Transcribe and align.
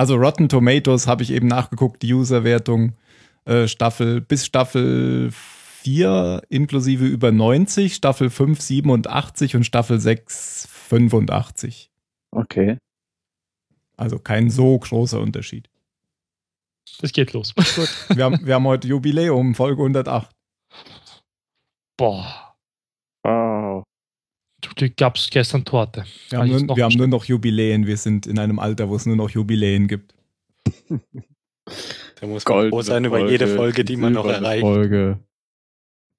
Also 0.00 0.14
Rotten 0.14 0.48
Tomatoes 0.48 1.06
habe 1.06 1.22
ich 1.22 1.30
eben 1.30 1.46
nachgeguckt, 1.46 2.00
die 2.00 2.14
Userwertung 2.14 2.94
äh, 3.44 3.68
Staffel 3.68 4.22
bis 4.22 4.46
Staffel 4.46 5.28
4 5.30 6.40
inklusive 6.48 7.04
über 7.04 7.30
90, 7.32 7.96
Staffel 7.96 8.30
5 8.30 8.58
87 8.62 9.56
und 9.56 9.64
Staffel 9.64 10.00
6 10.00 10.68
85. 10.70 11.90
Okay. 12.30 12.78
Also 13.98 14.18
kein 14.18 14.48
so 14.48 14.78
großer 14.78 15.20
Unterschied. 15.20 15.68
Es 17.02 17.12
geht 17.12 17.34
los. 17.34 17.54
Gut. 17.54 18.16
Wir 18.16 18.24
haben, 18.24 18.46
wir 18.46 18.54
haben 18.54 18.66
heute 18.66 18.88
Jubiläum, 18.88 19.54
Folge 19.54 19.82
108. 19.82 20.30
Boah. 21.98 22.54
Wow. 23.22 23.84
Du, 24.76 24.86
du 24.86 24.90
gab's 24.90 25.30
gestern 25.30 25.64
Torte. 25.64 26.04
Wir, 26.28 26.38
haben 26.38 26.48
nur, 26.48 26.62
noch 26.62 26.76
wir 26.76 26.84
haben 26.84 26.96
nur 26.96 27.08
noch 27.08 27.24
Jubiläen. 27.24 27.86
Wir 27.86 27.96
sind 27.96 28.26
in 28.26 28.38
einem 28.38 28.58
Alter, 28.58 28.88
wo 28.88 28.96
es 28.96 29.06
nur 29.06 29.16
noch 29.16 29.30
Jubiläen 29.30 29.88
gibt. 29.88 30.14
Da 32.20 32.26
muss 32.26 32.44
man 32.44 32.68
froh 32.68 32.82
sein 32.82 33.04
über 33.04 33.30
jede 33.30 33.46
Folge, 33.46 33.82
die 33.82 33.96
man 33.96 34.12
noch 34.12 34.26
erreicht. 34.26 34.60
Folge. 34.60 35.20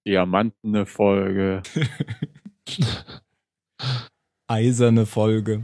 Diamantene 0.08 0.88
Folge. 0.88 1.62
Eiserne 4.48 5.06
Folge. 5.06 5.64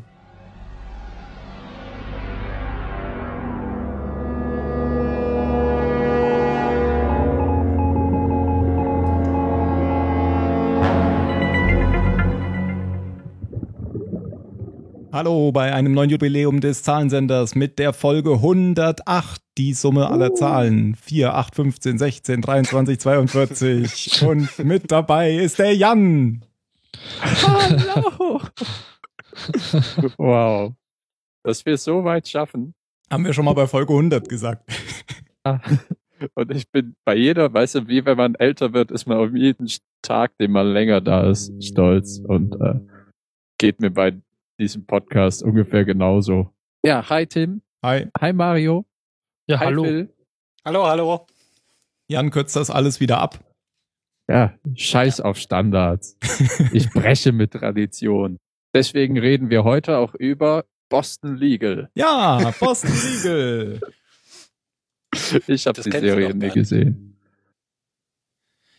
Hallo 15.17 15.51
bei 15.51 15.73
einem 15.73 15.93
neuen 15.93 16.11
Jubiläum 16.11 16.61
des 16.61 16.83
Zahlensenders 16.83 17.55
mit 17.55 17.79
der 17.79 17.91
Folge 17.91 18.33
108, 18.33 19.41
die 19.57 19.73
Summe 19.73 20.11
aller 20.11 20.35
Zahlen. 20.35 20.93
4, 20.93 21.33
8, 21.33 21.55
15, 21.55 21.97
16, 21.97 22.41
23, 22.43 22.99
42. 22.99 24.21
Und 24.27 24.59
mit 24.59 24.91
dabei 24.91 25.33
ist 25.33 25.57
der 25.57 25.75
Jan. 25.75 26.45
Hallo. 27.19 28.41
wow. 30.19 30.73
Dass 31.41 31.65
wir 31.65 31.73
es 31.73 31.83
so 31.83 32.03
weit 32.03 32.27
schaffen. 32.27 32.75
Haben 33.09 33.25
wir 33.25 33.33
schon 33.33 33.45
mal 33.45 33.55
bei 33.55 33.65
Folge 33.65 33.93
100 33.93 34.29
gesagt. 34.29 34.71
Und 36.35 36.51
ich 36.51 36.69
bin 36.69 36.95
bei 37.05 37.15
jeder, 37.15 37.51
weißt 37.51 37.73
du, 37.73 37.87
wie 37.87 38.05
wenn 38.05 38.17
man 38.17 38.35
älter 38.35 38.71
wird, 38.71 38.91
ist 38.91 39.07
man 39.07 39.17
auf 39.17 39.33
jeden 39.33 39.67
Tag, 40.03 40.37
den 40.37 40.51
man 40.51 40.67
länger 40.67 41.01
da 41.01 41.27
ist, 41.27 41.51
stolz. 41.63 42.19
Und 42.19 42.53
äh, 42.61 42.75
geht 43.57 43.81
mir 43.81 43.89
bei 43.89 44.13
diesem 44.59 44.85
Podcast 44.85 45.43
ungefähr 45.43 45.85
genauso. 45.85 46.53
Ja, 46.83 47.07
hi 47.09 47.25
Tim. 47.25 47.61
Hi. 47.83 48.07
Hi 48.19 48.33
Mario. 48.33 48.85
Ja, 49.47 49.59
hi 49.59 49.65
hallo. 49.65 49.83
Phil. 49.83 50.13
Hallo, 50.65 50.85
hallo. 50.85 51.27
Jan 52.09 52.31
kürzt 52.31 52.55
das 52.55 52.69
alles 52.69 52.99
wieder 52.99 53.19
ab. 53.19 53.39
Ja, 54.29 54.57
scheiß 54.75 55.21
auf 55.21 55.37
Standards. 55.37 56.17
Ich 56.73 56.89
breche 56.93 57.31
mit 57.31 57.53
Tradition. 57.53 58.37
Deswegen 58.73 59.17
reden 59.17 59.49
wir 59.49 59.63
heute 59.63 59.97
auch 59.97 60.13
über 60.15 60.65
Boston 60.89 61.35
Legal. 61.35 61.89
Ja, 61.95 62.51
Boston 62.59 62.91
Legal. 62.91 63.79
Ich 65.47 65.65
habe 65.65 65.81
die 65.81 65.91
Serie 65.91 66.33
nie 66.33 66.49
gesehen. 66.49 67.06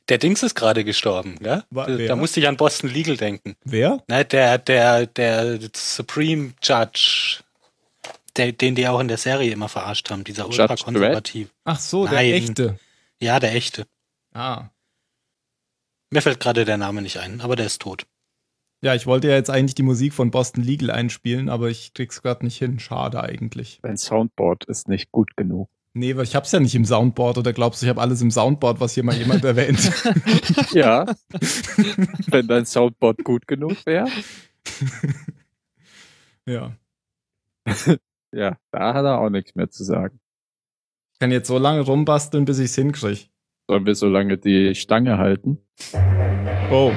Der 0.08 0.18
Dings 0.18 0.42
ist 0.42 0.54
gerade 0.54 0.84
gestorben, 0.84 1.36
ja? 1.42 1.64
Wa- 1.70 1.86
Da, 1.86 1.98
wer? 1.98 2.08
da 2.08 2.16
musste 2.16 2.40
ich 2.40 2.48
an 2.48 2.56
Boston 2.56 2.88
Legal 2.90 3.16
denken. 3.16 3.56
Wer? 3.64 4.02
Ne, 4.08 4.24
der, 4.24 4.58
der, 4.58 5.06
der 5.06 5.58
Supreme 5.74 6.54
Judge, 6.62 7.40
der, 8.36 8.52
den 8.52 8.74
die 8.74 8.88
auch 8.88 9.00
in 9.00 9.08
der 9.08 9.18
Serie 9.18 9.50
immer 9.52 9.68
verarscht 9.68 10.10
haben, 10.10 10.24
dieser 10.24 10.46
ultrakonservativ. 10.48 11.50
Ach 11.64 11.78
so, 11.78 12.04
der 12.06 12.14
Nein. 12.14 12.32
echte. 12.32 12.78
Ja, 13.20 13.38
der 13.40 13.54
echte. 13.54 13.86
Ah. 14.32 14.68
Mir 16.10 16.22
fällt 16.22 16.40
gerade 16.40 16.64
der 16.64 16.78
Name 16.78 17.02
nicht 17.02 17.18
ein, 17.18 17.40
aber 17.42 17.54
der 17.56 17.66
ist 17.66 17.82
tot. 17.82 18.06
Ja, 18.80 18.94
ich 18.94 19.06
wollte 19.06 19.28
ja 19.28 19.34
jetzt 19.34 19.50
eigentlich 19.50 19.74
die 19.74 19.82
Musik 19.82 20.14
von 20.14 20.30
Boston 20.30 20.62
Legal 20.62 20.90
einspielen, 20.90 21.48
aber 21.48 21.68
ich 21.68 21.92
krieg's 21.94 22.22
gerade 22.22 22.44
nicht 22.46 22.56
hin. 22.56 22.78
Schade 22.78 23.20
eigentlich. 23.22 23.80
Mein 23.82 23.98
Soundboard 23.98 24.64
ist 24.66 24.88
nicht 24.88 25.10
gut 25.10 25.36
genug. 25.36 25.68
Nee, 25.98 26.16
weil 26.16 26.22
ich 26.22 26.36
hab's 26.36 26.52
ja 26.52 26.60
nicht 26.60 26.76
im 26.76 26.84
Soundboard 26.84 27.38
oder 27.38 27.52
glaubst 27.52 27.82
du, 27.82 27.86
ich 27.86 27.90
habe 27.90 28.00
alles 28.00 28.22
im 28.22 28.30
Soundboard, 28.30 28.78
was 28.78 28.94
hier 28.94 29.02
mal 29.02 29.16
jemand 29.16 29.44
erwähnt? 29.44 29.90
Ja, 30.72 31.04
wenn 32.28 32.46
dein 32.46 32.66
Soundboard 32.66 33.24
gut 33.24 33.48
genug 33.48 33.84
wäre. 33.84 34.06
ja. 36.46 36.72
Ja, 38.32 38.56
da 38.70 38.94
hat 38.94 39.04
er 39.04 39.18
auch 39.18 39.28
nichts 39.28 39.56
mehr 39.56 39.70
zu 39.70 39.82
sagen. 39.82 40.20
Ich 41.14 41.18
kann 41.18 41.32
jetzt 41.32 41.48
so 41.48 41.58
lange 41.58 41.80
rumbasteln, 41.80 42.44
bis 42.44 42.60
ich's 42.60 42.76
hinkrieg. 42.76 43.28
Sollen 43.66 43.84
wir 43.84 43.96
so 43.96 44.06
lange 44.06 44.38
die 44.38 44.76
Stange 44.76 45.18
halten? 45.18 45.58
Oh. 46.70 46.92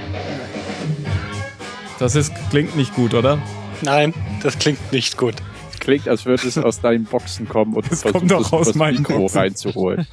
Das 1.98 2.16
ist, 2.16 2.32
klingt 2.52 2.76
nicht 2.76 2.94
gut, 2.94 3.16
oder? 3.16 3.42
Nein, 3.82 4.14
das 4.44 4.60
klingt 4.60 4.92
nicht 4.92 5.18
gut. 5.18 5.36
Klingt, 5.82 6.08
als 6.08 6.26
würde 6.26 6.48
es 6.48 6.58
aus 6.60 6.80
deinen 6.80 7.06
Boxen 7.06 7.48
kommen 7.50 7.74
und 7.74 7.92
Das 7.92 8.02
du 8.02 8.12
kommt 8.12 8.30
doch 8.30 8.54
aus 8.54 8.68
das 8.68 8.76
meinen 8.76 9.00
Mikro 9.00 9.18
Boxen. 9.18 9.38
reinzuholen. 9.40 10.08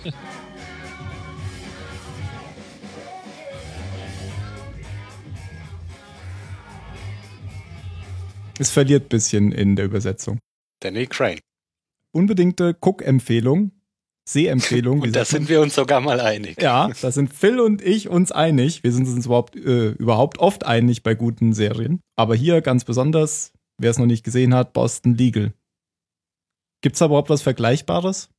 Es 8.59 8.71
verliert 8.71 9.09
bisschen 9.09 9.53
in 9.53 9.77
der 9.77 9.85
Übersetzung. 9.85 10.39
Danny 10.81 11.07
Crane. 11.07 11.39
Unbedingte 12.13 12.75
Guck-Empfehlung, 12.75 13.73
Sehempfehlung. 14.29 15.03
Und 15.03 15.15
da 15.15 15.25
sind 15.25 15.49
wir 15.49 15.61
uns 15.61 15.75
sogar 15.75 16.01
mal 16.01 16.21
einig. 16.21 16.61
Ja, 16.61 16.91
da 17.01 17.13
sind 17.13 17.33
Phil 17.33 17.61
und 17.61 17.83
ich 17.83 18.09
uns 18.09 18.33
einig. 18.33 18.83
Wir 18.83 18.93
sind 18.93 19.07
uns 19.07 19.27
überhaupt, 19.27 19.55
äh, 19.57 19.91
überhaupt 19.91 20.39
oft 20.39 20.65
einig 20.67 21.03
bei 21.03 21.15
guten 21.15 21.53
Serien. 21.53 22.01
Aber 22.17 22.35
hier 22.35 22.61
ganz 22.63 22.85
besonders, 22.85 23.53
wer 23.79 23.91
es 23.91 23.99
noch 23.99 24.07
nicht 24.07 24.25
gesehen 24.25 24.55
hat, 24.55 24.73
Boston 24.73 25.15
Legal. 25.15 25.53
Gibt's 26.81 26.99
da 27.01 27.07
überhaupt 27.07 27.31
was 27.31 27.43
Vergleichbares? 27.43 28.31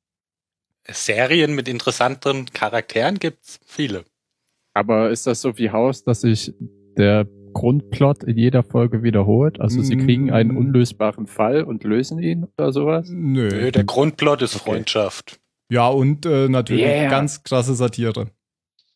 Serien 0.87 1.53
mit 1.55 1.67
interessanten 1.67 2.45
Charakteren 2.53 3.19
gibt's 3.19 3.59
viele. 3.65 4.05
Aber 4.73 5.09
ist 5.09 5.27
das 5.27 5.41
so 5.41 5.57
wie 5.57 5.71
Haus, 5.71 6.03
dass 6.03 6.21
sich 6.21 6.53
der 6.97 7.27
Grundplot 7.53 8.23
in 8.23 8.37
jeder 8.37 8.63
Folge 8.63 9.03
wiederholt? 9.03 9.59
Also 9.59 9.81
sie 9.81 9.95
Mm. 9.97 10.05
kriegen 10.05 10.31
einen 10.31 10.55
unlösbaren 10.55 11.27
Fall 11.27 11.63
und 11.63 11.83
lösen 11.83 12.19
ihn 12.19 12.47
oder 12.57 12.71
sowas? 12.71 13.09
Nö. 13.09 13.49
Nö, 13.49 13.71
der 13.71 13.83
Grundplot 13.83 14.41
ist 14.41 14.55
Okay. 14.55 14.71
Freundschaft. 14.71 15.39
Ja, 15.71 15.87
und 15.87 16.25
äh, 16.25 16.47
natürlich 16.47 16.85
Yeah. 16.85 17.09
ganz 17.09 17.43
krasse 17.43 17.75
Satire. 17.75 18.31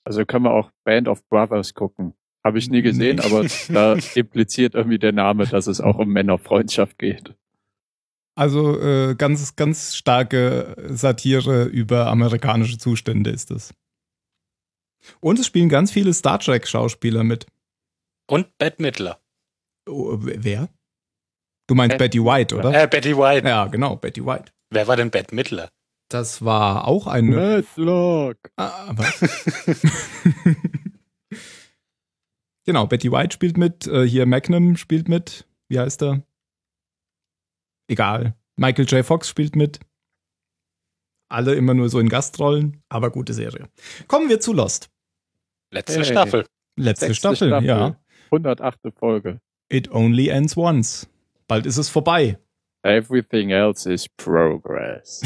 Also 0.06 0.25
können 0.25 0.46
wir 0.46 0.54
auch 0.54 0.72
Band 0.86 1.08
of 1.08 1.28
Brothers 1.28 1.74
gucken. 1.74 2.14
Habe 2.44 2.58
ich 2.60 2.70
nie 2.70 2.81
gesehen, 2.81 3.18
Nee. 3.18 3.24
aber 3.25 3.46
da 3.70 3.98
impliziert 4.16 4.74
irgendwie 4.75 5.00
der 5.00 5.12
Name, 5.12 5.46
dass 5.46 5.68
es 5.68 5.81
auch 5.81 5.98
um 5.98 6.10
Männerfreundschaft 6.10 6.98
geht. 6.98 7.36
Also 8.36 8.80
äh, 8.80 9.16
ganz, 9.16 9.56
ganz 9.56 9.96
starke 9.96 10.76
Satire 10.90 11.66
über 11.66 12.08
amerikanische 12.08 12.78
Zustände 12.78 13.30
ist 13.30 13.52
es. 13.52 13.74
Und 15.20 15.38
es 15.40 15.46
spielen 15.46 15.70
ganz 15.70 15.92
viele 15.92 16.14
Star 16.14 16.40
Trek-Schauspieler 16.40 17.24
mit. 17.24 17.46
Und 18.28 18.58
Bette 18.58 18.82
Midler. 18.82 19.20
Oh, 19.88 20.18
wer? 20.20 20.70
Du 21.68 21.76
meinst 21.76 21.96
Äh, 21.96 21.98
Betty 21.98 22.24
White, 22.24 22.56
oder? 22.56 22.74
Äh, 22.84 22.88
Betty 22.88 23.16
White. 23.16 23.48
Ja, 23.48 23.68
genau, 23.68 23.98
Betty 23.98 24.26
White. 24.26 24.52
Wer 24.70 24.88
war 24.88 24.96
denn 24.96 25.12
Bette 25.12 25.36
Midler? 25.36 25.70
Das 26.10 26.44
war 26.44 26.88
auch 26.88 27.08
eine. 27.08 27.36
Matlock. 27.36 28.38
Ah, 28.56 28.92
was? 28.96 29.22
genau, 32.66 32.88
Betty 32.88 33.12
White 33.12 33.34
spielt 33.34 33.58
mit. 33.58 33.88
Äh, 33.88 34.08
hier 34.08 34.26
Magnum 34.26 34.78
spielt 34.78 35.10
mit. 35.10 35.48
Wie 35.70 35.80
heißt 35.80 36.02
er? 36.04 36.24
Egal. 37.88 38.36
Michael 38.56 38.86
J. 38.86 39.06
Fox 39.06 39.28
spielt 39.28 39.56
mit. 39.56 39.80
Alle 41.30 41.56
immer 41.56 41.74
nur 41.74 41.90
so 41.90 42.00
in 42.00 42.10
Gastrollen, 42.10 42.84
aber 42.90 43.10
gute 43.10 43.34
Serie. 43.34 43.68
Kommen 44.07 44.30
wir 44.30 44.40
zu 44.40 44.54
Lost. 44.54 44.90
Letzte 45.72 46.00
Hey. 46.00 46.06
Staffel. 46.06 46.46
Letzte 46.75 47.16
Staffel, 47.16 47.48
Staffel. 47.50 47.68
ja. 47.68 47.98
108. 48.31 48.94
Folge. 48.96 49.40
It 49.69 49.92
only 49.92 50.28
ends 50.30 50.56
once. 50.56 51.07
Bald 51.48 51.66
ist 51.66 51.78
es 51.78 51.90
vorbei. 51.90 52.38
Everything 52.84 53.50
else 53.50 53.92
is 53.92 54.07
progress. 54.10 55.22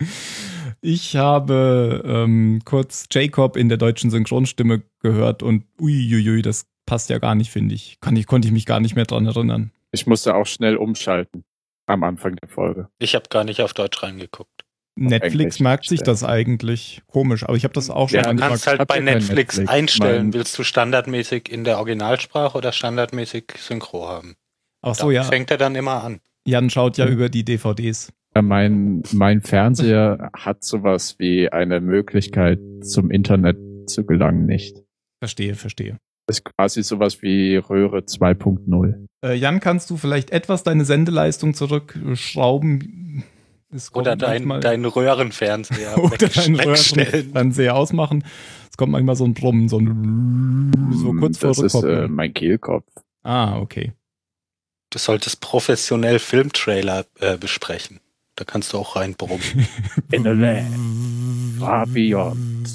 ich 0.80 1.16
habe 1.16 2.02
ähm, 2.04 2.62
kurz 2.64 3.06
Jacob 3.12 3.56
in 3.56 3.68
der 3.68 3.78
deutschen 3.78 4.10
Synchronstimme 4.10 4.82
gehört 5.00 5.42
und 5.42 5.64
uiuiui, 5.80 6.42
das 6.42 6.66
passt 6.86 7.10
ja 7.10 7.18
gar 7.18 7.34
nicht, 7.34 7.50
finde 7.50 7.74
ich. 7.74 7.98
Kann 8.00 8.16
ich. 8.16 8.26
Konnte 8.26 8.48
ich 8.48 8.52
mich 8.52 8.66
gar 8.66 8.80
nicht 8.80 8.96
mehr 8.96 9.04
dran 9.04 9.26
erinnern. 9.26 9.72
Ich 9.92 10.06
musste 10.06 10.34
auch 10.34 10.46
schnell 10.46 10.76
umschalten 10.76 11.44
am 11.86 12.02
Anfang 12.04 12.36
der 12.36 12.48
Folge. 12.48 12.88
Ich 12.98 13.14
habe 13.14 13.28
gar 13.30 13.44
nicht 13.44 13.60
auf 13.60 13.74
Deutsch 13.74 14.02
reingeguckt. 14.02 14.64
Netflix 14.96 15.58
merkt 15.58 15.86
sich 15.86 16.02
das 16.02 16.22
eigentlich 16.22 17.02
komisch, 17.08 17.42
aber 17.42 17.56
ich 17.56 17.64
habe 17.64 17.74
das 17.74 17.90
auch 17.90 18.08
schon 18.08 18.20
Ja, 18.20 18.32
Du 18.32 18.38
kannst 18.38 18.66
halt 18.68 18.86
bei 18.86 19.00
Netflix, 19.00 19.56
Netflix. 19.58 19.68
einstellen, 19.68 20.26
Mein- 20.26 20.32
willst 20.34 20.56
du 20.58 20.62
standardmäßig 20.62 21.50
in 21.50 21.64
der 21.64 21.78
Originalsprache 21.78 22.56
oder 22.56 22.70
standardmäßig 22.70 23.52
Synchro 23.58 24.08
haben. 24.08 24.36
Ach 24.82 24.94
so, 24.94 25.06
Da 25.08 25.12
ja. 25.12 25.22
fängt 25.24 25.50
er 25.50 25.56
dann 25.58 25.74
immer 25.74 26.04
an. 26.04 26.20
Jan 26.46 26.70
schaut 26.70 26.96
ja 26.98 27.06
über 27.08 27.28
die 27.28 27.44
DVDs 27.44 28.12
Mein, 28.40 29.02
mein 29.12 29.40
Fernseher 29.40 30.30
hat 30.34 30.62
sowas 30.62 31.16
wie 31.18 31.50
eine 31.50 31.80
Möglichkeit 31.80 32.60
zum 32.82 33.10
Internet 33.10 33.56
zu 33.88 34.04
gelangen 34.06 34.46
nicht. 34.46 34.76
Verstehe, 35.20 35.54
verstehe. 35.54 35.98
Das 36.26 36.38
ist 36.38 36.44
quasi 36.44 36.82
sowas 36.82 37.20
wie 37.22 37.56
Röhre 37.56 37.98
2.0. 38.00 39.06
Äh, 39.24 39.34
Jan, 39.34 39.60
kannst 39.60 39.90
du 39.90 39.96
vielleicht 39.96 40.30
etwas 40.30 40.62
deine 40.62 40.84
Sendeleistung 40.84 41.54
zurückschrauben? 41.54 43.24
Oder 43.92 44.16
dein, 44.16 44.44
manchmal- 44.44 44.60
dein 44.60 44.84
Röhrenfernseher 44.84 45.98
oder 46.02 46.28
deinen. 46.28 46.60
Röhrenfernseher 46.60 47.74
ausmachen. 47.74 48.24
Es 48.70 48.76
kommt 48.76 48.92
manchmal 48.92 49.16
so 49.16 49.24
ein 49.24 49.34
Brummen, 49.34 49.68
so 49.68 49.78
ein 49.78 50.72
so 50.94 51.12
kurz 51.12 51.38
vor 51.38 51.48
das 51.50 51.58
ist 51.58 51.74
äh, 51.74 51.78
Rückkopplung. 51.78 52.12
mein 52.14 52.34
Kehlkopf. 52.34 52.86
Ah, 53.22 53.58
okay. 53.58 53.92
Du 54.90 54.98
solltest 54.98 55.40
professionell 55.40 56.18
Filmtrailer 56.18 57.04
äh, 57.20 57.36
besprechen. 57.36 58.00
Da 58.36 58.44
kannst 58.44 58.72
du 58.72 58.78
auch 58.78 58.96
reinbrummen. 58.96 59.40
In 60.12 60.22
the 60.22 60.30
land 60.30 61.58
far 61.58 61.86
beyond 61.86 62.68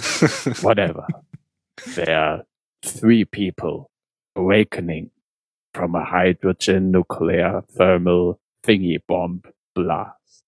whatever. 0.64 1.08
There 1.96 2.46
three 2.82 3.26
people 3.26 3.90
awakening 4.36 5.12
from 5.74 5.96
a 5.96 6.04
hydrogen 6.04 6.92
nuclear 6.92 7.64
thermal 7.76 8.40
thingy 8.64 9.00
bomb 9.08 9.44
blast. 9.76 10.44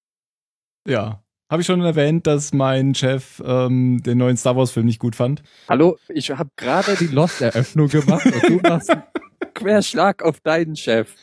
Ja. 0.87 1.23
Habe 1.49 1.61
ich 1.61 1.67
schon 1.67 1.81
erwähnt, 1.81 2.27
dass 2.27 2.53
mein 2.53 2.95
Chef 2.95 3.41
ähm, 3.45 4.01
den 4.05 4.17
neuen 4.17 4.37
Star 4.37 4.55
Wars 4.55 4.71
Film 4.71 4.85
nicht 4.85 4.99
gut 4.99 5.17
fand? 5.17 5.43
Hallo, 5.67 5.97
ich 6.07 6.31
habe 6.31 6.49
gerade 6.55 6.95
die 6.95 7.07
Lost-Eröffnung 7.07 7.89
gemacht 7.89 8.25
und 8.25 8.43
du 8.43 8.69
machst 8.69 8.89
einen 8.89 9.03
Querschlag 9.53 10.23
auf 10.23 10.39
deinen 10.39 10.77
Chef. 10.77 11.13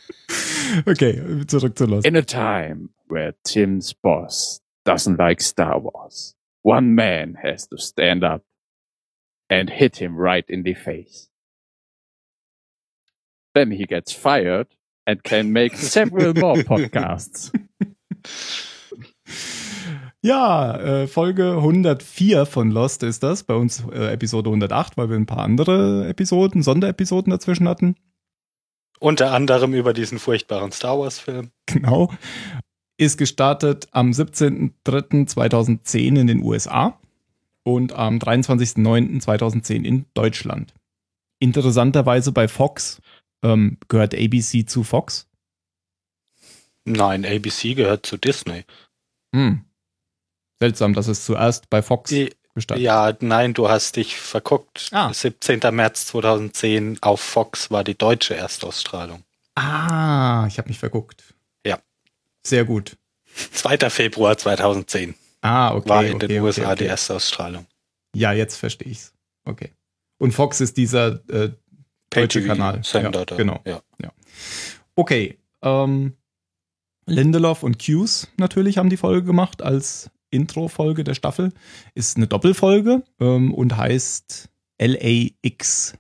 Okay, 0.85 1.47
zurück 1.47 1.79
zu 1.79 1.87
Lost. 1.87 2.07
In 2.07 2.15
a 2.15 2.21
time 2.21 2.91
where 3.09 3.35
Tim's 3.43 3.95
boss 3.95 4.61
doesn't 4.87 5.17
like 5.17 5.41
Star 5.41 5.83
Wars, 5.83 6.37
one 6.63 6.95
man 6.95 7.35
has 7.43 7.67
to 7.69 7.79
stand 7.79 8.23
up 8.23 8.43
and 9.49 9.71
hit 9.71 9.97
him 9.97 10.17
right 10.17 10.49
in 10.49 10.65
the 10.65 10.75
face. 10.75 11.29
Then 13.55 13.71
he 13.71 13.87
gets 13.87 14.13
fired 14.13 14.69
and 15.07 15.25
can 15.25 15.53
make 15.53 15.77
several 15.77 16.35
more 16.35 16.63
podcasts. 16.63 17.51
Ja, 20.21 20.77
äh, 20.77 21.07
Folge 21.07 21.59
104 21.59 22.45
von 22.45 22.73
Lost 22.73 23.05
ist 23.05 23.23
das. 23.23 23.45
Bei 23.45 23.55
uns 23.55 23.85
äh, 23.93 24.13
Episode 24.13 24.51
108, 24.51 24.97
weil 24.97 25.11
wir 25.11 25.17
ein 25.17 25.27
paar 25.27 25.45
andere 25.45 26.09
Episoden, 26.09 26.63
Sonderepisoden 26.63 27.31
dazwischen 27.31 27.69
hatten. 27.69 27.95
Unter 28.99 29.31
anderem 29.33 29.75
über 29.75 29.93
diesen 29.93 30.19
furchtbaren 30.19 30.73
Star 30.73 30.99
Wars-Film. 30.99 31.53
Genau. 31.67 32.11
Ist 32.97 33.17
gestartet 33.17 33.87
am 33.93 34.11
17.03.2010 34.11 36.21
in 36.21 36.27
den 36.27 36.43
USA 36.43 36.99
und 37.69 37.93
am 37.93 38.19
23.09.2010 38.19 39.85
in 39.85 40.07
Deutschland. 40.15 40.73
Interessanterweise 41.39 42.33
bei 42.33 42.49
Fox 42.49 43.01
ähm, 43.45 43.77
gehört 43.89 44.15
ABC 44.15 44.65
zu 44.67 44.85
Fox. 44.85 45.29
Nein, 46.85 47.27
ABC 47.27 47.75
gehört 47.75 48.07
zu 48.07 48.17
Disney. 48.17 48.65
Hm. 49.35 49.65
Seltsam, 50.59 50.95
dass 50.95 51.09
es 51.09 51.27
zuerst 51.27 51.69
bei 51.69 51.83
Fox 51.83 52.09
Die- 52.09 52.33
gestartet 52.55 52.83
Ja, 52.83 53.15
nein, 53.21 53.53
du 53.53 53.69
hast 53.69 53.97
dich 53.97 54.17
verguckt. 54.17 54.89
Ah. 54.93 55.13
17. 55.13 55.61
März 55.71 56.07
2010 56.07 56.99
auf 57.03 57.21
Fox 57.21 57.71
war 57.71 57.85
die 57.85 57.97
deutsche 57.97 58.35
Erstausstrahlung. 58.35 59.23
Ah, 59.55 60.47
ich 60.49 60.57
habe 60.59 60.69
mich 60.69 60.79
verguckt. 60.79 61.35
Ja. 61.67 61.79
Sehr 62.43 62.65
gut. 62.65 62.97
2. 63.53 63.91
Februar 63.91 64.39
2010 64.39 65.15
Ah, 65.41 65.75
okay. 65.75 65.89
war 65.89 66.05
in 66.05 66.15
okay, 66.15 66.27
den 66.27 66.39
okay, 66.39 66.47
USA 66.47 66.73
okay. 66.73 66.85
die 66.85 66.87
Erstausstrahlung. 66.87 67.67
Ja, 68.15 68.33
jetzt 68.33 68.57
verstehe 68.57 68.91
ich's. 68.91 69.13
Okay. 69.45 69.73
Und 70.19 70.33
Fox 70.33 70.61
ist 70.61 70.77
dieser 70.77 71.21
äh, 71.31 71.51
deutsche 72.11 72.45
Kanal. 72.45 72.83
Sender 72.83 73.21
ja, 73.21 73.25
da. 73.25 73.37
Genau. 73.37 73.61
Ja. 73.65 73.81
Okay. 74.95 75.39
Ähm, 75.63 76.15
Lindelof 77.07 77.63
und 77.63 77.81
Hughes 77.83 78.29
natürlich 78.37 78.79
haben 78.79 78.91
die 78.91 78.97
Folge 78.97 79.25
gemacht 79.25 79.63
als 79.63 80.11
Intro-Folge 80.31 81.05
der 81.05 81.15
Staffel. 81.15 81.53
Ist 81.95 82.17
eine 82.17 82.27
Doppelfolge 82.27 83.03
ähm, 83.21 83.55
und 83.55 83.77
heißt 83.77 84.49
LAX. 84.81 85.95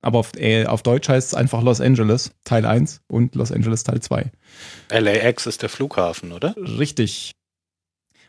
Aber 0.00 0.18
auf, 0.18 0.32
äh, 0.36 0.66
auf 0.66 0.82
Deutsch 0.82 1.08
heißt 1.08 1.28
es 1.28 1.34
einfach 1.34 1.62
Los 1.62 1.80
Angeles 1.80 2.32
Teil 2.44 2.66
1 2.66 3.02
und 3.08 3.34
Los 3.34 3.52
Angeles 3.52 3.84
Teil 3.84 4.00
2. 4.00 4.30
LAX 4.90 5.46
ist 5.46 5.62
der 5.62 5.68
Flughafen, 5.68 6.32
oder? 6.32 6.54
Richtig. 6.56 7.32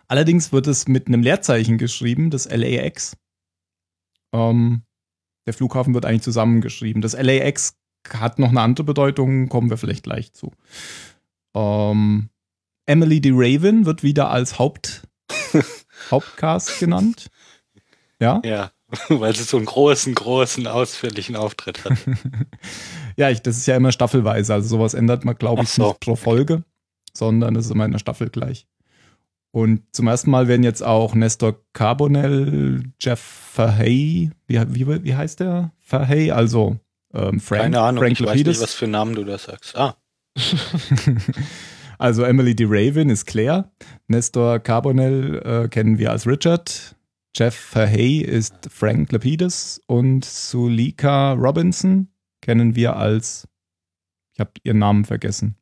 Allerdings 0.08 0.52
wird 0.52 0.68
es 0.68 0.88
mit 0.88 1.08
einem 1.08 1.22
Leerzeichen 1.22 1.78
geschrieben, 1.78 2.30
das 2.30 2.50
LAX. 2.50 3.18
Ähm, 4.34 4.84
der 5.46 5.54
Flughafen 5.54 5.94
wird 5.94 6.06
eigentlich 6.06 6.24
zusammengeschrieben. 6.24 7.02
Das 7.02 7.14
LAX 7.14 7.78
hat 8.14 8.40
noch 8.40 8.50
eine 8.50 8.62
andere 8.62 8.86
Bedeutung, 8.86 9.50
kommen 9.50 9.70
wir 9.70 9.78
vielleicht 9.78 10.04
gleich 10.04 10.34
zu. 10.34 10.52
Ähm, 11.56 12.30
Emily 12.86 13.22
D. 13.22 13.32
Raven 13.34 13.86
wird 13.86 14.04
wieder 14.04 14.30
als 14.30 14.60
Haupt, 14.60 15.08
Hauptcast 16.12 16.80
genannt. 16.80 17.28
Ja? 18.20 18.42
Ja, 18.46 18.72
weil 19.10 19.36
sie 19.36 19.44
so 19.44 19.58
einen 19.58 19.66
großen, 19.66 20.14
großen, 20.14 20.68
ausführlichen 20.68 21.36
Auftritt 21.36 21.84
hat. 21.86 21.98
ja, 23.18 23.30
ich, 23.30 23.42
das 23.42 23.58
ist 23.58 23.66
ja 23.66 23.76
immer 23.76 23.92
staffelweise. 23.92 24.54
Also 24.54 24.68
sowas 24.68 24.94
ändert 24.94 25.26
man, 25.26 25.36
glaube 25.36 25.64
ich, 25.64 25.70
so. 25.70 25.88
nicht 25.88 26.00
pro 26.00 26.16
Folge, 26.16 26.64
sondern 27.14 27.56
es 27.56 27.66
ist 27.66 27.72
immer 27.72 27.86
in 27.86 27.92
der 27.92 28.00
Staffel 28.00 28.30
gleich. 28.30 28.68
Und 29.56 29.84
zum 29.96 30.08
ersten 30.08 30.32
Mal 30.32 30.50
werden 30.50 30.64
jetzt 30.64 30.84
auch 30.84 31.16
Nestor 31.16 31.56
Carbonell, 31.72 32.84
Jeff 33.00 33.22
Fahey, 33.22 34.32
wie, 34.48 34.60
wie, 34.68 35.04
wie 35.06 35.16
heißt 35.16 35.40
der? 35.40 35.72
Fahey, 35.80 36.30
also 36.32 36.78
ähm, 37.14 37.40
Frank, 37.40 37.62
Keine 37.62 37.80
Ahnung, 37.80 38.04
Frank 38.04 38.12
ich 38.12 38.20
weiß 38.20 38.28
Lapidus. 38.28 38.58
nicht, 38.58 38.64
was 38.64 38.74
für 38.74 38.88
Namen 38.88 39.16
du 39.16 39.24
da 39.24 39.38
sagst. 39.38 39.78
Ah, 39.78 39.96
also 41.98 42.24
Emily 42.24 42.54
D. 42.54 42.66
Raven 42.68 43.10
ist 43.10 43.28
Claire, 43.28 43.72
Nestor 44.10 44.60
Carbonell 44.60 45.42
äh, 45.46 45.70
kennen 45.70 46.00
wir 46.00 46.12
als 46.12 46.28
Richard, 46.28 46.98
Jeff 47.34 47.56
Fahey 47.56 48.18
ist 48.18 48.56
Frank 48.70 49.14
Lapidus 49.14 49.80
und 49.88 50.26
Sulika 50.26 51.32
Robinson 51.32 52.10
kennen 52.42 52.76
wir 52.76 52.98
als, 52.98 53.48
ich 54.34 54.42
habe 54.42 54.52
ihren 54.64 54.80
Namen 54.80 55.06
vergessen, 55.06 55.56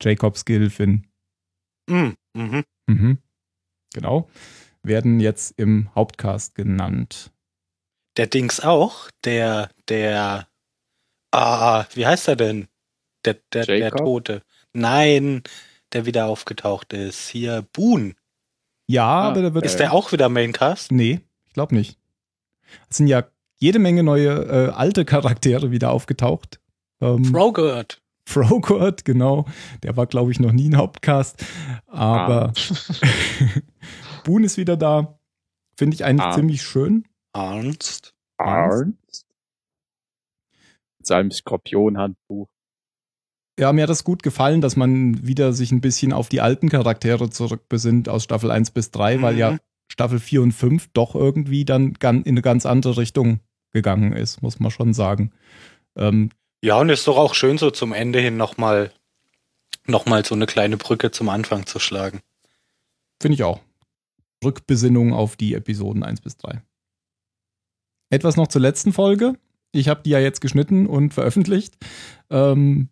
Jacobs 0.00 0.46
Gilfin. 0.46 1.06
mm, 1.90 2.12
mhm. 2.32 2.64
Mhm. 2.88 3.18
Genau. 3.94 4.28
Werden 4.82 5.20
jetzt 5.20 5.58
im 5.58 5.94
Hauptcast 5.94 6.54
genannt. 6.54 7.30
Der 8.16 8.26
Dings 8.26 8.60
auch, 8.60 9.10
der, 9.24 9.70
der, 9.88 10.48
ah, 11.32 11.84
wie 11.94 12.06
heißt 12.06 12.28
er 12.28 12.36
denn? 12.36 12.68
Der, 13.24 13.36
der, 13.52 13.66
der? 13.66 13.90
Tote. 13.90 14.42
Nein, 14.72 15.42
der 15.92 16.06
wieder 16.06 16.26
aufgetaucht 16.26 16.92
ist. 16.92 17.28
Hier, 17.28 17.62
Boone. 17.72 18.14
Ja, 18.86 19.04
Ah, 19.06 19.28
aber 19.28 19.42
da 19.42 19.54
wird. 19.54 19.64
Ist 19.66 19.78
der 19.78 19.92
auch 19.92 20.12
wieder 20.12 20.28
Maincast? 20.28 20.92
Nee, 20.92 21.20
ich 21.46 21.52
glaube 21.52 21.74
nicht. 21.74 21.98
Es 22.88 22.96
sind 22.96 23.06
ja 23.06 23.24
jede 23.56 23.78
Menge 23.78 24.02
neue 24.02 24.30
äh, 24.30 24.70
alte 24.70 25.04
Charaktere 25.04 25.70
wieder 25.70 25.90
aufgetaucht. 25.90 26.60
Ähm, 27.00 27.24
Frogurt. 27.26 28.00
Frogurt, 28.28 29.04
genau. 29.04 29.46
Der 29.82 29.96
war, 29.96 30.06
glaube 30.06 30.30
ich, 30.30 30.38
noch 30.40 30.52
nie 30.52 30.68
ein 30.68 30.76
Hauptcast. 30.76 31.44
Aber 31.86 32.52
Boone 34.24 34.46
ist 34.46 34.56
wieder 34.58 34.76
da. 34.76 35.18
Finde 35.78 35.94
ich 35.94 36.04
eigentlich 36.04 36.26
Ah. 36.26 36.32
ziemlich 36.32 36.62
schön. 36.62 37.04
Ernst. 37.34 38.14
Arns. 38.36 39.24
Mit 40.98 41.06
seinem 41.06 41.30
Skorpionhandbuch. 41.30 42.48
Ja, 43.58 43.72
mir 43.72 43.82
hat 43.82 43.90
das 43.90 44.04
gut 44.04 44.22
gefallen, 44.22 44.60
dass 44.60 44.76
man 44.76 45.26
wieder 45.26 45.52
sich 45.52 45.72
ein 45.72 45.80
bisschen 45.80 46.12
auf 46.12 46.28
die 46.28 46.40
alten 46.40 46.68
Charaktere 46.68 47.30
zurückbesinnt 47.30 48.08
aus 48.08 48.24
Staffel 48.24 48.50
1 48.50 48.70
bis 48.72 48.90
3, 48.90 49.20
weil 49.22 49.32
Mhm. 49.34 49.38
ja 49.40 49.58
Staffel 49.90 50.18
4 50.20 50.42
und 50.42 50.52
5 50.52 50.88
doch 50.92 51.14
irgendwie 51.14 51.64
dann 51.64 51.94
in 52.02 52.22
eine 52.26 52.42
ganz 52.42 52.66
andere 52.66 52.98
Richtung 52.98 53.40
gegangen 53.72 54.12
ist, 54.12 54.42
muss 54.42 54.60
man 54.60 54.70
schon 54.70 54.92
sagen. 54.94 55.32
Ähm, 55.96 56.30
Ja, 56.62 56.78
und 56.78 56.88
ist 56.88 57.06
doch 57.06 57.16
auch 57.16 57.34
schön, 57.34 57.58
so 57.58 57.70
zum 57.70 57.92
Ende 57.92 58.20
hin 58.20 58.36
nochmal 58.36 58.92
noch 59.86 60.06
mal 60.06 60.24
so 60.24 60.34
eine 60.34 60.46
kleine 60.46 60.76
Brücke 60.76 61.10
zum 61.10 61.28
Anfang 61.28 61.66
zu 61.66 61.78
schlagen. 61.78 62.20
Finde 63.20 63.34
ich 63.34 63.42
auch. 63.42 63.60
Rückbesinnung 64.44 65.12
auf 65.12 65.36
die 65.36 65.54
Episoden 65.54 66.02
1 66.02 66.20
bis 66.20 66.36
3. 66.36 66.62
Etwas 68.10 68.36
noch 68.36 68.48
zur 68.48 68.60
letzten 68.60 68.92
Folge. 68.92 69.34
Ich 69.72 69.88
habe 69.88 70.02
die 70.02 70.10
ja 70.10 70.18
jetzt 70.18 70.40
geschnitten 70.40 70.86
und 70.86 71.14
veröffentlicht. 71.14 71.76
Ähm, 72.30 72.88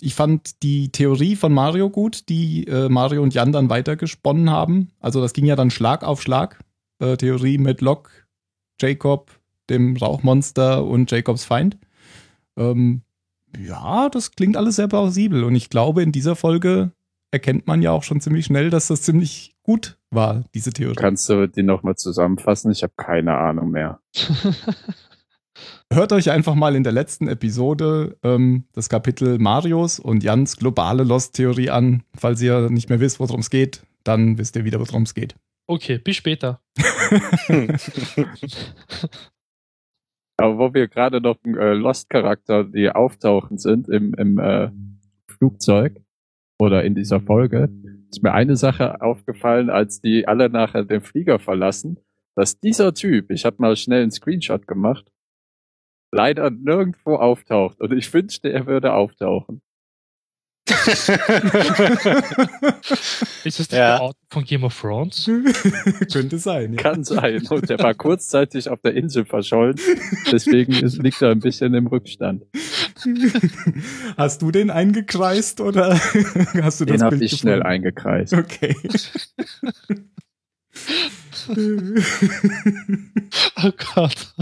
ich 0.00 0.14
fand 0.14 0.62
die 0.62 0.90
Theorie 0.90 1.36
von 1.36 1.52
Mario 1.52 1.90
gut, 1.90 2.28
die 2.28 2.66
äh, 2.66 2.88
Mario 2.88 3.22
und 3.22 3.34
Jan 3.34 3.52
dann 3.52 3.70
weitergesponnen 3.70 4.50
haben. 4.50 4.90
Also 4.98 5.20
das 5.20 5.32
ging 5.32 5.44
ja 5.44 5.56
dann 5.56 5.70
Schlag 5.70 6.02
auf 6.02 6.22
Schlag. 6.22 6.58
Äh, 6.98 7.16
Theorie 7.16 7.58
mit 7.58 7.80
Locke, 7.80 8.10
Jacob, 8.80 9.30
dem 9.70 9.96
Rauchmonster 9.96 10.84
und 10.84 11.10
Jacobs 11.10 11.44
Feind. 11.44 11.78
Ähm, 12.56 13.02
ja, 13.58 14.08
das 14.08 14.32
klingt 14.32 14.56
alles 14.56 14.76
sehr 14.76 14.88
plausibel. 14.88 15.44
Und 15.44 15.54
ich 15.54 15.70
glaube, 15.70 16.02
in 16.02 16.12
dieser 16.12 16.36
Folge 16.36 16.92
erkennt 17.30 17.66
man 17.66 17.82
ja 17.82 17.90
auch 17.90 18.02
schon 18.02 18.20
ziemlich 18.20 18.46
schnell, 18.46 18.70
dass 18.70 18.88
das 18.88 19.02
ziemlich 19.02 19.54
gut 19.62 19.98
war, 20.10 20.44
diese 20.54 20.72
Theorie. 20.72 20.96
Kannst 20.96 21.28
du 21.28 21.46
die 21.48 21.62
nochmal 21.62 21.96
zusammenfassen? 21.96 22.70
Ich 22.70 22.82
habe 22.82 22.92
keine 22.96 23.36
Ahnung 23.36 23.70
mehr. 23.70 24.00
Hört 25.92 26.12
euch 26.12 26.30
einfach 26.30 26.54
mal 26.54 26.74
in 26.74 26.84
der 26.84 26.92
letzten 26.92 27.28
Episode 27.28 28.16
ähm, 28.22 28.64
das 28.72 28.88
Kapitel 28.88 29.38
Marios 29.38 29.98
und 29.98 30.22
Jans 30.22 30.56
globale 30.56 31.04
Lost-Theorie 31.04 31.70
an. 31.70 32.02
Falls 32.14 32.40
ihr 32.40 32.70
nicht 32.70 32.88
mehr 32.88 33.00
wisst, 33.00 33.20
worum 33.20 33.40
es 33.40 33.50
geht, 33.50 33.82
dann 34.02 34.38
wisst 34.38 34.56
ihr 34.56 34.64
wieder, 34.64 34.80
worum 34.80 35.02
es 35.02 35.12
geht. 35.14 35.34
okay, 35.66 35.98
bis 35.98 36.16
später. 36.16 36.60
Aber 40.36 40.58
wo 40.58 40.74
wir 40.74 40.88
gerade 40.88 41.20
noch 41.20 41.36
äh, 41.44 41.74
Lost-Charakter, 41.74 42.64
die 42.64 42.90
auftauchen 42.90 43.58
sind 43.58 43.88
im, 43.88 44.14
im 44.14 44.38
äh, 44.38 44.70
Flugzeug 45.28 46.00
oder 46.58 46.84
in 46.84 46.94
dieser 46.94 47.20
Folge, 47.20 47.68
ist 48.10 48.22
mir 48.22 48.32
eine 48.32 48.56
Sache 48.56 49.00
aufgefallen, 49.00 49.70
als 49.70 50.00
die 50.00 50.26
alle 50.26 50.48
nachher 50.48 50.84
den 50.84 51.00
Flieger 51.00 51.38
verlassen, 51.38 51.98
dass 52.34 52.60
dieser 52.60 52.94
Typ, 52.94 53.30
ich 53.30 53.44
habe 53.44 53.56
mal 53.58 53.76
schnell 53.76 54.02
einen 54.02 54.10
Screenshot 54.10 54.66
gemacht, 54.66 55.12
leider 56.12 56.50
nirgendwo 56.50 57.16
auftaucht. 57.16 57.80
Und 57.80 57.92
ich 57.92 58.12
wünschte, 58.12 58.50
er 58.52 58.66
würde 58.66 58.92
auftauchen. 58.92 59.62
Ist 63.44 63.58
das 63.58 63.70
nicht 63.70 63.72
Ja. 63.72 63.96
der 63.96 64.02
Auto 64.02 64.18
von 64.30 64.44
Game 64.44 64.62
of 64.64 64.80
Thrones? 64.80 65.24
Könnte 66.12 66.38
sein. 66.38 66.74
Ja. 66.74 66.80
Kann 66.82 67.02
sein. 67.04 67.44
Und 67.48 67.68
er 67.68 67.78
war 67.80 67.94
kurzzeitig 67.94 68.68
auf 68.68 68.80
der 68.80 68.94
Insel 68.94 69.24
verschollen. 69.24 69.74
Deswegen 70.30 70.72
ist, 70.72 71.02
liegt 71.02 71.20
er 71.20 71.30
ein 71.30 71.40
bisschen 71.40 71.74
im 71.74 71.88
Rückstand. 71.88 72.44
Hast 74.16 74.42
du 74.42 74.50
den 74.52 74.70
eingekreist 74.70 75.60
oder 75.60 75.98
hast 76.62 76.80
du 76.80 76.84
das 76.84 76.96
Den 76.96 77.02
habe 77.02 77.16
ich 77.24 77.36
schnell 77.36 77.62
eingekreist. 77.62 78.32
Okay. 78.34 78.76
Oh 83.56 83.70
Gott. 83.94 84.34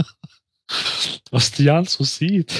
Was 1.31 1.51
die 1.51 1.63
Jan 1.63 1.85
so 1.85 2.03
sieht. 2.03 2.53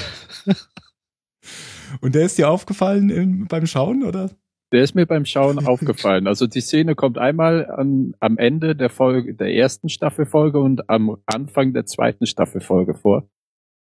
Und 2.00 2.14
der 2.14 2.24
ist 2.24 2.38
dir 2.38 2.50
aufgefallen 2.50 3.10
im, 3.10 3.46
beim 3.46 3.66
Schauen, 3.66 4.04
oder? 4.04 4.30
Der 4.72 4.82
ist 4.82 4.94
mir 4.94 5.06
beim 5.06 5.24
Schauen 5.24 5.58
aufgefallen. 5.66 6.26
Also 6.26 6.46
die 6.46 6.60
Szene 6.60 6.94
kommt 6.94 7.18
einmal 7.18 7.70
an, 7.70 8.14
am 8.20 8.38
Ende 8.38 8.74
der 8.74 8.90
Folge, 8.90 9.34
der 9.34 9.54
ersten 9.54 9.88
Staffelfolge 9.88 10.58
und 10.58 10.88
am 10.88 11.18
Anfang 11.26 11.72
der 11.72 11.86
zweiten 11.86 12.26
Staffelfolge 12.26 12.94
vor. 12.94 13.28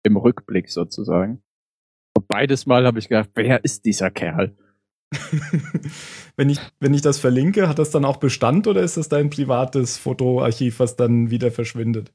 Im 0.03 0.17
Rückblick 0.17 0.71
sozusagen. 0.71 1.43
Und 2.17 2.27
beides 2.27 2.67
Mal 2.67 2.87
habe 2.87 2.99
ich 2.99 3.09
gedacht, 3.09 3.31
wer 3.35 3.65
ist 3.65 3.85
dieser 3.85 4.11
Kerl? 4.11 4.57
wenn, 6.37 6.49
ich, 6.49 6.59
wenn 6.79 6.95
ich 6.95 7.03
das 7.03 7.19
verlinke, 7.19 7.69
hat 7.69 7.79
das 7.79 7.91
dann 7.91 8.05
auch 8.05 8.19
Bestand 8.19 8.67
oder 8.67 8.83
ist 8.83 8.97
das 8.97 9.09
dein 9.09 9.31
privates 9.31 9.97
Fotoarchiv, 9.99 10.79
was 10.79 10.97
dann 10.97 11.31
wieder 11.31 11.51
verschwindet? 11.51 12.13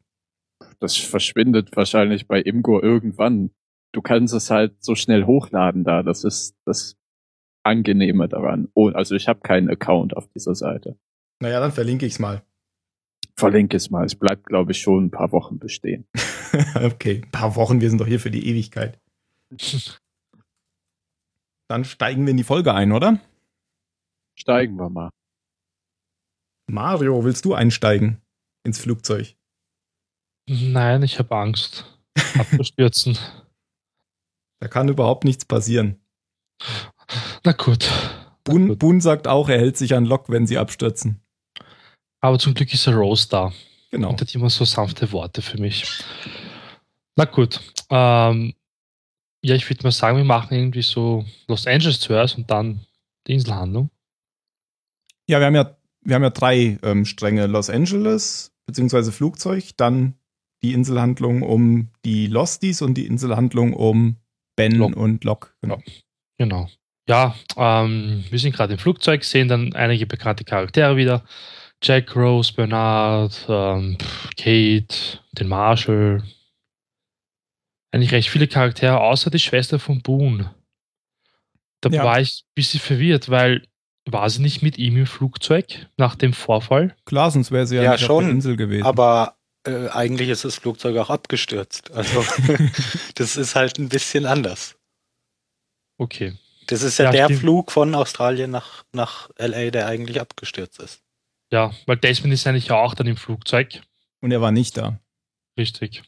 Das 0.80 0.96
verschwindet 0.96 1.76
wahrscheinlich 1.76 2.28
bei 2.28 2.42
Imgur 2.42 2.84
irgendwann. 2.84 3.52
Du 3.96 4.02
kannst 4.02 4.34
es 4.34 4.52
halt 4.52 4.84
so 4.84 4.94
schnell 4.94 5.26
hochladen 5.26 5.86
da. 5.86 6.04
Das 6.04 6.26
ist 6.26 6.58
das 6.66 6.98
Angenehme 7.64 8.28
daran. 8.28 8.68
Oh, 8.74 8.90
also 8.90 9.16
ich 9.16 9.30
habe 9.30 9.40
keinen 9.40 9.70
Account 9.70 10.18
auf 10.18 10.28
dieser 10.28 10.54
Seite. 10.54 11.00
Naja, 11.40 11.62
dann 11.62 11.72
verlinke 11.72 12.06
ich 12.06 12.12
es 12.12 12.20
mal. 12.20 12.44
Verlinke 13.38 13.78
es 13.78 13.90
mal. 13.90 14.04
Es 14.04 14.16
bleibt, 14.16 14.48
glaube 14.48 14.74
ich, 14.74 14.82
schon 14.82 15.06
ein 15.06 15.12
paar 15.12 15.32
Wochen 15.32 15.60
bestehen. 15.60 16.10
okay, 16.76 17.22
ein 17.24 17.32
paar 17.32 17.56
Wochen, 17.56 17.80
wir 17.80 17.90
sind 17.90 18.02
doch 18.02 18.06
hier 18.06 18.20
für 18.20 18.32
die 18.32 18.46
Ewigkeit. 18.50 19.00
Dann 21.70 21.86
steigen 21.86 22.26
wir 22.26 22.32
in 22.32 22.38
die 22.38 22.44
Folge 22.44 22.74
ein, 22.74 22.92
oder? 22.92 23.22
Steigen 24.38 24.76
wir 24.76 24.90
mal. 24.90 25.10
Mario, 26.70 27.24
willst 27.24 27.46
du 27.46 27.54
einsteigen 27.54 28.22
ins 28.66 28.78
Flugzeug? 28.78 29.38
Nein, 30.50 31.02
ich 31.02 31.18
habe 31.18 31.34
Angst. 31.34 31.98
Abzustürzen. 32.38 33.18
Da 34.66 34.70
kann 34.70 34.90
überhaupt 34.90 35.26
nichts 35.26 35.46
passieren. 35.46 36.02
Na 37.44 37.52
gut. 37.52 37.88
Boon, 38.44 39.00
sagt 39.00 39.28
auch, 39.28 39.48
er 39.48 39.60
hält 39.60 39.78
sich 39.78 39.94
an 39.94 40.06
Lok, 40.06 40.28
wenn 40.30 40.48
sie 40.48 40.58
abstürzen. 40.58 41.22
Aber 42.20 42.40
zum 42.40 42.56
Glück 42.56 42.74
ist 42.74 42.88
der 42.88 42.96
Rose 42.96 43.28
da. 43.30 43.54
Genau. 43.92 44.10
Und 44.10 44.22
hat 44.22 44.34
immer 44.34 44.50
so 44.50 44.66
sanfte 44.66 45.12
Worte 45.12 45.44
für 45.44 45.60
mich. 45.60 46.04
Na 47.16 47.26
gut. 47.26 47.60
Ähm, 47.92 48.56
ja, 49.44 49.54
ich 49.54 49.70
würde 49.70 49.84
mal 49.84 49.92
sagen, 49.92 50.18
wir 50.18 50.24
machen 50.24 50.56
irgendwie 50.56 50.82
so 50.82 51.24
Los 51.48 51.68
Angeles 51.68 52.00
zuerst 52.00 52.36
und 52.36 52.50
dann 52.50 52.80
die 53.28 53.34
Inselhandlung. 53.34 53.92
Ja, 55.30 55.38
wir 55.38 55.46
haben 55.46 55.56
ja, 55.56 55.78
wir 56.02 56.16
haben 56.16 56.24
ja 56.24 56.32
drei 56.32 56.80
ähm, 56.82 57.06
Stränge. 57.06 57.46
Los 57.46 57.70
Angeles, 57.70 58.52
beziehungsweise 58.66 59.12
Flugzeug, 59.12 59.78
dann 59.78 60.16
die 60.64 60.74
Inselhandlung 60.74 61.44
um 61.44 61.92
die 62.04 62.26
Losties 62.26 62.82
und 62.82 62.96
die 62.96 63.06
Inselhandlung 63.06 63.74
um 63.74 64.18
Ben 64.56 64.74
Locke. 64.74 64.96
und 64.96 65.24
Locke. 65.24 65.50
Genau. 65.62 65.82
Genau. 66.38 66.70
Ja, 67.08 67.36
ähm, 67.58 68.24
wir 68.30 68.40
sind 68.40 68.56
gerade 68.56 68.74
im 68.74 68.80
Flugzeug, 68.80 69.24
sehen 69.24 69.48
dann 69.48 69.74
einige 69.74 70.06
bekannte 70.08 70.44
Charaktere 70.44 70.98
wieder. 70.98 71.24
Jack, 71.84 72.16
Rose, 72.16 72.52
Bernard, 72.54 73.46
ähm, 73.48 73.98
Kate, 74.38 75.20
den 75.34 75.48
Marshall. 75.48 76.24
Eigentlich 77.92 78.12
recht 78.12 78.30
viele 78.30 78.48
Charaktere, 78.48 79.00
außer 79.00 79.30
die 79.30 79.40
Schwester 79.40 79.80
von 79.80 80.02
Boone. 80.02 80.54
Da 81.82 81.90
Ja. 81.90 82.04
war 82.04 82.20
ich 82.20 82.44
ein 82.44 82.52
bisschen 82.56 82.80
verwirrt, 82.80 83.30
weil 83.30 83.66
war 84.08 84.30
sie 84.30 84.42
nicht 84.42 84.62
mit 84.62 84.78
ihm 84.78 84.98
im 84.98 85.06
Flugzeug 85.06 85.88
nach 85.98 86.16
dem 86.16 86.34
Vorfall? 86.34 86.96
Klar, 87.06 87.32
sonst 87.32 87.52
wäre 87.52 87.66
sie 87.68 87.76
ja, 87.78 87.84
Ja, 87.84 87.92
nicht 87.94 88.02
auf 88.04 88.08
schon, 88.08 88.24
der 88.26 88.34
Insel 88.34 88.56
gewesen. 88.56 88.86
Aber 88.86 89.38
äh, 89.66 89.90
eigentlich 89.90 90.30
ist 90.30 90.46
das 90.46 90.56
Flugzeug 90.56 90.98
auch 90.98 91.10
abgestürzt. 91.10 91.92
Also 91.92 92.26
das 93.16 93.38
ist 93.38 93.56
halt 93.56 93.78
ein 93.80 93.90
bisschen 93.90 94.26
anders. 94.26 94.76
Okay. 95.98 96.38
Das 96.68 96.82
ist 96.82 96.98
ja, 96.98 97.14
Ja, 97.14 97.28
der. 97.28 97.38
Flug 97.38 97.72
von 97.72 97.94
Australien 97.96 98.52
nach, 98.52 98.84
nach 98.92 99.30
LA, 99.38 99.72
der 99.72 99.88
eigentlich 99.88 100.20
abgestürzt 100.20 100.80
ist. 100.80 101.02
Ja, 101.52 101.72
weil 101.86 101.98
Desmond 101.98 102.34
ist 102.34 102.48
eigentlich 102.48 102.72
auch 102.72 102.96
dann 102.96 103.08
im 103.08 103.18
Flugzeug. 103.18 103.82
und 104.22 104.32
er 104.32 104.42
war 104.42 104.52
nicht 104.52 104.78
da. 104.78 105.00
Richtig. 105.58 106.04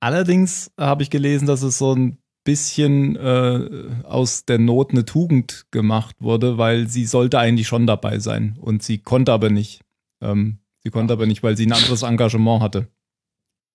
Allerdings 0.00 0.72
habe 0.76 1.04
ich 1.04 1.10
gelesen, 1.10 1.46
dass 1.46 1.62
es 1.62 1.78
so 1.78 1.94
ein 1.94 2.18
bisschen 2.42 3.14
äh, 3.14 4.02
aus 4.02 4.44
der 4.44 4.58
Not 4.58 4.90
eine 4.90 5.04
Tugend 5.04 5.66
gemacht 5.70 6.16
wurde, 6.18 6.58
weil 6.58 6.88
sie 6.88 7.06
sollte 7.06 7.38
eigentlich 7.38 7.68
schon 7.68 7.86
dabei 7.86 8.18
sein 8.18 8.58
und 8.60 8.82
sie 8.82 8.98
konnte 8.98 9.32
aber 9.32 9.48
nicht. 9.48 9.80
Ähm, 10.20 10.58
sie 10.84 10.90
konnte 10.90 11.12
aber 11.12 11.26
nicht, 11.26 11.42
weil 11.42 11.56
sie 11.56 11.66
ein 11.66 11.72
anderes 11.72 12.02
Engagement 12.02 12.62
hatte. 12.62 12.88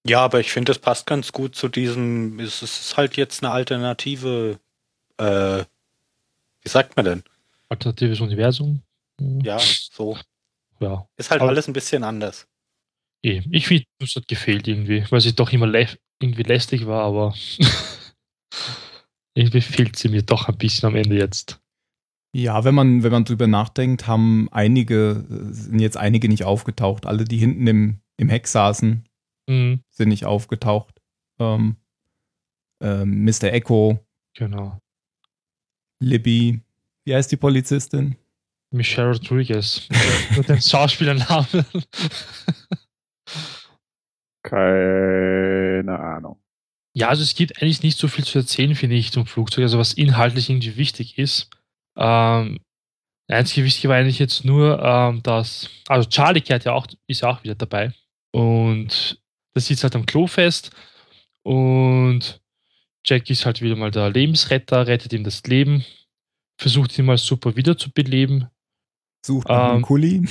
Ja, 0.05 0.21
aber 0.23 0.39
ich 0.39 0.51
finde, 0.51 0.71
das 0.71 0.79
passt 0.79 1.05
ganz 1.05 1.31
gut 1.31 1.55
zu 1.55 1.67
diesem, 1.67 2.39
es 2.39 2.61
ist 2.61 2.95
halt 2.95 3.17
jetzt 3.17 3.43
eine 3.43 3.51
alternative, 3.51 4.59
äh, 5.17 5.63
wie 6.61 6.69
sagt 6.69 6.95
man 6.95 7.05
denn? 7.05 7.23
Alternatives 7.69 8.21
Universum. 8.21 8.81
Ja, 9.19 9.59
so. 9.59 10.17
Ja. 10.79 11.07
Ist 11.17 11.31
halt 11.31 11.41
Aber- 11.41 11.49
alles 11.49 11.67
ein 11.67 11.73
bisschen 11.73 12.03
anders. 12.03 12.47
Eh, 13.23 13.41
ich 13.51 13.67
finde, 13.67 13.85
es 13.99 14.15
hat 14.15 14.27
gefehlt 14.27 14.67
irgendwie, 14.67 15.03
weil 15.09 15.19
sie 15.21 15.33
doch 15.33 15.51
immer 15.51 15.65
lä 15.67 15.87
irgendwie 16.21 16.43
lästig 16.43 16.85
war, 16.85 17.03
aber 17.03 17.33
irgendwie 19.33 19.61
fehlt 19.61 19.95
sie 19.97 20.09
mir 20.09 20.21
doch 20.23 20.47
ein 20.47 20.57
bisschen 20.57 20.87
am 20.87 20.95
Ende 20.95 21.15
jetzt. 21.17 21.59
Ja, 22.33 22.63
wenn 22.63 22.75
man, 22.75 23.03
wenn 23.03 23.11
man 23.11 23.25
drüber 23.25 23.47
nachdenkt, 23.47 24.07
haben 24.07 24.47
einige, 24.51 25.25
sind 25.51 25.79
jetzt 25.79 25.97
einige 25.97 26.27
nicht 26.29 26.43
aufgetaucht. 26.43 27.05
Alle, 27.05 27.23
die 27.23 27.37
hinten 27.37 27.65
im, 27.67 27.99
im 28.17 28.29
Heck 28.29 28.47
saßen, 28.47 29.03
Mhm, 29.49 29.81
sind 29.89 30.09
nicht 30.09 30.25
aufgetaucht. 30.25 31.01
Ähm, 31.39 31.77
ähm, 32.81 33.23
Mr. 33.23 33.45
Echo, 33.45 34.05
genau. 34.33 34.77
Libby, 35.99 36.59
wie 37.05 37.15
heißt 37.15 37.31
die 37.31 37.37
Polizistin? 37.37 38.17
Michelle 38.71 39.13
Rodriguez. 39.13 39.87
Nur 40.35 40.43
den 40.43 40.61
Schauspielernamen. 40.61 41.65
Keine 44.43 45.97
Ahnung. 45.99 46.37
ja, 46.93 47.07
also 47.09 47.23
es 47.23 47.35
gibt 47.35 47.61
eigentlich 47.61 47.83
nicht 47.83 47.97
so 47.97 48.07
viel 48.07 48.25
zu 48.25 48.39
erzählen, 48.39 48.75
finde 48.75 48.95
ich, 48.95 49.11
zum 49.11 49.25
Flugzeug, 49.25 49.63
also 49.63 49.77
was 49.79 49.93
inhaltlich 49.93 50.49
irgendwie 50.49 50.75
wichtig 50.77 51.17
ist. 51.17 51.49
Ähm, 51.97 52.59
einzige 53.27 53.65
Wichtige 53.65 53.89
war 53.89 53.97
eigentlich 53.97 54.19
jetzt 54.19 54.45
nur, 54.45 54.81
ähm, 54.81 55.21
dass, 55.23 55.69
also 55.87 56.07
Charlie 56.07 56.41
kehrt 56.41 56.65
ja 56.65 56.73
auch, 56.73 56.87
ist 57.07 57.21
ja 57.21 57.29
auch 57.29 57.43
wieder 57.43 57.55
dabei. 57.55 57.91
Und 58.31 59.19
das 59.53 59.65
sitzt 59.65 59.83
halt 59.83 59.95
am 59.95 60.05
Klo 60.05 60.27
fest 60.27 60.71
und 61.43 62.41
Jack 63.05 63.29
ist 63.29 63.45
halt 63.45 63.61
wieder 63.61 63.75
mal 63.75 63.91
der 63.91 64.09
Lebensretter, 64.09 64.85
rettet 64.85 65.13
ihm 65.13 65.23
das 65.23 65.43
Leben, 65.43 65.85
versucht 66.59 66.97
ihn 66.97 67.05
mal 67.05 67.17
super 67.17 67.55
wiederzubeleben. 67.55 68.47
Sucht 69.25 69.47
Ähm, 69.49 69.81
Kuli. 69.81 70.27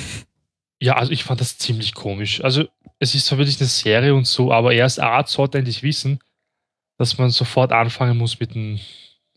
Ja, 0.80 0.96
also 0.96 1.10
ich 1.10 1.24
fand 1.24 1.40
das 1.40 1.58
ziemlich 1.58 1.94
komisch. 1.94 2.44
Also 2.44 2.68
es 2.98 3.14
ist 3.14 3.26
zwar 3.26 3.38
wirklich 3.38 3.58
eine 3.60 3.68
Serie 3.68 4.14
und 4.14 4.26
so, 4.26 4.52
aber 4.52 4.74
er 4.74 4.84
als 4.84 4.98
Arzt 4.98 5.32
sollte 5.32 5.58
eigentlich 5.58 5.82
wissen, 5.82 6.20
dass 6.98 7.18
man 7.18 7.30
sofort 7.30 7.72
anfangen 7.72 8.16
muss 8.16 8.38
mit 8.40 8.54
dem 8.54 8.78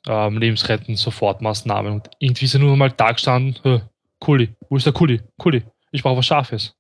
ähm, 0.10 0.38
lebensrettenden 0.40 0.96
Sofortmaßnahmen. 0.98 1.94
Und 1.94 2.10
irgendwie 2.20 2.46
ist 2.46 2.56
er 2.56 2.60
nur 2.60 2.76
mal 2.76 2.92
da 2.92 3.12
gestanden, 3.14 3.56
äh, 3.64 3.80
Kuli, 4.20 4.50
wo 4.70 4.76
ist 4.76 4.86
der 4.86 4.92
Kuli? 4.94 5.22
Kuli, 5.38 5.64
ich 5.92 6.04
brauche 6.04 6.18
was 6.18 6.26
Scharfes. 6.26 6.76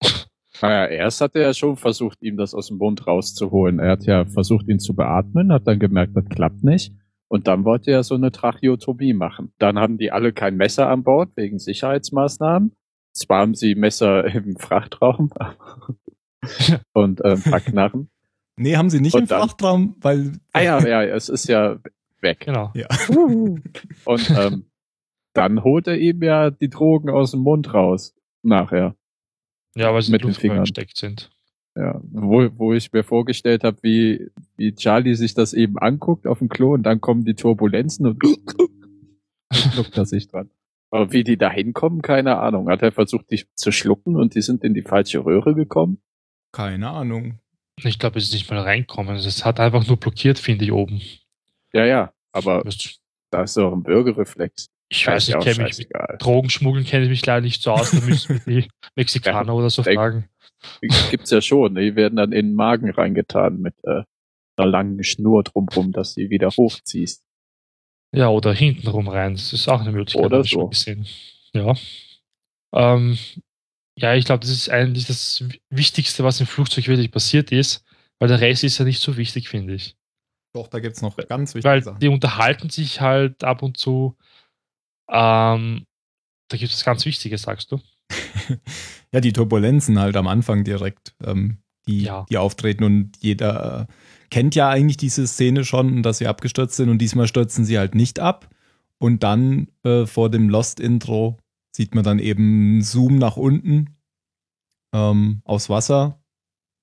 Naja, 0.60 0.86
erst 0.86 1.20
hat 1.20 1.36
er 1.36 1.42
ja 1.42 1.54
schon 1.54 1.76
versucht, 1.76 2.20
ihm 2.20 2.36
das 2.36 2.52
aus 2.52 2.66
dem 2.66 2.78
Mund 2.78 3.06
rauszuholen. 3.06 3.78
Er 3.78 3.92
hat 3.92 4.06
ja 4.06 4.24
versucht, 4.24 4.66
ihn 4.66 4.80
zu 4.80 4.92
beatmen, 4.92 5.52
hat 5.52 5.68
dann 5.68 5.78
gemerkt, 5.78 6.16
das 6.16 6.24
klappt 6.24 6.64
nicht. 6.64 6.92
Und 7.28 7.46
dann 7.46 7.64
wollte 7.64 7.92
er 7.92 8.02
so 8.02 8.16
eine 8.16 8.32
Tracheotomie 8.32 9.12
machen. 9.12 9.52
Dann 9.58 9.78
haben 9.78 9.98
die 9.98 10.10
alle 10.10 10.32
kein 10.32 10.56
Messer 10.56 10.88
an 10.88 11.04
Bord 11.04 11.30
wegen 11.36 11.60
Sicherheitsmaßnahmen. 11.60 12.72
Zwar 13.12 13.42
haben 13.42 13.54
sie 13.54 13.76
Messer 13.76 14.24
im 14.34 14.56
Frachtraum 14.56 15.30
und 16.92 17.20
äh, 17.24 17.32
ein 17.34 17.42
paar 17.42 17.60
Knarren. 17.60 18.10
Nee, 18.56 18.76
haben 18.76 18.90
sie 18.90 19.00
nicht 19.00 19.14
Und 19.14 19.22
im 19.22 19.28
dann- 19.28 19.40
Frachtraum, 19.42 19.94
weil. 20.00 20.32
Ah 20.52 20.60
ja, 20.62 20.84
ja, 20.84 21.04
es 21.04 21.28
ist 21.28 21.46
ja 21.48 21.76
weg. 22.22 22.40
Genau. 22.40 22.72
Ja. 22.74 22.88
Und 23.08 24.30
ähm, 24.30 24.66
dann 25.34 25.62
holt 25.62 25.86
er 25.86 25.98
ihm 25.98 26.22
ja 26.22 26.50
die 26.50 26.68
Drogen 26.68 27.10
aus 27.10 27.32
dem 27.32 27.40
Mund 27.40 27.72
raus. 27.72 28.14
Nachher. 28.42 28.96
Ja, 29.74 29.92
weil 29.92 30.02
sie 30.02 30.12
Mit 30.12 30.24
den 30.24 30.32
Fingern. 30.34 30.60
gesteckt 30.60 30.96
sind. 30.96 31.30
Ja, 31.76 32.00
wo, 32.10 32.48
wo 32.56 32.72
ich 32.72 32.92
mir 32.92 33.04
vorgestellt 33.04 33.62
habe, 33.62 33.78
wie, 33.82 34.30
wie 34.56 34.74
Charlie 34.74 35.14
sich 35.14 35.34
das 35.34 35.54
eben 35.54 35.78
anguckt 35.78 36.26
auf 36.26 36.38
dem 36.40 36.48
Klo 36.48 36.74
und 36.74 36.82
dann 36.82 37.00
kommen 37.00 37.24
die 37.24 37.34
Turbulenzen 37.34 38.06
und 38.06 38.22
dann 38.24 38.34
schluckt 39.52 39.96
er 39.96 40.04
sich 40.06 40.26
dran. 40.28 40.50
Aber 40.90 41.12
wie 41.12 41.22
die 41.22 41.36
da 41.36 41.50
hinkommen, 41.50 42.02
keine 42.02 42.38
Ahnung. 42.38 42.68
Hat 42.68 42.82
er 42.82 42.92
versucht, 42.92 43.30
die 43.30 43.44
zu 43.54 43.70
schlucken 43.70 44.16
und 44.16 44.34
die 44.34 44.40
sind 44.42 44.64
in 44.64 44.74
die 44.74 44.82
falsche 44.82 45.24
Röhre 45.24 45.54
gekommen? 45.54 46.00
Keine 46.52 46.88
Ahnung. 46.90 47.38
Ich 47.84 47.98
glaube, 47.98 48.18
es 48.18 48.24
ist 48.24 48.32
nicht 48.32 48.50
mal 48.50 48.60
reinkommen. 48.60 49.14
Es 49.14 49.44
hat 49.44 49.60
einfach 49.60 49.86
nur 49.86 49.98
blockiert, 49.98 50.38
finde 50.38 50.64
ich, 50.64 50.72
oben. 50.72 51.00
Ja, 51.72 51.84
ja. 51.84 52.12
Aber 52.32 52.62
da 53.30 53.42
ist 53.42 53.56
doch 53.56 53.72
ein 53.72 53.82
Bürgerreflex. 53.82 54.68
Ich 54.90 55.04
Ja, 55.04 55.12
weiß, 55.12 55.28
ich 55.28 55.34
ja 55.34 55.40
kenne 55.40 55.64
mich 55.64 55.78
mit. 55.78 55.90
Drogenschmuggeln 56.18 56.84
kenne 56.84 57.04
ich 57.04 57.10
mich 57.10 57.26
leider 57.26 57.42
nicht 57.42 57.62
so 57.62 57.72
aus. 57.72 57.90
Da 57.90 58.00
müssen 58.00 58.40
die 58.46 58.68
Mexikaner 58.96 59.54
oder 59.54 59.70
so 59.70 59.82
fragen. 59.82 60.28
Gibt's 61.10 61.30
ja 61.30 61.40
schon. 61.40 61.74
Die 61.74 61.94
werden 61.94 62.16
dann 62.16 62.32
in 62.32 62.46
den 62.48 62.54
Magen 62.54 62.90
reingetan 62.90 63.60
mit 63.60 63.74
äh, 63.84 64.02
einer 64.56 64.66
langen 64.66 65.04
Schnur 65.04 65.44
drumrum, 65.44 65.92
dass 65.92 66.14
sie 66.14 66.30
wieder 66.30 66.48
hochziehst. 66.50 67.22
Ja, 68.14 68.28
oder 68.28 68.54
hintenrum 68.54 69.08
rein. 69.08 69.34
Das 69.34 69.52
ist 69.52 69.68
auch 69.68 69.80
eine 69.80 69.92
Möglichkeit. 69.92 70.24
Oder 70.24 70.42
so. 70.42 70.68
Gesehen. 70.68 71.06
Ja. 71.52 71.74
Ähm, 72.74 73.18
ja, 73.98 74.14
ich 74.14 74.24
glaube, 74.24 74.40
das 74.40 74.50
ist 74.50 74.70
eigentlich 74.70 75.06
das 75.06 75.44
Wichtigste, 75.70 76.24
was 76.24 76.40
im 76.40 76.46
Flugzeug 76.46 76.88
wirklich 76.88 77.10
passiert 77.10 77.52
ist, 77.52 77.84
weil 78.18 78.28
der 78.28 78.40
Rest 78.40 78.64
ist 78.64 78.78
ja 78.78 78.84
nicht 78.84 79.02
so 79.02 79.16
wichtig, 79.16 79.48
finde 79.48 79.74
ich. 79.74 79.96
Doch, 80.58 80.68
da 80.68 80.80
gibt's 80.80 81.02
noch 81.02 81.16
ganz 81.16 81.54
wichtige 81.54 81.70
Weil 81.70 81.82
Sachen. 81.84 82.00
die 82.00 82.08
unterhalten 82.08 82.68
sich 82.70 83.00
halt 83.00 83.44
ab 83.44 83.62
und 83.62 83.76
zu. 83.76 84.16
Ähm, 85.08 85.84
da 86.48 86.56
gibt 86.56 86.72
es 86.72 86.84
ganz 86.84 87.04
Wichtiges, 87.06 87.42
sagst 87.42 87.70
du? 87.72 87.80
ja, 89.12 89.20
die 89.20 89.32
Turbulenzen 89.32 89.98
halt 89.98 90.16
am 90.16 90.26
Anfang 90.26 90.64
direkt, 90.64 91.14
ähm, 91.24 91.58
die, 91.86 92.02
Ja. 92.02 92.26
die 92.28 92.38
auftreten 92.38 92.84
und 92.84 93.12
jeder 93.20 93.88
äh, 93.88 93.92
kennt 94.30 94.54
ja 94.54 94.68
eigentlich 94.68 94.96
diese 94.96 95.26
Szene 95.26 95.64
schon, 95.64 96.02
dass 96.02 96.18
sie 96.18 96.26
abgestürzt 96.26 96.76
sind 96.76 96.88
und 96.88 96.98
diesmal 96.98 97.28
stürzen 97.28 97.64
sie 97.64 97.78
halt 97.78 97.94
nicht 97.94 98.18
ab. 98.20 98.48
Und 98.98 99.22
dann 99.22 99.68
äh, 99.84 100.06
vor 100.06 100.28
dem 100.30 100.48
Lost-Intro 100.48 101.38
sieht 101.74 101.94
man 101.94 102.02
dann 102.02 102.18
eben 102.18 102.42
einen 102.72 102.82
Zoom 102.82 103.16
nach 103.16 103.36
unten 103.36 103.96
ähm, 104.92 105.40
aufs 105.44 105.70
Wasser. 105.70 106.20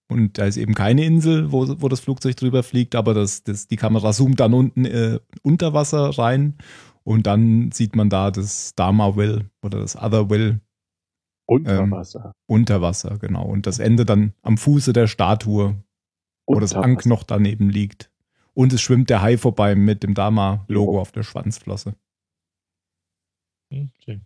Und 0.08 0.38
da 0.38 0.46
ist 0.46 0.58
eben 0.58 0.76
keine 0.76 1.04
Insel, 1.04 1.52
wo, 1.52 1.66
wo 1.82 1.88
das 1.90 2.00
Flugzeug 2.00 2.36
drüber 2.36 2.62
fliegt, 2.64 2.94
aber 2.96 3.14
das, 3.14 3.44
das, 3.44 3.68
die 3.68 3.76
Kamera 3.76 4.12
zoomt 4.14 4.40
dann 4.40 4.54
unten 4.54 4.86
äh, 4.86 5.20
unter 5.42 5.74
Wasser 5.74 6.10
rein 6.18 6.58
und 7.04 7.26
dann 7.26 7.72
sieht 7.72 7.96
man 7.96 8.10
da 8.10 8.30
das 8.30 8.76
Dharma 8.76 9.16
Will 9.16 9.50
oder 9.64 9.80
das 9.80 9.96
Other 9.96 10.30
Will 10.30 10.62
Unter 11.48 11.80
Ähm, 11.84 11.92
Wasser. 11.92 12.34
unter 12.48 12.82
Wasser, 12.82 13.18
genau. 13.20 13.46
Und 13.46 13.66
das 13.66 13.80
Ende 13.80 14.06
dann 14.06 14.34
am 14.44 14.58
Fuße 14.58 14.94
der 14.94 15.08
Statue, 15.08 15.76
wo 16.48 16.60
das 16.60 16.76
Wasser. 16.76 17.10
noch 17.10 17.24
daneben 17.24 17.70
liegt. 17.72 18.12
Und 18.54 18.74
es 18.74 18.82
schwimmt 18.82 19.10
der 19.10 19.22
Hai 19.22 19.38
vorbei 19.38 19.76
mit 19.76 20.04
dem 20.04 20.14
Dharma-Logo 20.14 20.94
Jo. 20.94 21.00
auf 21.02 21.12
der 21.12 21.24
Schwanzflosse. 21.24 21.96
Hm, 23.72 23.92
okay. 24.00 24.22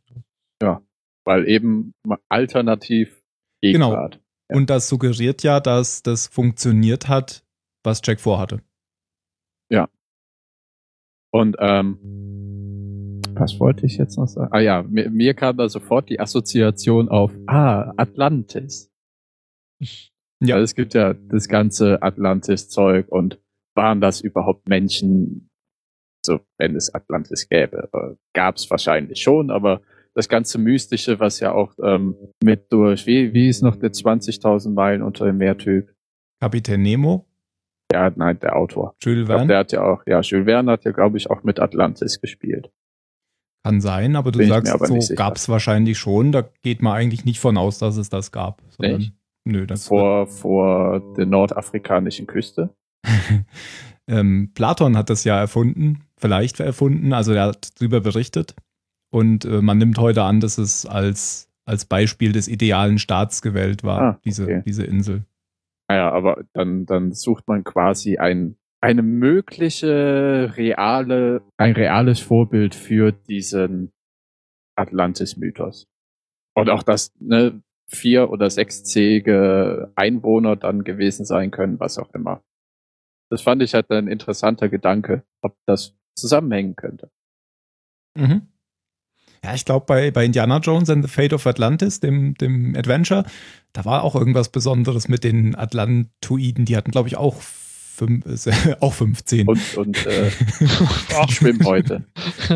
Weil 1.26 1.48
eben 1.48 1.94
alternativ 2.30 3.24
Genau. 3.62 4.10
Ja. 4.50 4.56
Und 4.58 4.70
das 4.70 4.88
suggeriert 4.90 5.44
ja, 5.44 5.60
dass 5.60 6.04
das 6.04 6.28
funktioniert 6.28 7.08
hat, 7.08 7.44
was 7.84 8.02
Jack 8.04 8.20
vorhatte. 8.20 8.62
Und 11.32 11.58
ähm, 11.60 13.22
was 13.36 13.60
wollte 13.60 13.86
ich 13.86 13.98
jetzt 13.98 14.18
noch 14.18 14.28
sagen? 14.28 14.52
Ah 14.52 14.60
ja, 14.60 14.84
mir, 14.84 15.10
mir 15.10 15.34
kam 15.34 15.58
da 15.58 15.70
sofort 15.70 16.10
die 16.10 16.20
Assoziation 16.20 17.10
auf 17.10 17.32
Ah, 17.48 17.94
Atlantis. 17.98 18.92
Ja. 20.42 20.56
Weil 20.56 20.64
es 20.64 20.74
gibt 20.74 20.94
ja 20.94 21.14
das 21.14 21.50
ganze 21.50 22.02
Atlantis-Zeug 22.02 23.10
und 23.10 23.42
waren 23.76 24.00
das 24.00 24.22
überhaupt 24.22 24.70
Menschen, 24.70 25.50
so 26.26 26.40
wenn 26.58 26.78
es 26.78 26.96
Atlantis 26.96 27.50
gäbe? 27.50 27.90
Äh, 27.92 28.16
Gab 28.34 28.56
es 28.56 28.72
wahrscheinlich 28.72 29.22
schon, 29.22 29.52
aber 29.52 29.82
das 30.20 30.28
ganze 30.28 30.58
Mystische, 30.58 31.18
was 31.22 31.40
ja 31.40 31.54
auch 31.54 31.74
ähm, 31.82 32.14
mit 32.44 32.72
durch, 32.74 33.06
wie, 33.08 33.34
wie 33.34 33.48
ist 33.48 33.64
noch 33.64 33.78
der 33.78 33.92
20.000 33.92 34.70
Meilen 34.72 35.02
unter 35.02 35.26
dem 35.26 35.38
Meer-Typ? 35.38 35.94
Kapitän 36.42 36.82
Nemo, 36.82 37.26
Ja, 37.94 38.12
nein, 38.14 38.38
der 38.40 38.58
Autor. 38.58 38.96
Jules 39.02 39.22
Ich 39.22 39.26
glaub, 39.28 39.38
Verne, 39.38 39.48
der 39.48 39.58
hat 39.60 39.72
ja 39.72 39.82
auch, 39.82 40.04
ja, 40.06 40.20
Jules 40.20 40.46
Verne 40.46 40.72
hat 40.74 40.84
ja, 40.84 40.92
glaube 40.92 41.18
ich, 41.18 41.30
auch 41.30 41.44
mit 41.44 41.62
Atlantis 41.62 42.20
gespielt. 42.20 42.70
kann 43.64 43.80
sein, 43.80 44.18
aber 44.18 44.34
du 44.34 44.40
Bin 44.40 44.50
sagst, 44.50 44.74
aber 44.74 44.88
so 44.88 45.16
gab 45.16 45.38
es 45.38 45.48
wahrscheinlich 45.48 45.98
schon. 45.98 46.34
Da 46.34 46.50
geht 46.64 46.82
man 46.82 46.94
eigentlich 46.94 47.24
nicht 47.24 47.40
von 47.40 47.58
aus, 47.58 47.80
dass 47.80 47.96
es 47.96 48.10
das 48.10 48.34
gab. 48.34 48.62
Sondern? 48.72 49.14
Nö, 49.46 49.66
das 49.66 49.88
Vor, 49.88 50.28
vor 50.28 51.02
der 51.16 51.28
nordafrikanischen 51.28 52.28
Küste. 52.28 52.76
ähm, 54.08 54.52
Platon 54.54 54.98
hat 54.98 55.10
das 55.10 55.24
ja 55.24 55.40
erfunden, 55.40 56.04
vielleicht 56.18 56.60
erfunden, 56.60 57.14
also 57.14 57.32
er 57.32 57.44
hat 57.44 57.80
drüber 57.80 58.02
berichtet. 58.02 58.54
Und 59.12 59.46
äh, 59.46 59.62
man 59.62 59.78
nimmt 59.78 59.98
heute 59.98 60.24
an, 60.24 60.40
dass 60.40 60.58
es 60.58 60.86
als, 60.86 61.50
als 61.66 61.86
Beispiel 61.86 62.32
des 62.32 62.48
idealen 62.48 63.00
Staats 63.00 63.42
gewählt 63.42 63.84
war, 63.84 64.02
Ah, 64.02 64.20
diese, 64.24 64.44
okay. 64.44 64.64
diese 64.66 64.86
Insel. 64.86 65.26
Naja, 65.88 66.12
aber 66.12 66.44
dann, 66.54 66.86
dann 66.86 67.14
sucht 67.14 67.48
man 67.48 67.64
quasi 67.64 68.18
ein, 68.18 68.56
eine 68.82 69.02
mögliche 69.02 70.54
reale, 70.56 71.42
ein 71.58 71.74
reales 71.74 72.20
Vorbild 72.20 72.76
für 72.76 73.12
diesen 73.12 73.92
Atlantis-Mythos. 74.76 75.88
Und 76.56 76.70
auch, 76.70 76.84
dass 76.84 77.12
ne, 77.20 77.62
vier- 77.88 78.30
oder 78.30 78.50
sechszähige 78.50 79.92
Einwohner 79.96 80.56
dann 80.56 80.84
gewesen 80.84 81.26
sein 81.26 81.52
können, 81.52 81.80
was 81.80 81.98
auch 81.98 82.14
immer. 82.14 82.44
Das 83.32 83.42
fand 83.42 83.62
ich 83.62 83.74
halt 83.74 83.90
ein 83.92 84.08
interessanter 84.08 84.70
Gedanke, 84.70 85.24
ob 85.42 85.58
das 85.66 85.96
zusammenhängen 86.16 86.76
könnte. 86.76 87.12
Mhm. 88.16 88.48
Ja, 89.44 89.54
ich 89.54 89.66
glaube, 89.66 89.86
bei, 89.86 90.12
bei 90.12 90.26
Indiana 90.26 90.58
Jones 90.58 90.90
and 90.90 91.04
the 91.04 91.10
Fate 91.10 91.34
of 91.34 91.48
Atlantis, 91.48 92.00
dem, 92.00 92.36
dem 92.36 92.76
Adventure, 92.76 93.24
da 93.74 93.86
war 93.86 94.04
auch 94.04 94.16
irgendwas 94.16 94.50
Besonderes 94.50 95.08
mit 95.08 95.24
den 95.24 95.56
Atlantoiden. 95.56 96.66
Die 96.66 96.76
hatten, 96.76 96.92
glaube 96.92 97.08
ich, 97.08 97.16
auch, 97.18 97.36
fünf, 97.42 98.26
äh, 98.26 98.76
auch 98.80 98.94
15. 98.94 99.48
Und, 99.48 99.78
und 99.78 100.06
äh, 100.06 100.32
Ach, 101.16 101.30
Schwimmhäute. 101.30 102.06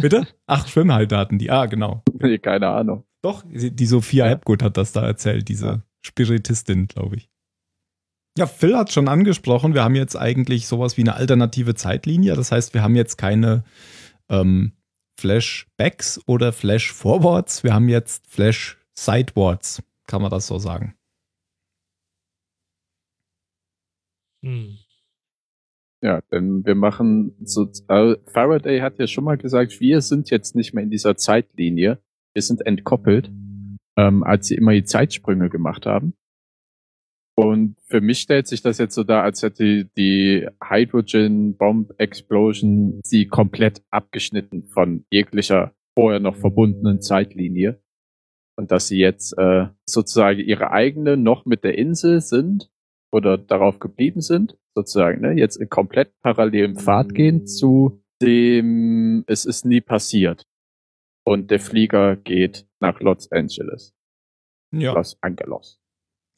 Bitte? 0.01 0.27
Ach, 0.47 0.67
Schwimmhalte 0.67 1.17
hatten 1.17 1.37
die. 1.37 1.51
Ah, 1.51 1.65
genau. 1.65 2.03
Nee, 2.21 2.39
Keine 2.39 2.67
Ahnung. 2.69 3.03
Doch, 3.21 3.43
die 3.47 3.85
Sophia. 3.85 4.25
Hepgood 4.27 4.61
hat 4.61 4.75
das 4.75 4.91
da 4.91 5.05
erzählt, 5.05 5.47
diese 5.47 5.83
Spiritistin, 6.01 6.87
glaube 6.87 7.15
ich. 7.15 7.29
Ja, 8.37 8.47
Phil 8.47 8.75
hat 8.75 8.91
schon 8.91 9.07
angesprochen, 9.07 9.75
wir 9.75 9.83
haben 9.83 9.95
jetzt 9.95 10.17
eigentlich 10.17 10.67
sowas 10.67 10.97
wie 10.97 11.01
eine 11.01 11.15
alternative 11.15 11.75
Zeitlinie. 11.75 12.35
Das 12.35 12.51
heißt, 12.51 12.73
wir 12.73 12.81
haben 12.81 12.95
jetzt 12.95 13.17
keine 13.17 13.63
ähm, 14.27 14.73
Flashbacks 15.19 16.19
oder 16.27 16.51
Flashforwards, 16.53 17.63
wir 17.63 17.73
haben 17.73 17.89
jetzt 17.89 18.27
Flash-Sidewards, 18.27 19.83
kann 20.07 20.21
man 20.21 20.31
das 20.31 20.47
so 20.47 20.59
sagen. 20.59 20.95
Hm. 24.43 24.77
Ja, 26.03 26.19
denn 26.31 26.65
wir 26.65 26.75
machen 26.75 27.33
so, 27.45 27.71
äh, 27.87 28.17
Faraday 28.27 28.81
hat 28.81 28.99
ja 28.99 29.07
schon 29.07 29.23
mal 29.23 29.37
gesagt, 29.37 29.79
wir 29.79 30.01
sind 30.01 30.29
jetzt 30.29 30.53
nicht 30.53 30.73
mehr 30.73 30.83
in 30.83 30.89
dieser 30.89 31.15
Zeitlinie, 31.15 32.03
wir 32.33 32.41
sind 32.41 32.65
entkoppelt, 32.65 33.31
ähm, 33.95 34.23
als 34.23 34.47
sie 34.47 34.55
immer 34.55 34.73
die 34.73 34.83
Zeitsprünge 34.83 35.49
gemacht 35.49 35.85
haben. 35.85 36.13
Und 37.35 37.77
für 37.87 38.01
mich 38.01 38.19
stellt 38.19 38.47
sich 38.47 38.61
das 38.61 38.77
jetzt 38.77 38.93
so 38.93 39.03
dar, 39.03 39.23
als 39.23 39.41
hätte 39.41 39.85
die 39.97 40.47
Hydrogen 40.63 41.57
Bomb 41.57 41.93
Explosion 41.97 43.01
sie 43.03 43.27
komplett 43.27 43.81
abgeschnitten 43.89 44.63
von 44.63 45.05
jeglicher 45.11 45.73
vorher 45.97 46.19
noch 46.19 46.35
verbundenen 46.35 47.01
Zeitlinie. 47.01 47.81
Und 48.55 48.71
dass 48.71 48.87
sie 48.87 48.99
jetzt 48.99 49.35
äh, 49.37 49.67
sozusagen 49.87 50.39
ihre 50.39 50.71
eigene 50.71 51.17
noch 51.17 51.45
mit 51.45 51.63
der 51.63 51.77
Insel 51.77 52.21
sind 52.21 52.69
oder 53.11 53.37
darauf 53.37 53.79
geblieben 53.79 54.21
sind, 54.21 54.57
sozusagen, 54.75 55.21
ne, 55.21 55.33
jetzt 55.33 55.55
in 55.55 55.69
komplett 55.69 56.19
parallelem 56.21 56.75
Pfad 56.75 57.15
gehen 57.15 57.47
zu 57.47 58.03
dem 58.21 59.23
es 59.27 59.45
ist 59.45 59.65
nie 59.65 59.81
passiert. 59.81 60.45
Und 61.25 61.51
der 61.51 61.59
Flieger 61.59 62.15
geht 62.15 62.67
nach 62.79 62.99
Los 62.99 63.31
Angeles. 63.31 63.95
Ja. 64.71 64.93
Los 64.93 65.17
Angeles. 65.21 65.82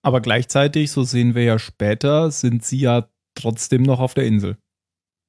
Aber 0.06 0.22
gleichzeitig, 0.22 0.92
so 0.92 1.04
sehen 1.04 1.34
wir 1.34 1.44
ja 1.44 1.58
später, 1.58 2.30
sind 2.30 2.64
sie 2.64 2.80
ja 2.80 3.10
trotzdem 3.34 3.82
noch 3.82 4.00
auf 4.00 4.14
der 4.14 4.26
Insel. 4.26 4.58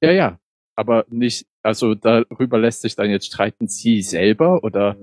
Ja, 0.03 0.11
ja. 0.11 0.39
Aber 0.75 1.05
nicht, 1.09 1.47
also 1.63 1.95
darüber 1.95 2.59
lässt 2.59 2.83
sich 2.83 2.95
dann 2.95 3.09
jetzt 3.09 3.25
streiten, 3.25 3.67
sie 3.67 4.03
selber 4.03 4.63
oder 4.63 4.95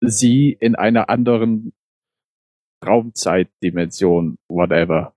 sie 0.00 0.56
in 0.60 0.74
einer 0.74 1.08
anderen 1.08 1.72
Raumzeitdimension, 2.84 4.36
whatever. 4.48 5.14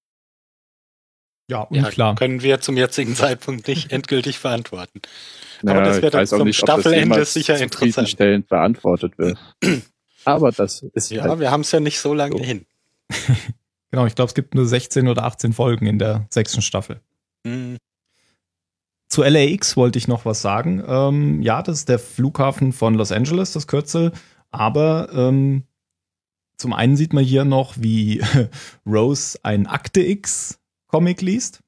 Ja, 1.50 1.68
Ja, 1.72 1.86
unklar. 1.86 2.16
können 2.16 2.44
wir 2.44 2.60
zum 2.60 2.78
jetzigen 2.78 3.16
Zeitpunkt 3.16 3.68
nicht 3.68 3.92
endgültig 3.92 4.40
beantworten. 4.42 5.02
Aber 5.64 5.76
Ja, 5.80 5.84
das 5.86 6.02
wird 6.04 6.14
dann 6.14 6.28
zum 6.28 6.44
nicht, 6.44 6.58
Staffelende 6.58 7.26
sicher 7.26 7.56
interessant. 7.58 7.94
zufriedenstellend 7.94 8.48
beantwortet 8.48 9.18
wird. 9.18 9.40
Aber 10.26 10.52
das 10.52 10.84
ist 10.94 11.10
Ja, 11.10 11.24
halt, 11.24 11.40
wir 11.40 11.50
haben 11.50 11.62
es 11.62 11.72
ja 11.72 11.80
nicht 11.80 12.00
so 12.00 12.14
lange 12.14 12.38
So. 12.38 12.44
hin. 12.44 12.66
Genau, 13.92 14.06
ich 14.06 14.16
glaube, 14.16 14.28
es 14.28 14.36
gibt 14.36 14.54
nur 14.54 14.66
16 14.66 15.08
oder 15.08 15.24
18 15.24 15.54
Folgen 15.54 15.86
in 15.86 15.98
der 15.98 16.28
sechsten 16.30 16.62
Staffel. 16.62 17.00
Hm, 17.46 17.78
Zu 19.10 19.24
LAX 19.24 19.78
wollte 19.78 19.98
ich 19.98 20.10
noch 20.10 20.26
was 20.26 20.42
sagen. 20.42 20.84
Ähm, 20.86 21.42
ja, 21.42 21.64
das 21.64 21.80
ist 21.80 21.90
der 21.90 21.98
Flughafen 22.00 22.74
von 22.74 22.96
Los 22.96 23.14
Angeles, 23.14 23.54
das 23.54 23.66
Kürzel. 23.66 24.12
Aber 24.52 25.10
ähm, 25.14 25.64
zum 26.58 26.74
einen 26.74 26.98
sieht 26.98 27.14
man 27.14 27.24
hier 27.24 27.46
noch, 27.46 27.76
wie 27.78 28.22
Rose 28.86 29.40
ein 29.44 29.68
Akte 29.68 30.02
X 30.02 30.60
Comic 30.88 31.22
liest. 31.22 31.62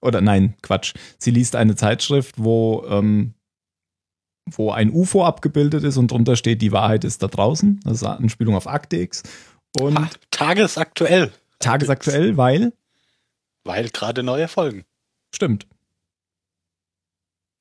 Oder 0.00 0.22
nein, 0.22 0.54
Quatsch. 0.62 0.94
Sie 1.18 1.30
liest 1.30 1.56
eine 1.56 1.76
Zeitschrift, 1.76 2.36
wo, 2.38 2.86
ähm, 2.88 3.34
wo 4.50 4.70
ein 4.70 4.90
UFO 4.90 5.24
abgebildet 5.24 5.84
ist 5.84 5.98
und 5.98 6.10
drunter 6.10 6.36
steht, 6.36 6.62
die 6.62 6.72
Wahrheit 6.72 7.04
ist 7.04 7.22
da 7.22 7.28
draußen. 7.28 7.80
Das 7.84 7.98
ist 7.98 8.04
eine 8.04 8.16
Anspielung 8.16 8.54
auf 8.54 8.66
Akte 8.66 8.96
X. 8.96 9.22
Und 9.78 9.98
ha, 9.98 10.10
tagesaktuell, 10.30 11.32
tagesaktuell, 11.58 12.36
weil, 12.36 12.72
weil 13.64 13.88
gerade 13.90 14.22
neue 14.22 14.48
Folgen. 14.48 14.84
stimmt. 15.34 15.66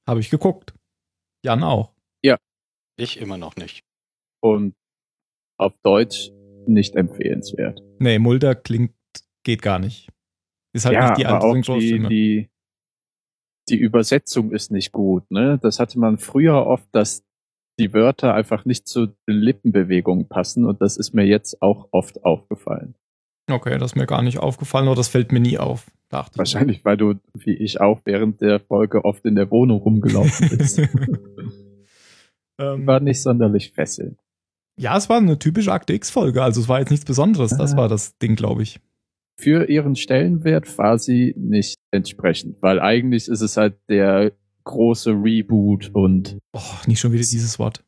Habe 0.08 0.20
ich 0.20 0.30
geguckt. 0.30 0.74
Jan 1.44 1.64
auch. 1.64 1.94
Ich 3.00 3.16
immer 3.22 3.38
noch 3.38 3.56
nicht. 3.56 3.86
und 4.42 4.76
auf 5.58 5.74
Deutsch 5.84 6.32
nicht 6.68 6.96
empfehlenswert. 6.96 7.82
Nee, 7.98 8.20
Mulder 8.20 8.56
klingt, 8.56 8.94
geht 9.44 9.62
gar 9.62 9.80
nicht. 9.80 10.10
Ist 10.74 10.86
halt 10.86 11.00
nicht 11.00 11.18
die 11.18 11.26
aber 11.26 11.46
alte 11.46 11.72
auch 11.72 11.80
die, 11.80 12.08
die, 12.10 12.50
die 13.70 13.78
Übersetzung 13.78 14.52
ist 14.52 14.72
nicht 14.72 14.92
gut. 14.92 15.32
Ne? 15.32 15.58
Das 15.62 15.80
hatte 15.80 15.98
man 15.98 16.18
früher 16.18 16.66
oft, 16.68 16.88
dass 16.92 17.24
die 17.80 17.94
Wörter 17.94 18.34
einfach 18.36 18.66
nicht 18.66 18.88
zu 18.88 19.08
den 19.28 19.38
Lippenbewegungen 19.38 20.28
passen 20.28 20.66
und 20.66 20.82
das 20.82 20.98
ist 20.98 21.14
mir 21.14 21.26
jetzt 21.26 21.62
auch 21.62 21.88
oft 21.92 22.24
aufgefallen. 22.24 22.96
Okay, 23.50 23.78
das 23.80 23.92
ist 23.92 23.96
mir 23.96 24.06
gar 24.06 24.22
nicht 24.22 24.38
aufgefallen, 24.38 24.88
oder 24.88 24.98
das 24.98 25.08
fällt 25.08 25.32
mir 25.32 25.40
nie 25.40 25.58
auf. 25.58 25.90
Dachte 26.10 26.34
ich. 26.34 26.38
Wahrscheinlich, 26.38 26.86
weil 26.86 26.98
du, 26.98 27.16
wie 27.34 27.54
ich 27.54 27.82
auch, 27.82 28.02
während 28.06 28.42
der 28.42 28.60
Folge 28.60 29.06
oft 29.06 29.26
in 29.26 29.36
der 29.36 29.50
Wohnung 29.50 29.80
rumgelaufen 29.82 30.50
bist. 30.58 30.78
ähm, 32.60 32.86
War 32.88 33.00
nicht 33.00 33.22
sonderlich 33.22 33.72
fesselnd. 33.72 34.20
ja, 34.78 34.96
es 34.98 35.10
war 35.10 35.18
eine 35.18 35.40
typische 35.40 35.72
Akte 35.72 35.94
X-Folge, 35.94 36.44
also 36.44 36.62
es 36.62 36.68
war 36.68 36.80
jetzt 36.80 36.90
nichts 36.92 37.06
Besonderes. 37.06 37.56
Das 37.58 37.74
Ah. 37.74 37.78
war 37.78 37.88
das 37.90 38.18
Ding, 38.20 38.36
glaube 38.36 38.64
ich. 38.64 38.80
Für 39.40 39.70
ihren 39.70 39.96
Stellenwert 39.96 40.78
war 40.78 41.00
sie 41.00 41.34
nicht 41.38 41.76
entsprechend, 41.92 42.62
weil 42.62 42.80
eigentlich 42.80 43.28
ist 43.30 43.42
es 43.42 43.56
halt 43.58 43.78
der 43.90 44.34
große 44.64 45.12
Reboot 45.12 45.92
und 45.94 46.38
Oh, 46.54 46.60
nicht 46.88 47.00
schon 47.00 47.12
wieder 47.12 47.22
dieses 47.22 47.60
Wort. 47.60 47.84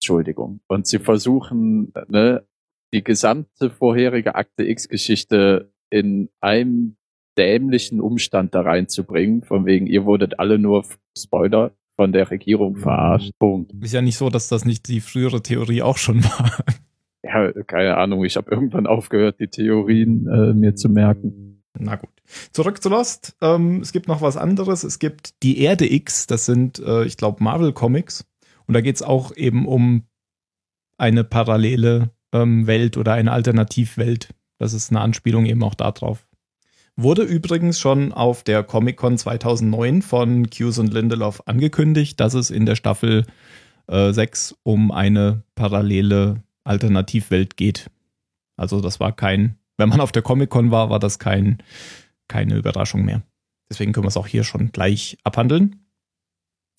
Entschuldigung. 0.00 0.60
Und 0.68 0.86
sie 0.86 0.98
versuchen, 0.98 1.92
ne, 2.08 2.44
die 2.92 3.04
gesamte 3.04 3.70
vorherige 3.70 4.34
Akte 4.34 4.64
X-Geschichte 4.64 5.72
in 5.90 6.28
einem 6.40 6.96
dämlichen 7.36 8.00
Umstand 8.00 8.54
da 8.54 8.62
reinzubringen, 8.62 9.42
von 9.42 9.66
wegen, 9.66 9.86
ihr 9.86 10.04
wurdet 10.04 10.38
alle 10.38 10.58
nur, 10.58 10.84
Spoiler, 11.16 11.72
von 11.96 12.12
der 12.12 12.30
Regierung 12.30 12.76
verarscht. 12.76 13.32
Punkt. 13.38 13.72
Ist 13.82 13.92
ja 13.92 14.02
nicht 14.02 14.16
so, 14.16 14.30
dass 14.30 14.48
das 14.48 14.64
nicht 14.64 14.88
die 14.88 15.00
frühere 15.00 15.42
Theorie 15.42 15.82
auch 15.82 15.98
schon 15.98 16.24
war. 16.24 16.64
Ja, 17.22 17.52
keine 17.64 17.98
Ahnung, 17.98 18.24
ich 18.24 18.36
habe 18.36 18.50
irgendwann 18.50 18.86
aufgehört, 18.86 19.38
die 19.40 19.48
Theorien 19.48 20.26
äh, 20.26 20.54
mir 20.54 20.74
zu 20.74 20.88
merken. 20.88 21.49
Na 21.78 21.96
gut. 21.96 22.10
Zurück 22.52 22.82
zu 22.82 22.88
Lost. 22.88 23.36
Ähm, 23.40 23.80
es 23.80 23.92
gibt 23.92 24.08
noch 24.08 24.22
was 24.22 24.36
anderes. 24.36 24.84
Es 24.84 24.98
gibt 24.98 25.42
die 25.42 25.60
Erde 25.60 25.90
X. 25.90 26.26
Das 26.26 26.46
sind, 26.46 26.78
äh, 26.80 27.04
ich 27.04 27.16
glaube, 27.16 27.42
Marvel 27.42 27.72
Comics. 27.72 28.24
Und 28.66 28.74
da 28.74 28.80
geht 28.80 28.96
es 28.96 29.02
auch 29.02 29.34
eben 29.36 29.66
um 29.66 30.04
eine 30.98 31.24
parallele 31.24 32.10
ähm, 32.32 32.66
Welt 32.66 32.96
oder 32.96 33.14
eine 33.14 33.32
Alternativwelt. 33.32 34.34
Das 34.58 34.74
ist 34.74 34.90
eine 34.90 35.00
Anspielung 35.00 35.46
eben 35.46 35.62
auch 35.62 35.74
darauf. 35.74 36.26
Wurde 36.96 37.22
übrigens 37.22 37.80
schon 37.80 38.12
auf 38.12 38.42
der 38.42 38.62
Comic-Con 38.62 39.16
2009 39.16 40.02
von 40.02 40.44
Hughes 40.44 40.78
und 40.78 40.92
Lindelof 40.92 41.42
angekündigt, 41.46 42.20
dass 42.20 42.34
es 42.34 42.50
in 42.50 42.66
der 42.66 42.74
Staffel 42.74 43.24
äh, 43.86 44.12
6 44.12 44.56
um 44.62 44.90
eine 44.90 45.42
parallele 45.54 46.42
Alternativwelt 46.64 47.56
geht. 47.56 47.90
Also 48.56 48.80
das 48.80 49.00
war 49.00 49.12
kein, 49.12 49.56
wenn 49.80 49.88
man 49.88 50.00
auf 50.00 50.12
der 50.12 50.22
Comic-Con 50.22 50.70
war, 50.70 50.90
war 50.90 51.00
das 51.00 51.18
kein, 51.18 51.62
keine 52.28 52.56
Überraschung 52.56 53.04
mehr. 53.04 53.22
Deswegen 53.70 53.92
können 53.92 54.04
wir 54.04 54.08
es 54.08 54.16
auch 54.16 54.26
hier 54.26 54.44
schon 54.44 54.72
gleich 54.72 55.18
abhandeln. 55.24 55.86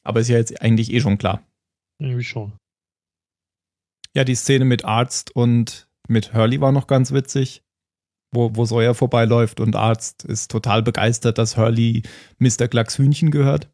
Aber 0.03 0.19
ist 0.19 0.29
ja 0.29 0.37
jetzt 0.37 0.61
eigentlich 0.61 0.93
eh 0.93 1.01
schon 1.01 1.17
klar. 1.17 1.45
Irgendwie 1.99 2.23
schon. 2.23 2.53
Ja, 4.13 4.23
die 4.23 4.35
Szene 4.35 4.65
mit 4.65 4.85
Arzt 4.85 5.35
und 5.35 5.87
mit 6.07 6.33
Hurley 6.33 6.59
war 6.59 6.71
noch 6.71 6.87
ganz 6.87 7.11
witzig, 7.11 7.63
wo, 8.33 8.55
wo 8.55 8.65
Sawyer 8.65 8.93
vorbeiläuft 8.93 9.59
und 9.59 9.75
Arzt 9.75 10.25
ist 10.25 10.51
total 10.51 10.83
begeistert, 10.83 11.37
dass 11.37 11.57
Hurley 11.57 12.03
Mr. 12.39 12.67
Clucks 12.67 12.97
Hühnchen 12.97 13.31
gehört. 13.31 13.69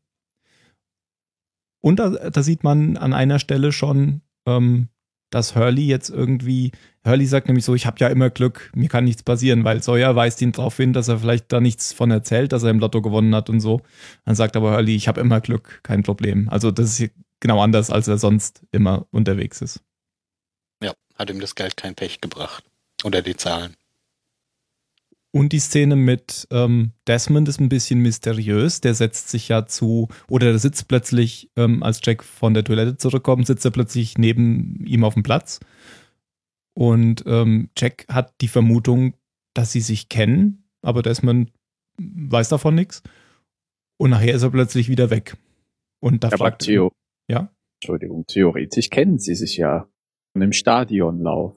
Und 1.82 2.00
da, 2.00 2.10
da 2.10 2.44
sieht 2.44 2.64
man 2.64 2.98
an 2.98 3.14
einer 3.14 3.40
Stelle 3.40 3.72
schon, 3.72 4.22
ähm, 4.48 4.90
dass 5.30 5.56
Hurley 5.56 5.86
jetzt 5.86 6.10
irgendwie, 6.10 6.72
Hurley 7.06 7.26
sagt 7.26 7.48
nämlich 7.48 7.66
so, 7.66 7.76
ich 7.76 7.86
habe 7.86 8.00
ja 8.00 8.08
immer 8.08 8.30
Glück, 8.30 8.72
mir 8.76 8.90
kann 8.90 9.04
nichts 9.04 9.24
passieren, 9.24 9.64
weil 9.64 9.84
Sawyer 9.84 10.16
weist 10.16 10.42
ihn 10.42 10.52
darauf 10.52 10.78
hin, 10.78 10.94
dass 10.94 11.08
er 11.08 11.20
vielleicht 11.20 11.52
da 11.52 11.60
nichts 11.60 11.94
von 11.94 12.12
erzählt, 12.12 12.52
dass 12.52 12.64
er 12.64 12.70
im 12.70 12.80
Lotto 12.80 13.02
gewonnen 13.02 13.34
hat 13.36 13.50
und 13.50 13.60
so. 13.60 13.82
Dann 14.26 14.36
sagt 14.36 14.56
aber 14.56 14.72
Hurley, 14.72 14.96
ich 14.96 15.08
habe 15.08 15.22
immer 15.22 15.42
Glück, 15.42 15.82
kein 15.84 16.04
Problem. 16.04 16.50
Also 16.50 16.72
das 16.72 17.00
ist 17.00 17.12
genau 17.40 17.62
anders, 17.62 17.90
als 17.90 18.08
er 18.08 18.18
sonst 18.18 18.64
immer 18.72 19.08
unterwegs 19.12 19.62
ist. 19.62 19.82
Ja, 20.84 20.94
hat 21.16 21.30
ihm 21.30 21.40
das 21.40 21.56
Geld 21.56 21.78
kein 21.78 21.96
Pech 21.96 22.22
gebracht. 22.22 22.64
Oder 23.04 23.22
die 23.22 23.36
Zahlen. 23.36 23.77
Und 25.38 25.54
die 25.54 25.60
Szene 25.60 25.96
mit 25.96 26.48
ähm, 26.50 26.94
Desmond 27.08 27.48
ist 27.48 27.60
ein 27.60 27.70
bisschen 27.70 28.00
mysteriös. 28.00 28.82
Der 28.82 28.96
setzt 28.96 29.30
sich 29.30 29.50
ja 29.50 29.68
zu, 29.68 30.08
oder 30.28 30.48
der 30.48 30.58
sitzt 30.58 30.88
plötzlich, 30.88 31.52
ähm, 31.56 31.84
als 31.84 32.00
Jack 32.04 32.24
von 32.24 32.56
der 32.56 32.64
Toilette 32.64 32.98
zurückkommt, 32.98 33.46
sitzt 33.46 33.64
er 33.64 33.70
plötzlich 33.70 34.18
neben 34.18 34.84
ihm 34.88 35.04
auf 35.04 35.14
dem 35.14 35.22
Platz. 35.22 35.60
Und 36.74 37.24
ähm, 37.28 37.70
Jack 37.78 38.06
hat 38.10 38.34
die 38.42 38.48
Vermutung, 38.48 39.14
dass 39.54 39.72
sie 39.72 39.82
sich 39.82 40.10
kennen, 40.10 40.64
aber 40.82 41.04
Desmond 41.04 41.52
weiß 42.00 42.50
davon 42.50 42.74
nichts. 42.74 43.04
Und 43.98 44.10
nachher 44.10 44.34
ist 44.34 44.42
er 44.42 44.50
plötzlich 44.50 44.90
wieder 44.90 45.12
weg. 45.12 45.38
Und 46.00 46.24
da 46.24 46.30
Aber 46.30 46.38
fragt 46.38 46.64
Theo, 46.64 46.92
Ja? 47.30 47.52
Entschuldigung, 47.80 48.26
theoretisch 48.26 48.90
kennen 48.90 49.20
sie 49.20 49.36
sich 49.36 49.58
ja 49.58 49.88
von 50.34 50.42
dem 50.42 50.52
Stadionlauf, 50.52 51.54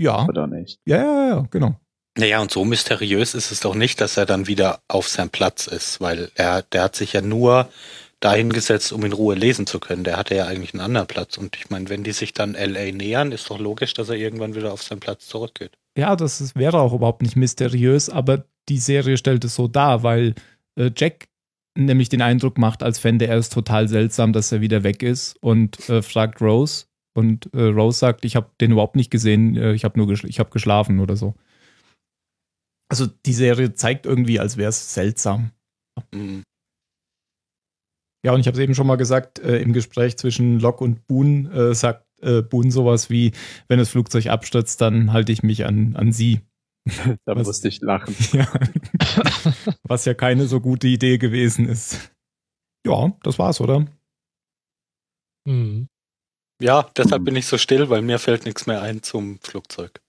ja, 0.00 0.26
oder 0.26 0.46
nicht? 0.46 0.80
ja, 0.86 0.96
ja, 0.96 1.28
ja, 1.28 1.46
genau. 1.50 1.78
Naja, 2.18 2.40
und 2.40 2.50
so 2.50 2.64
mysteriös 2.64 3.34
ist 3.34 3.52
es 3.52 3.60
doch 3.60 3.76
nicht, 3.76 4.00
dass 4.00 4.16
er 4.16 4.26
dann 4.26 4.48
wieder 4.48 4.80
auf 4.88 5.08
seinem 5.08 5.30
Platz 5.30 5.68
ist, 5.68 6.00
weil 6.00 6.32
er, 6.34 6.62
der 6.62 6.82
hat 6.82 6.96
sich 6.96 7.12
ja 7.12 7.20
nur 7.20 7.68
dahingesetzt, 8.18 8.92
um 8.92 9.04
in 9.04 9.12
Ruhe 9.12 9.36
lesen 9.36 9.68
zu 9.68 9.78
können. 9.78 10.02
Der 10.02 10.16
hatte 10.16 10.34
ja 10.34 10.46
eigentlich 10.46 10.74
einen 10.74 10.80
anderen 10.80 11.06
Platz. 11.06 11.38
Und 11.38 11.56
ich 11.56 11.70
meine, 11.70 11.88
wenn 11.88 12.02
die 12.02 12.10
sich 12.10 12.32
dann 12.32 12.54
LA 12.54 12.90
nähern, 12.90 13.30
ist 13.30 13.48
doch 13.48 13.60
logisch, 13.60 13.94
dass 13.94 14.08
er 14.08 14.16
irgendwann 14.16 14.56
wieder 14.56 14.72
auf 14.72 14.82
seinen 14.82 14.98
Platz 14.98 15.28
zurückgeht. 15.28 15.78
Ja, 15.96 16.16
das 16.16 16.40
ist, 16.40 16.56
wäre 16.56 16.80
auch 16.80 16.92
überhaupt 16.92 17.22
nicht 17.22 17.36
mysteriös, 17.36 18.10
aber 18.10 18.44
die 18.68 18.78
Serie 18.78 19.16
stellt 19.16 19.44
es 19.44 19.54
so 19.54 19.68
dar, 19.68 20.02
weil 20.02 20.34
äh, 20.74 20.90
Jack 20.96 21.28
nämlich 21.76 22.08
den 22.08 22.22
Eindruck 22.22 22.58
macht, 22.58 22.82
als 22.82 22.98
fände 22.98 23.28
er 23.28 23.36
es 23.36 23.48
total 23.48 23.86
seltsam, 23.86 24.32
dass 24.32 24.50
er 24.50 24.60
wieder 24.60 24.82
weg 24.82 25.04
ist 25.04 25.36
und 25.40 25.88
äh, 25.88 26.02
fragt 26.02 26.40
Rose 26.40 26.86
und 27.14 27.48
äh, 27.54 27.62
Rose 27.62 28.00
sagt, 28.00 28.24
ich 28.24 28.34
habe 28.34 28.50
den 28.60 28.72
überhaupt 28.72 28.96
nicht 28.96 29.12
gesehen, 29.12 29.56
äh, 29.56 29.72
ich 29.74 29.84
habe 29.84 29.96
nur 29.96 30.08
geschl 30.08 30.28
ich 30.28 30.40
hab 30.40 30.50
geschlafen 30.50 30.98
oder 30.98 31.14
so. 31.14 31.36
Also 32.90 33.06
die 33.06 33.32
Serie 33.34 33.74
zeigt 33.74 34.06
irgendwie, 34.06 34.40
als 34.40 34.56
wäre 34.56 34.70
es 34.70 34.94
seltsam. 34.94 35.50
Mhm. 36.12 36.42
Ja, 38.24 38.32
und 38.32 38.40
ich 38.40 38.46
habe 38.46 38.56
es 38.56 38.62
eben 38.62 38.74
schon 38.74 38.86
mal 38.86 38.96
gesagt, 38.96 39.38
äh, 39.38 39.58
im 39.58 39.72
Gespräch 39.72 40.16
zwischen 40.18 40.58
Locke 40.58 40.82
und 40.84 41.06
Boone 41.06 41.50
äh, 41.52 41.74
sagt 41.74 42.04
äh, 42.20 42.42
Boone 42.42 42.70
sowas 42.72 43.10
wie, 43.10 43.32
wenn 43.68 43.78
das 43.78 43.90
Flugzeug 43.90 44.26
abstürzt, 44.26 44.80
dann 44.80 45.12
halte 45.12 45.30
ich 45.32 45.42
mich 45.42 45.64
an, 45.66 45.94
an 45.96 46.12
sie. 46.12 46.40
Da 47.26 47.36
Was- 47.36 47.46
musste 47.46 47.68
ich 47.68 47.80
lachen. 47.80 48.14
Ja. 48.32 48.50
Was 49.84 50.04
ja 50.04 50.14
keine 50.14 50.46
so 50.46 50.60
gute 50.60 50.88
Idee 50.88 51.18
gewesen 51.18 51.68
ist. 51.68 52.10
Ja, 52.86 53.12
das 53.22 53.38
war's, 53.38 53.60
oder? 53.60 53.86
Mhm. 55.46 55.88
Ja, 56.60 56.90
deshalb 56.96 57.24
bin 57.24 57.36
ich 57.36 57.46
so 57.46 57.56
still, 57.58 57.88
weil 57.90 58.02
mir 58.02 58.18
fällt 58.18 58.44
nichts 58.46 58.66
mehr 58.66 58.82
ein 58.82 59.02
zum 59.02 59.38
Flugzeug. 59.40 60.00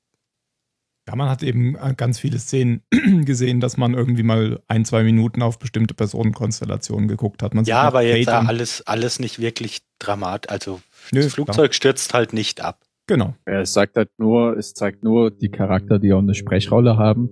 Ja, 1.10 1.16
man 1.16 1.28
hat 1.28 1.42
eben 1.42 1.76
äh, 1.76 1.96
ganz 1.98 2.20
viele 2.20 2.38
Szenen 2.38 2.84
gesehen, 3.26 3.60
dass 3.60 3.78
man 3.78 3.96
irgendwie 3.96 4.22
mal 4.22 4.62
ein, 4.68 4.86
zwei 4.86 5.02
Minuten 5.02 5.42
auf 5.42 5.58
bestimmte 5.58 5.96
Personenkonstellationen 5.96 7.08
geguckt 7.08 7.42
hat. 7.42 7.56
Man 7.56 7.66
Ja, 7.66 7.82
aber 7.82 8.02
jetzt 8.02 8.28
Kate 8.28 8.44
ja 8.44 8.48
alles, 8.48 8.86
alles 8.86 9.18
nicht 9.18 9.40
wirklich 9.40 9.82
dramatisch. 9.98 10.52
Also 10.52 10.82
Nö, 11.12 11.24
das 11.24 11.34
Flugzeug 11.34 11.74
stürzt 11.74 12.14
halt 12.14 12.34
nicht 12.34 12.62
ab. 12.62 12.86
Genau. 13.08 13.34
Es 13.46 13.74
sagt 13.74 13.96
halt 13.96 14.12
nur, 14.20 14.56
es 14.56 14.76
zeigt 14.76 15.04
nur 15.04 15.32
die 15.32 15.50
Charakter, 15.50 15.98
die 15.98 16.14
auch 16.14 16.20
eine 16.20 16.36
Sprechrolle 16.36 16.98
haben, 16.98 17.32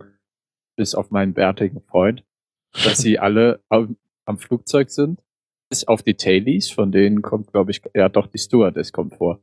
bis 0.75 0.95
auf 0.95 1.11
meinen 1.11 1.35
bärtigen 1.35 1.81
Freund, 1.81 2.23
dass 2.83 2.97
sie 2.97 3.19
alle 3.19 3.61
am, 3.69 3.95
am 4.25 4.39
Flugzeug 4.39 4.89
sind, 4.89 5.21
bis 5.69 5.87
auf 5.87 6.01
die 6.01 6.15
Tailies, 6.15 6.71
von 6.71 6.91
denen 6.91 7.21
kommt, 7.21 7.51
glaube 7.51 7.69
ich, 7.69 7.83
ja 7.93 8.09
doch, 8.09 8.25
die 8.25 8.39
Stewardess 8.39 8.91
kommt 8.91 9.13
vor. 9.13 9.39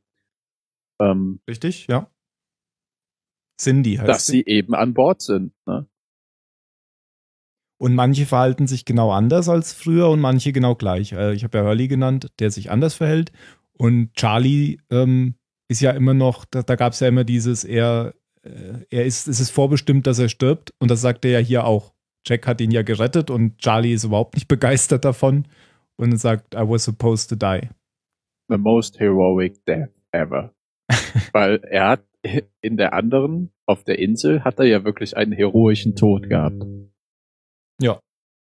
Ähm, 1.00 1.38
Richtig, 1.48 1.86
ja. 1.86 2.10
Cindy 3.60 3.96
heißt 3.96 4.08
dass 4.08 4.26
sie. 4.26 4.38
sie 4.38 4.44
eben 4.46 4.74
an 4.74 4.94
Bord 4.94 5.22
sind. 5.22 5.52
Ne? 5.66 5.86
Und 7.78 7.94
manche 7.94 8.26
verhalten 8.26 8.66
sich 8.66 8.84
genau 8.84 9.10
anders 9.10 9.48
als 9.48 9.72
früher 9.72 10.08
und 10.08 10.20
manche 10.20 10.52
genau 10.52 10.74
gleich. 10.74 11.12
Äh, 11.12 11.34
Ich 11.34 11.44
habe 11.44 11.58
ja 11.58 11.64
Hurley 11.64 11.88
genannt, 11.88 12.30
der 12.38 12.50
sich 12.50 12.70
anders 12.70 12.94
verhält. 12.94 13.32
Und 13.76 14.14
Charlie 14.14 14.78
ähm, 14.90 15.34
ist 15.68 15.80
ja 15.80 15.90
immer 15.90 16.14
noch, 16.14 16.44
da, 16.44 16.62
da 16.62 16.76
gab 16.76 16.92
es 16.92 17.00
ja 17.00 17.08
immer 17.08 17.24
dieses, 17.24 17.64
er, 17.64 18.14
äh, 18.42 18.84
er 18.90 19.04
ist, 19.04 19.26
es 19.28 19.40
ist 19.40 19.50
vorbestimmt, 19.50 20.06
dass 20.06 20.18
er 20.18 20.28
stirbt. 20.28 20.72
Und 20.78 20.90
das 20.90 21.00
sagt 21.00 21.24
er 21.24 21.32
ja 21.32 21.38
hier 21.38 21.64
auch. 21.66 21.92
Jack 22.26 22.46
hat 22.46 22.60
ihn 22.60 22.70
ja 22.70 22.82
gerettet 22.82 23.28
und 23.30 23.58
Charlie 23.58 23.92
ist 23.92 24.04
überhaupt 24.04 24.34
nicht 24.34 24.48
begeistert 24.48 25.04
davon 25.04 25.46
und 25.96 26.16
sagt, 26.16 26.54
I 26.54 26.58
was 26.58 26.84
supposed 26.84 27.28
to 27.30 27.36
die. 27.36 27.68
The 28.48 28.56
most 28.56 28.98
heroic 28.98 29.64
death 29.66 29.90
ever. 30.12 30.54
Weil 31.32 31.60
er 31.64 31.88
hat 31.88 32.04
in 32.60 32.76
der 32.76 32.92
anderen, 32.92 33.52
auf 33.66 33.84
der 33.84 33.98
Insel, 33.98 34.44
hat 34.44 34.58
er 34.58 34.66
ja 34.66 34.84
wirklich 34.84 35.16
einen 35.16 35.32
heroischen 35.32 35.96
Tod 35.96 36.28
gehabt. 36.28 36.64
Ja. 37.80 38.00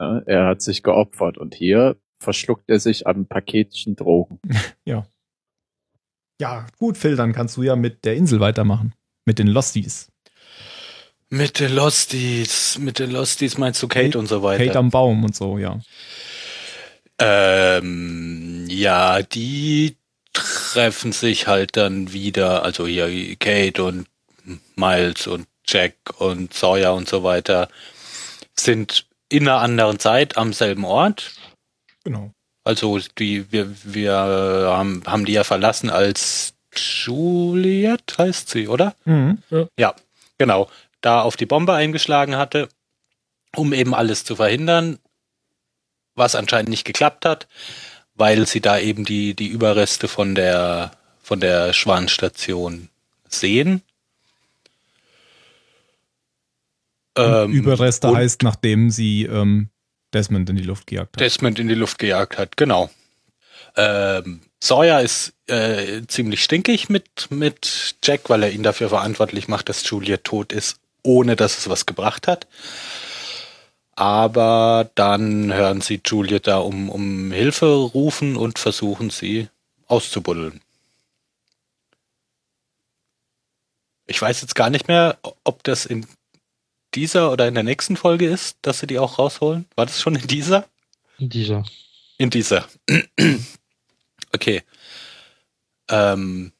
Ja, 0.00 0.18
Er 0.26 0.46
hat 0.46 0.62
sich 0.62 0.82
geopfert 0.82 1.38
und 1.38 1.54
hier 1.54 1.96
verschluckt 2.20 2.68
er 2.68 2.80
sich 2.80 3.06
an 3.06 3.26
Paketchen 3.26 3.96
Drogen. 3.96 4.40
Ja, 6.40 6.66
gut, 6.78 6.98
Phil, 6.98 7.14
dann 7.14 7.32
kannst 7.32 7.56
du 7.56 7.62
ja 7.62 7.76
mit 7.76 8.04
der 8.04 8.16
Insel 8.16 8.40
weitermachen. 8.40 8.92
Mit 9.24 9.38
den 9.38 9.46
Losties. 9.46 10.10
Mit 11.30 11.60
den 11.60 11.72
Losties, 11.72 12.76
mit 12.80 12.98
den 12.98 13.12
Losties 13.12 13.56
meinst 13.56 13.80
du 13.82 13.88
Kate, 13.88 14.06
Kate- 14.06 14.18
und 14.18 14.26
so 14.26 14.42
weiter. 14.42 14.66
Kate 14.66 14.78
am 14.78 14.90
Baum 14.90 15.24
und 15.24 15.34
so, 15.34 15.58
ja. 15.58 15.80
Ähm, 17.20 18.66
ja, 18.68 19.22
die 19.22 19.96
treffen 20.34 21.12
sich 21.12 21.46
halt 21.46 21.76
dann 21.76 22.12
wieder, 22.12 22.62
also 22.62 22.86
hier 22.86 23.36
Kate 23.36 23.82
und 23.82 24.06
Miles 24.76 25.26
und 25.26 25.46
Jack 25.66 25.94
und 26.18 26.52
Sawyer 26.52 26.94
und 26.94 27.08
so 27.08 27.24
weiter, 27.24 27.68
sind 28.54 29.06
in 29.30 29.48
einer 29.48 29.60
anderen 29.60 29.98
Zeit 29.98 30.36
am 30.36 30.52
selben 30.52 30.84
Ort. 30.84 31.32
Genau. 32.04 32.30
Also 32.64 32.98
die, 33.18 33.50
wir, 33.50 33.74
wir 33.84 34.12
haben, 34.12 35.02
haben 35.06 35.24
die 35.24 35.32
ja 35.32 35.44
verlassen 35.44 35.90
als 35.90 36.54
Juliet 36.76 38.16
heißt 38.18 38.50
sie, 38.50 38.68
oder? 38.68 38.94
Mhm. 39.04 39.38
Ja, 39.78 39.94
genau. 40.38 40.68
Da 41.00 41.22
auf 41.22 41.36
die 41.36 41.46
Bombe 41.46 41.74
eingeschlagen 41.74 42.36
hatte, 42.36 42.68
um 43.54 43.72
eben 43.72 43.94
alles 43.94 44.24
zu 44.24 44.36
verhindern, 44.36 44.98
was 46.14 46.34
anscheinend 46.34 46.70
nicht 46.70 46.84
geklappt 46.84 47.24
hat, 47.24 47.46
weil 48.14 48.46
sie 48.46 48.60
da 48.60 48.78
eben 48.78 49.04
die, 49.04 49.34
die 49.34 49.48
Überreste 49.48 50.08
von 50.08 50.34
der, 50.34 50.92
von 51.22 51.40
der 51.40 51.72
Schwanstation 51.72 52.88
sehen. 53.28 53.82
Ähm, 57.16 57.52
Überreste 57.52 58.14
heißt, 58.14 58.42
nachdem 58.42 58.90
sie 58.90 59.24
ähm, 59.24 59.68
Desmond 60.12 60.50
in 60.50 60.56
die 60.56 60.62
Luft 60.62 60.86
gejagt 60.86 61.16
hat. 61.16 61.20
Desmond 61.20 61.58
in 61.58 61.68
die 61.68 61.74
Luft 61.74 61.98
gejagt 61.98 62.38
hat, 62.38 62.56
genau. 62.56 62.90
Ähm, 63.76 64.40
Sawyer 64.60 65.02
ist 65.02 65.34
äh, 65.46 66.02
ziemlich 66.06 66.42
stinkig 66.42 66.88
mit, 66.88 67.30
mit 67.30 67.96
Jack, 68.02 68.30
weil 68.30 68.44
er 68.44 68.52
ihn 68.52 68.62
dafür 68.62 68.88
verantwortlich 68.88 69.48
macht, 69.48 69.68
dass 69.68 69.88
Julia 69.88 70.16
tot 70.18 70.52
ist, 70.52 70.78
ohne 71.02 71.36
dass 71.36 71.58
es 71.58 71.68
was 71.68 71.86
gebracht 71.86 72.26
hat. 72.28 72.46
Aber 73.96 74.90
dann 74.94 75.52
hören 75.52 75.80
sie 75.80 76.00
Julia 76.04 76.40
da 76.40 76.58
um, 76.58 76.88
um 76.88 77.30
Hilfe 77.30 77.66
rufen 77.66 78.36
und 78.36 78.58
versuchen 78.58 79.10
sie 79.10 79.48
auszubuddeln. 79.86 80.60
Ich 84.06 84.20
weiß 84.20 84.42
jetzt 84.42 84.54
gar 84.54 84.70
nicht 84.70 84.88
mehr, 84.88 85.18
ob 85.44 85.62
das 85.62 85.86
in 85.86 86.06
dieser 86.94 87.32
oder 87.32 87.48
in 87.48 87.54
der 87.54 87.62
nächsten 87.62 87.96
Folge 87.96 88.28
ist, 88.28 88.58
dass 88.62 88.80
sie 88.80 88.86
die 88.86 88.98
auch 88.98 89.18
rausholen. 89.18 89.66
War 89.76 89.86
das 89.86 90.00
schon 90.00 90.16
in 90.16 90.26
dieser? 90.26 90.68
In 91.18 91.28
dieser. 91.28 91.64
In 92.18 92.30
dieser. 92.30 92.68
okay. 94.32 94.62
Ähm, 95.88 96.52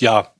ja, 0.00 0.34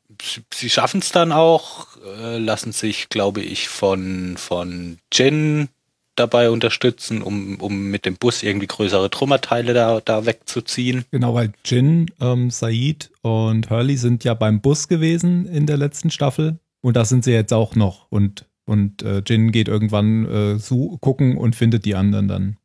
sie- 0.53 0.71
schaffen 0.71 1.01
es 1.01 1.13
dann 1.13 1.33
auch, 1.33 1.87
äh, 2.19 2.39
lassen 2.39 2.73
sich, 2.73 3.09
glaube 3.09 3.43
ich, 3.43 3.69
von, 3.69 4.37
von 4.37 4.99
Jin 5.13 5.69
dabei 6.17 6.51
unterstützen, 6.51 7.23
um, 7.23 7.57
um 7.57 7.91
mit 7.91 8.05
dem 8.05 8.17
Bus 8.17 8.43
irgendwie 8.43 8.67
größere 8.67 9.11
Trümmerteile 9.11 9.73
da, 9.73 10.01
da 10.05 10.27
wegzuziehen. 10.27 11.05
Genau, 11.11 11.35
weil 11.35 11.53
Jin, 11.65 12.11
ähm, 12.21 12.51
Said 12.51 13.11
und 13.23 13.71
Hurley 13.71 13.97
sind 13.97 14.23
ja 14.25 14.35
beim 14.35 14.61
Bus 14.61 14.89
gewesen 14.89 15.47
in 15.47 15.67
der 15.67 15.79
letzten 15.79 16.11
Staffel. 16.11 16.59
Und 16.83 16.97
da 16.97 17.05
sind 17.05 17.25
sie 17.25 17.33
jetzt 17.33 17.53
auch 17.53 17.77
noch. 17.77 18.07
Und, 18.11 18.45
und 18.67 19.03
äh, 19.03 19.23
Jin 19.27 19.53
geht 19.53 19.69
irgendwann 19.69 20.27
äh, 20.27 20.59
gucken 21.01 21.37
und 21.39 21.57
findet 21.57 21.85
die 21.85 21.95
anderen 21.95 22.29
dann. 22.29 22.57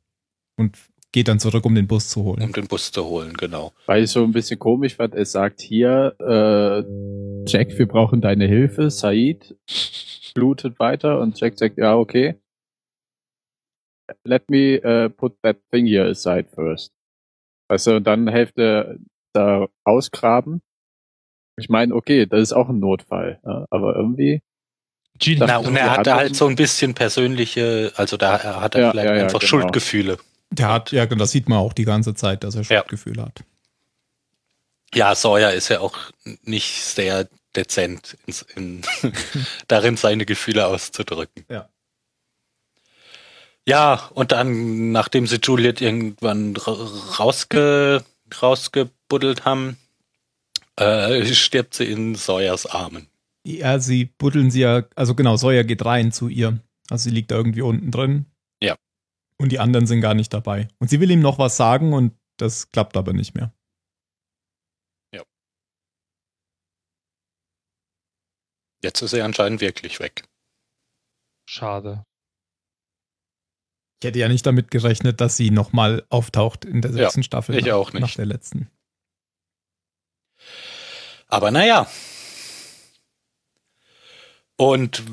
Und 0.57 0.75
geht 1.17 1.29
dann 1.29 1.39
zurück, 1.39 1.65
um 1.65 1.73
den 1.73 1.87
Bus 1.87 2.09
zu 2.09 2.23
holen. 2.23 2.43
Um 2.43 2.53
den 2.53 2.67
Bus 2.67 2.91
zu 2.91 3.03
holen, 3.03 3.33
genau. 3.35 3.73
Weil 3.87 4.03
ich 4.03 4.11
so 4.11 4.23
ein 4.23 4.31
bisschen 4.33 4.59
komisch 4.59 4.97
fand, 4.97 5.15
er 5.15 5.25
sagt 5.25 5.61
hier, 5.61 6.15
äh, 6.19 7.49
Jack, 7.49 7.75
wir 7.75 7.87
brauchen 7.87 8.21
deine 8.21 8.45
Hilfe. 8.45 8.91
Said 8.91 9.55
blutet 10.35 10.77
weiter 10.77 11.19
und 11.19 11.39
Jack 11.39 11.57
sagt, 11.57 11.79
ja, 11.79 11.95
okay. 11.95 12.35
Let 14.25 14.47
me 14.47 14.79
uh, 14.85 15.09
put 15.09 15.41
that 15.41 15.57
thing 15.71 15.87
here 15.87 16.07
aside 16.07 16.49
first. 16.53 16.93
Weißt 17.67 17.87
du, 17.87 17.95
und 17.95 18.03
dann 18.05 18.27
hilft 18.27 18.59
er 18.59 18.97
da 19.33 19.67
ausgraben. 19.85 20.61
Ich 21.59 21.67
meine, 21.67 21.95
okay, 21.95 22.27
das 22.27 22.41
ist 22.43 22.53
auch 22.53 22.69
ein 22.69 22.79
Notfall, 22.79 23.39
ja, 23.43 23.65
aber 23.71 23.95
irgendwie, 23.95 24.43
Gene. 25.17 25.39
Das- 25.39 25.49
Na, 25.49 25.57
und 25.57 25.75
er 25.75 25.97
hatte 25.97 26.13
halt 26.13 26.35
so 26.35 26.45
ein 26.45 26.55
bisschen 26.55 26.93
persönliche, 26.93 27.91
also 27.95 28.17
da 28.17 28.61
hat 28.61 28.75
er 28.75 28.81
Ja, 28.81 28.91
vielleicht 28.91 29.07
ja, 29.07 29.15
ja, 29.15 29.23
einfach 29.23 29.39
genau. 29.39 29.49
Schuldgefühle. 29.49 30.17
Der 30.51 30.69
hat, 30.69 30.91
ja, 30.91 31.05
das 31.05 31.31
sieht 31.31 31.49
man 31.49 31.59
auch 31.59 31.73
die 31.73 31.85
ganze 31.85 32.13
Zeit, 32.15 32.43
dass 32.43 32.55
er 32.55 32.61
Ja. 32.63 32.79
Schuldgefühle 32.81 33.23
hat. 33.23 33.43
Ja, 34.93 35.13
Sawyer 35.15 35.53
ist 35.53 35.69
ja 35.69 35.81
auch 35.81 35.97
nicht 36.43 36.81
sehr 36.83 37.27
dezent 37.55 38.17
ins, 38.25 38.43
in, 38.55 38.81
darin, 39.67 39.97
seine 39.97 40.25
Gefühle 40.25 40.67
auszudrücken. 40.67 41.43
Ja. 41.49 41.67
Ja, 43.67 44.09
und 44.13 44.31
dann, 44.31 44.91
nachdem 44.93 45.27
sie 45.27 45.39
Juliet 45.43 45.81
irgendwann 45.81 46.55
ra- 46.55 46.89
rausge, 47.19 48.03
rausgebuddelt 48.41 49.43
haben, 49.43 49.77
äh, 50.77 51.25
stirbt 51.33 51.73
sie 51.73 51.85
in 51.85 52.15
Sawyers 52.15 52.65
Armen. 52.65 53.07
Ja, 53.43 53.79
sie 53.79 54.05
buddeln 54.05 54.51
sie 54.51 54.61
ja, 54.61 54.83
also 54.95 55.15
genau, 55.15 55.35
Sawyer 55.35 55.63
geht 55.65 55.83
rein 55.83 56.11
zu 56.13 56.29
ihr. 56.29 56.59
Also 56.89 57.09
sie 57.09 57.15
liegt 57.15 57.31
da 57.31 57.35
irgendwie 57.35 57.61
unten 57.61 57.91
drin. 57.91 58.25
Ja. 59.39 59.43
Und 59.43 59.51
die 59.51 59.59
anderen 59.59 59.87
sind 59.87 60.01
gar 60.01 60.13
nicht 60.13 60.33
dabei. 60.33 60.67
Und 60.79 60.89
sie 60.89 60.99
will 60.99 61.11
ihm 61.11 61.19
noch 61.21 61.37
was 61.39 61.57
sagen 61.57 61.93
und 61.93 62.13
das 62.37 62.71
klappt 62.71 62.97
aber 62.97 63.13
nicht 63.13 63.35
mehr. 63.35 63.53
Jetzt 68.83 69.01
ist 69.01 69.11
sie 69.11 69.21
anscheinend 69.21 69.59
wirklich 69.59 69.99
weg. 69.99 70.23
Schade. 71.49 72.05
Ich 73.99 74.07
hätte 74.07 74.19
ja 74.19 74.27
nicht 74.27 74.45
damit 74.45 74.69
gerechnet, 74.69 75.19
dass 75.19 75.35
sie 75.37 75.49
nochmal 75.49 76.05
auftaucht 76.09 76.65
in 76.65 76.81
der 76.81 76.91
Ja, 76.91 76.97
sechsten 76.97 77.23
Staffel. 77.23 77.57
ich 77.57 77.65
nach, 77.65 77.73
auch 77.73 77.93
nicht. 77.93 78.01
Nach 78.01 78.13
der 78.13 78.27
letzten. 78.27 78.69
Aber 81.27 81.49
naja. 81.49 81.89
Und 84.57 85.03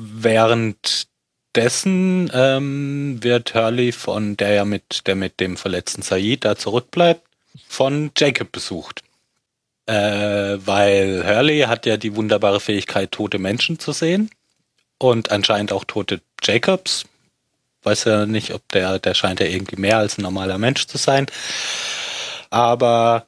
währenddessen 1.55 2.29
ähm, 2.33 3.23
wird 3.23 3.55
Hurley 3.55 3.91
von 3.91 4.35
der 4.35 4.53
ja 4.53 4.65
mit 4.65 5.07
der 5.07 5.15
mit 5.15 5.39
dem 5.39 5.57
verletzten 5.57 6.01
Said 6.01 6.43
da 6.43 6.57
zurückbleibt, 6.57 7.21
von 7.67 8.11
Jacob 8.17 8.51
besucht. 8.51 9.03
Äh, 9.85 9.93
weil 10.65 11.23
Hurley 11.25 11.61
hat 11.61 11.85
ja 11.85 11.97
die 11.97 12.15
wunderbare 12.15 12.59
Fähigkeit, 12.59 13.11
tote 13.11 13.39
Menschen 13.39 13.79
zu 13.79 13.93
sehen 13.93 14.29
und 14.97 15.31
anscheinend 15.31 15.71
auch 15.71 15.85
tote 15.85 16.21
Jacobs. 16.43 17.05
weiß 17.83 18.05
ja 18.05 18.25
nicht, 18.25 18.53
ob 18.53 18.67
der, 18.71 18.99
der 18.99 19.13
scheint 19.13 19.39
ja 19.39 19.45
irgendwie 19.45 19.79
mehr 19.79 19.97
als 19.97 20.17
ein 20.17 20.23
normaler 20.23 20.57
Mensch 20.57 20.87
zu 20.87 20.97
sein. 20.97 21.27
Aber 22.49 23.27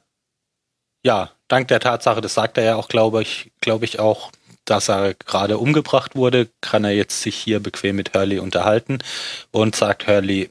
ja, 1.02 1.30
dank 1.48 1.68
der 1.68 1.80
Tatsache, 1.80 2.20
das 2.20 2.34
sagt 2.34 2.58
er 2.58 2.64
ja 2.64 2.76
auch, 2.76 2.88
glaube 2.88 3.22
ich, 3.22 3.52
glaube 3.60 3.84
ich 3.84 4.00
auch, 4.00 4.32
dass 4.70 4.88
er 4.88 5.14
gerade 5.14 5.58
umgebracht 5.58 6.14
wurde, 6.14 6.48
kann 6.60 6.84
er 6.84 6.92
jetzt 6.92 7.22
sich 7.22 7.36
hier 7.36 7.60
bequem 7.60 7.96
mit 7.96 8.14
Hurley 8.14 8.38
unterhalten 8.38 8.98
und 9.50 9.76
sagt 9.76 10.06
Hurley, 10.06 10.50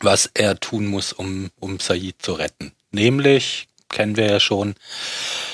was 0.00 0.30
er 0.34 0.58
tun 0.60 0.86
muss, 0.86 1.12
um, 1.12 1.50
um 1.58 1.78
Said 1.80 2.16
zu 2.20 2.32
retten. 2.32 2.72
Nämlich, 2.90 3.68
kennen 3.88 4.16
wir 4.16 4.26
ja 4.26 4.40
schon, 4.40 4.74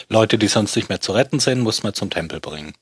Leute, 0.09 0.39
die 0.39 0.49
sonst 0.49 0.77
nicht 0.77 0.89
mehr 0.89 1.01
zu 1.01 1.13
retten 1.13 1.41
sind, 1.41 1.61
muss 1.61 1.83
man 1.83 1.95
zum 1.95 2.11
Tempel 2.11 2.41
bringen. 2.41 2.75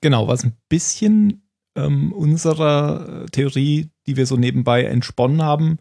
Genau, 0.00 0.28
was 0.28 0.44
ein 0.44 0.56
bisschen 0.68 1.42
ähm, 1.74 2.12
unserer 2.12 3.26
Theorie, 3.32 3.88
die 4.06 4.16
wir 4.16 4.26
so 4.26 4.36
nebenbei 4.36 4.84
entsponnen 4.84 5.42
haben, 5.42 5.78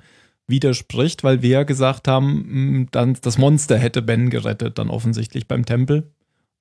widerspricht, 0.47 1.23
weil 1.23 1.41
wir 1.41 1.49
ja 1.49 1.63
gesagt 1.63 2.07
haben, 2.07 2.79
mh, 2.81 2.87
dann 2.91 3.17
das 3.21 3.37
Monster 3.37 3.77
hätte 3.77 4.01
Ben 4.01 4.29
gerettet, 4.29 4.77
dann 4.77 4.89
offensichtlich 4.89 5.47
beim 5.47 5.65
Tempel. 5.65 6.11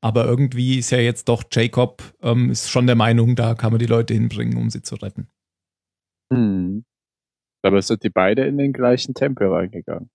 Aber 0.04 0.26
irgendwie 0.26 0.78
ist 0.78 0.90
ja 0.90 0.98
jetzt 0.98 1.30
doch 1.30 1.44
Jacob 1.50 2.02
ähm, 2.20 2.50
ist 2.50 2.68
schon 2.68 2.86
der 2.86 2.94
Meinung, 2.94 3.36
da 3.36 3.54
kann 3.54 3.72
man 3.72 3.78
die 3.78 3.86
Leute 3.86 4.12
hinbringen, 4.12 4.58
um 4.58 4.68
sie 4.68 4.82
zu 4.82 4.96
retten. 4.96 5.28
Hm. 6.30 6.84
Aber 7.62 7.80
sind 7.80 8.02
die 8.02 8.10
beide 8.10 8.44
in 8.44 8.58
den 8.58 8.74
gleichen 8.74 9.14
Tempel 9.14 9.48
reingegangen? 9.48 10.10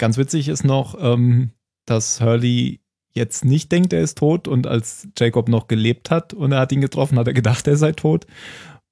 Ganz 0.00 0.18
witzig 0.18 0.48
ist 0.48 0.64
noch, 0.64 0.96
ähm, 1.00 1.52
dass 1.86 2.20
Hurley 2.20 2.80
jetzt 3.14 3.44
nicht 3.44 3.70
denkt, 3.70 3.92
er 3.92 4.02
ist 4.02 4.18
tot 4.18 4.48
und 4.48 4.66
als 4.66 5.06
Jacob 5.16 5.48
noch 5.48 5.68
gelebt 5.68 6.10
hat 6.10 6.34
und 6.34 6.50
er 6.50 6.58
hat 6.58 6.72
ihn 6.72 6.80
getroffen, 6.80 7.20
hat 7.20 7.28
er 7.28 7.34
gedacht, 7.34 7.68
er 7.68 7.76
sei 7.76 7.92
tot. 7.92 8.26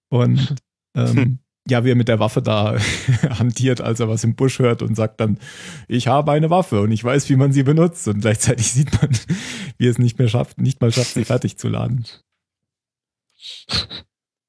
Und 0.09 0.55
ähm, 0.97 1.41
ja, 1.71 1.85
wie 1.85 1.91
er 1.91 1.95
mit 1.95 2.09
der 2.09 2.19
Waffe 2.19 2.43
da 2.43 2.77
hantiert, 3.39 3.81
als 3.81 4.01
er 4.01 4.09
was 4.09 4.25
im 4.25 4.35
Busch 4.35 4.59
hört 4.59 4.83
und 4.83 4.95
sagt 4.95 5.21
dann, 5.21 5.39
ich 5.87 6.09
habe 6.09 6.33
eine 6.33 6.51
Waffe 6.51 6.81
und 6.81 6.93
ich 6.93 7.03
weiß, 7.03 7.29
wie 7.29 7.37
man 7.37 7.53
sie 7.53 7.63
benutzt. 7.63 8.09
Und 8.09 8.21
gleichzeitig 8.21 8.67
sieht 8.73 9.01
man, 9.01 9.11
wie 9.77 9.87
er 9.87 9.91
es 9.91 9.99
nicht 9.99 10.19
mehr 10.19 10.29
schafft, 10.29 10.61
nicht 10.61 10.81
mal 10.81 10.93
schafft, 10.93 11.15
sie 11.15 11.25
fertig 11.25 11.59
zu 11.59 11.69
laden. 11.69 12.07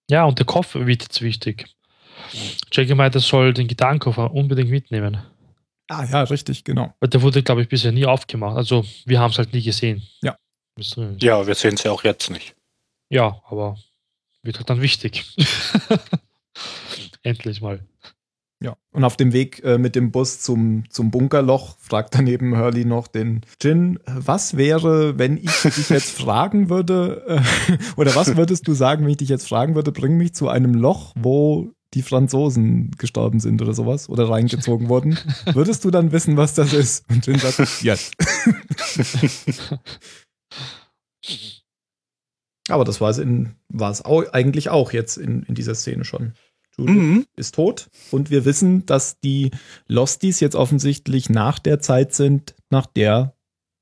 Ja, 0.09 0.25
und 0.25 0.39
der 0.39 0.45
Koffer 0.45 0.87
wird 0.87 1.03
jetzt 1.03 1.21
wichtig. 1.21 1.67
Jackie 2.71 2.95
meint, 2.95 3.15
er 3.15 3.21
soll 3.21 3.53
den 3.53 3.67
Gitarrenkoffer 3.67 4.31
unbedingt 4.31 4.69
mitnehmen. 4.69 5.19
Ah 5.87 6.05
ja, 6.05 6.21
richtig, 6.23 6.63
genau. 6.63 6.93
Weil 6.99 7.09
der 7.09 7.21
wurde, 7.21 7.41
glaube 7.41 7.61
ich, 7.61 7.69
bisher 7.69 7.91
nie 7.91 8.05
aufgemacht. 8.05 8.57
Also 8.57 8.85
wir 9.05 9.19
haben 9.19 9.31
es 9.31 9.37
halt 9.37 9.53
nie 9.53 9.63
gesehen. 9.63 10.03
Ja. 10.21 10.37
Ja, 11.19 11.45
wir 11.45 11.55
sehen 11.55 11.73
es 11.73 11.83
ja 11.83 11.91
auch 11.91 12.03
jetzt 12.03 12.29
nicht. 12.29 12.55
Ja, 13.09 13.41
aber 13.49 13.77
wird 14.43 14.57
halt 14.57 14.69
dann 14.69 14.81
wichtig. 14.81 15.25
Endlich 17.23 17.61
mal. 17.61 17.81
Ja. 18.61 18.75
Und 18.91 19.05
auf 19.05 19.15
dem 19.15 19.31
Weg 19.31 19.63
äh, 19.63 19.77
mit 19.77 19.95
dem 19.95 20.11
Bus 20.11 20.41
zum, 20.41 20.83
zum 20.89 21.11
Bunkerloch 21.11 21.77
fragt 21.79 22.15
daneben 22.15 22.57
Hurley 22.57 22.83
noch 22.83 23.07
den 23.07 23.41
Jin, 23.61 23.99
was 24.05 24.57
wäre, 24.57 25.17
wenn 25.17 25.37
ich 25.37 25.61
dich 25.61 25.89
jetzt 25.89 26.11
fragen 26.19 26.69
würde, 26.69 27.23
äh, 27.27 27.77
oder 27.95 28.15
was 28.15 28.35
würdest 28.35 28.67
du 28.67 28.73
sagen, 28.73 29.03
wenn 29.03 29.11
ich 29.11 29.17
dich 29.17 29.29
jetzt 29.29 29.47
fragen 29.47 29.75
würde, 29.75 29.93
bring 29.93 30.17
mich 30.17 30.33
zu 30.33 30.49
einem 30.49 30.73
Loch, 30.73 31.13
wo 31.17 31.71
die 31.93 32.01
Franzosen 32.01 32.91
gestorben 32.97 33.39
sind 33.39 33.61
oder 33.61 33.73
sowas 33.73 34.09
oder 34.09 34.29
reingezogen 34.29 34.89
wurden. 34.89 35.17
Würdest 35.53 35.83
du 35.85 35.89
dann 35.89 36.11
wissen, 36.11 36.37
was 36.37 36.53
das 36.53 36.71
ist? 36.73 37.09
Und 37.09 37.25
Jin 37.25 37.39
sagt, 37.39 37.57
yes. 37.81 38.11
Aber 42.69 42.85
das 42.85 43.01
war 43.01 43.09
es, 43.09 44.05
eigentlich 44.05 44.69
auch 44.69 44.91
jetzt 44.91 45.17
in, 45.17 45.41
in 45.43 45.55
dieser 45.55 45.73
Szene 45.73 46.05
schon. 46.05 46.33
Judith 46.79 46.95
Mhm. 46.95 47.25
ist 47.35 47.55
tot 47.55 47.89
und 48.11 48.29
wir 48.29 48.45
wissen, 48.45 48.85
dass 48.85 49.19
die 49.19 49.51
Losties 49.87 50.39
jetzt 50.39 50.55
offensichtlich 50.55 51.29
nach 51.29 51.59
der 51.59 51.79
Zeit 51.79 52.13
sind, 52.13 52.55
nach 52.69 52.85
der 52.85 53.35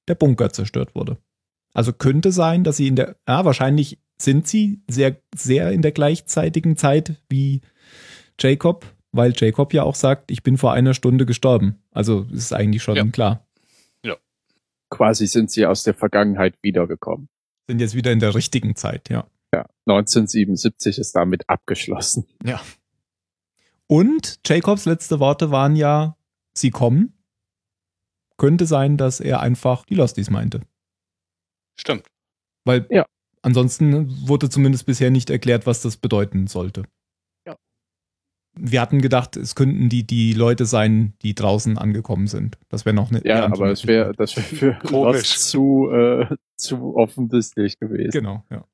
der 0.07 0.15
Bunker 0.15 0.51
zerstört 0.51 0.95
wurde. 0.95 1.17
Also 1.73 1.91
könnte 1.93 2.31
sein, 2.31 2.63
dass 2.63 2.77
sie 2.77 2.88
in 2.88 2.95
der, 2.95 3.17
ja, 3.27 3.43
wahrscheinlich 3.45 3.99
sind 4.19 4.47
sie 4.47 4.81
sehr, 4.89 5.17
sehr 5.36 5.71
in 5.71 5.81
der 5.81 5.91
gleichzeitigen 5.91 6.77
Zeit 6.77 7.15
wie 7.29 7.62
Jacob, 8.39 8.86
weil 9.12 9.33
Jacob 9.36 9.73
ja 9.73 9.83
auch 9.83 9.95
sagt, 9.95 10.31
ich 10.31 10.43
bin 10.43 10.57
vor 10.57 10.71
einer 10.73 10.93
Stunde 10.93 11.25
gestorben. 11.25 11.83
Also 11.91 12.25
ist 12.31 12.53
eigentlich 12.53 12.81
schon 12.83 12.95
Ja. 12.95 13.03
klar. 13.05 13.43
Quasi 14.89 15.27
sind 15.27 15.51
sie 15.51 15.65
aus 15.65 15.83
der 15.83 15.93
Vergangenheit 15.93 16.55
wiedergekommen. 16.62 17.27
Sind 17.67 17.81
jetzt 17.81 17.93
wieder 17.93 18.13
in 18.13 18.21
der 18.21 18.33
richtigen 18.33 18.77
Zeit, 18.77 19.10
ja. 19.10 19.27
Ja, 19.53 19.65
1977 19.86 20.97
ist 20.97 21.13
damit 21.13 21.49
abgeschlossen. 21.49 22.25
Und 23.89 24.39
Jacobs 24.45 24.86
letzte 24.86 25.19
Worte 25.19 25.52
waren 25.52 25.76
ja, 25.76 26.17
sie 26.58 26.71
kommen. 26.71 27.13
Könnte 28.38 28.65
sein, 28.65 28.97
dass 28.97 29.19
er 29.19 29.39
einfach 29.39 29.86
die 29.86 29.95
Losties 29.95 30.30
meinte. 30.30 30.62
Stimmt. 31.80 32.06
Weil 32.65 32.86
Ja. 32.91 33.06
ansonsten 33.41 34.28
wurde 34.28 34.50
zumindest 34.50 34.86
bisher 34.86 35.10
nicht 35.10 35.30
erklärt, 35.30 35.65
was 35.65 35.82
das 35.82 35.97
bedeuten 35.97 36.47
sollte. 36.47 36.84
Ja. 37.47 37.56
Wir 38.60 38.82
hatten 38.82 39.02
gedacht, 39.02 39.38
es 39.38 39.56
könnten 39.56 39.89
die, 39.89 40.06
die 40.06 40.34
Leute 40.34 40.65
sein, 40.65 41.13
die 41.21 41.34
draußen 41.34 41.78
angekommen 41.78 42.28
sind. 42.28 42.58
Das 42.69 42.86
wäre 42.86 42.95
noch 42.95 43.10
eine. 43.10 43.26
Ja, 43.26 43.45
aber 43.45 43.71
es 43.71 43.88
wäre 43.88 44.12
das 44.13 44.36
wär 44.36 44.43
für 44.43 44.73
Komisch. 44.80 44.91
Lost 45.32 45.50
zu, 45.50 45.89
äh, 45.91 46.36
zu 46.58 46.95
offensichtlich 46.95 47.80
gewesen. 47.80 48.12
Genau, 48.12 48.43
ja. 48.52 48.65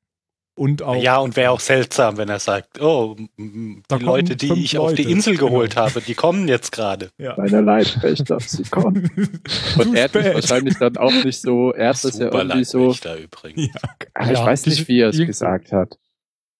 Und 0.56 0.82
auch. 0.82 0.94
Ja, 1.02 1.18
und 1.18 1.34
wäre 1.36 1.50
auch 1.50 1.58
seltsam, 1.58 2.16
wenn 2.16 2.28
er 2.28 2.38
sagt, 2.38 2.80
oh, 2.80 3.16
die 3.36 3.82
Leute, 3.98 4.36
die 4.36 4.52
ich 4.52 4.78
auf 4.78 4.94
die 4.94 5.02
Leute. 5.02 5.12
Insel 5.12 5.36
geholt 5.36 5.70
Genau. 5.74 5.86
habe, 5.86 6.00
die 6.00 6.14
kommen 6.14 6.46
jetzt 6.46 6.70
gerade. 6.70 7.10
Ja. 7.18 7.34
Meine 7.36 7.60
Leibwächter, 7.60 8.38
sie 8.38 8.62
kommen. 8.62 9.10
Und 9.78 9.94
er 9.96 10.04
hat 10.04 10.14
es 10.14 10.34
wahrscheinlich 10.34 10.78
dann 10.78 10.96
auch 10.96 11.10
nicht 11.24 11.40
so, 11.40 11.72
er 11.72 11.88
hat 11.88 12.04
das 12.04 12.18
ja 12.18 12.32
irgendwie 12.32 12.64
so, 12.64 12.92
übrigens. 12.92 13.66
Ja. 13.74 13.80
Ah, 14.14 14.30
ich 14.30 14.38
Ja, 14.38 14.46
weiß 14.46 14.66
nicht, 14.66 14.86
wie 14.86 15.00
er 15.00 15.08
es 15.08 15.18
gesagt 15.18 15.72
hat. 15.72 15.98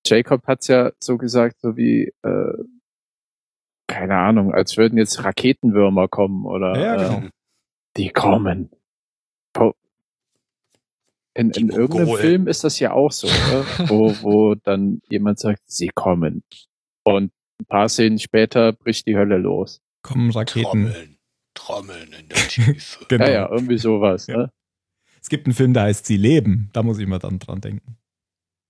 Jacob 0.06 0.44
hat's 0.48 0.66
ja 0.66 0.90
so 0.98 1.16
gesagt, 1.16 1.60
so 1.60 1.76
wie, 1.76 2.12
äh, 2.22 2.52
keine 3.86 4.16
Ahnung, 4.16 4.52
als 4.52 4.76
würden 4.76 4.98
jetzt 4.98 5.22
Raketenwürmer 5.22 6.08
kommen 6.08 6.46
oder 6.46 6.76
Ja, 6.78 6.94
äh, 6.94 6.98
genau. 7.20 7.28
die 7.96 8.08
kommen. 8.10 8.70
Po- 9.52 9.76
In, 11.34 11.50
in 11.50 11.68
irgendeinem. 11.70 12.16
Film 12.16 12.46
ist 12.46 12.62
das 12.64 12.78
ja 12.78 12.92
auch 12.92 13.10
so, 13.10 13.26
oder? 13.26 13.64
wo, 13.88 14.14
wo 14.22 14.54
dann 14.54 15.00
jemand 15.08 15.40
sagt, 15.40 15.62
sie 15.66 15.90
kommen. 15.92 16.44
Und 17.02 17.32
ein 17.60 17.66
paar 17.66 17.88
Szenen 17.88 18.18
später 18.18 18.72
bricht 18.72 19.06
die 19.06 19.16
Hölle 19.16 19.38
los. 19.38 19.80
Kommen 20.02 20.30
Raketen. 20.30 20.62
Trommeln. 20.62 21.18
Trommeln 21.54 22.12
in 22.20 22.28
der 22.28 22.38
Tiefe. 22.48 23.04
Genau. 23.08 23.24
Ja, 23.24 23.32
ja, 23.32 23.50
irgendwie 23.50 23.78
sowas. 23.78 24.26
Ja. 24.26 24.36
Ne? 24.36 24.52
Es 25.20 25.28
gibt 25.28 25.46
einen 25.46 25.54
Film, 25.54 25.72
der 25.72 25.84
heißt 25.84 26.06
Sie 26.06 26.16
leben. 26.16 26.70
Da 26.72 26.82
muss 26.82 26.98
ich 26.98 27.06
mal 27.06 27.18
dann 27.18 27.38
dran 27.38 27.60
denken. 27.60 27.96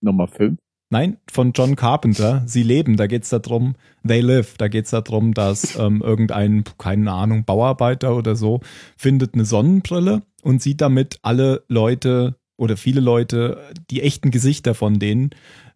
Nummer 0.01 0.29
5. 0.29 0.59
Nein, 0.91 1.19
von 1.31 1.53
John 1.53 1.77
Carpenter. 1.77 2.45
Sie 2.47 2.63
leben. 2.63 2.97
Da 2.97 3.07
geht 3.07 3.25
es 3.25 3.31
darum, 3.31 3.75
they 4.07 4.21
live. 4.21 4.57
Da 4.59 4.69
geht 4.69 4.85
es 4.85 4.91
darum, 4.93 5.35
dass 5.35 5.77
ähm, 5.77 6.03
irgendein, 6.03 6.65
keine 6.79 7.11
Ahnung, 7.11 7.45
Bauarbeiter 7.45 8.15
oder 8.15 8.37
so 8.37 8.61
findet 8.97 9.35
eine 9.35 9.45
Sonnenbrille 9.45 10.23
und 10.43 10.63
sieht 10.63 10.81
damit 10.81 11.19
alle 11.23 11.65
Leute 11.69 12.37
oder 12.57 12.77
viele 12.77 13.01
Leute, 13.01 13.73
die 13.91 14.03
echten 14.03 14.31
Gesichter 14.31 14.75
von 14.75 14.99
denen. 14.99 15.31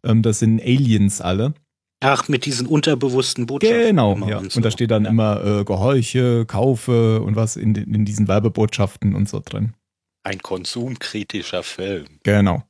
Ähm, 0.05 0.23
das 0.23 0.39
sind 0.39 0.61
Aliens 0.61 1.21
alle. 1.21 1.55
Ach, 2.01 2.29
mit 2.29 2.45
diesen 2.47 2.67
unterbewussten 2.69 3.47
Botschaften. 3.47 3.81
Genau, 3.87 4.17
ja. 4.29 4.39
und 4.39 4.55
Und, 4.57 4.65
da 4.65 4.71
so. 4.71 4.77
steht 4.77 4.91
dann 4.93 5.05
Ja. 5.05 5.11
immer 5.11 5.45
äh, 5.45 5.65
Gehorche, 5.65 6.47
Kaufe 6.47 7.21
und 7.23 7.35
was 7.35 7.57
in, 7.57 7.75
in 7.75 8.05
diesen 8.05 8.29
Werbebotschaften 8.29 9.15
und 9.17 9.29
so 9.29 9.41
drin. 9.45 9.75
Ein 10.23 10.41
konsumkritischer 10.41 11.63
Film. 11.65 12.07
Genau. 12.23 12.63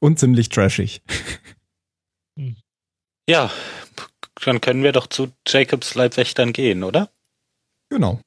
Und 0.00 0.18
ziemlich 0.20 0.48
trashig. 0.48 1.02
Ja, 3.28 3.50
dann 4.44 4.60
können 4.60 4.82
wir 4.82 4.92
doch 4.92 5.06
zu 5.06 5.32
Jacobs 5.46 5.94
Leibwächtern 5.94 6.52
gehen, 6.52 6.82
oder? 6.82 7.10
Genau. 7.88 8.20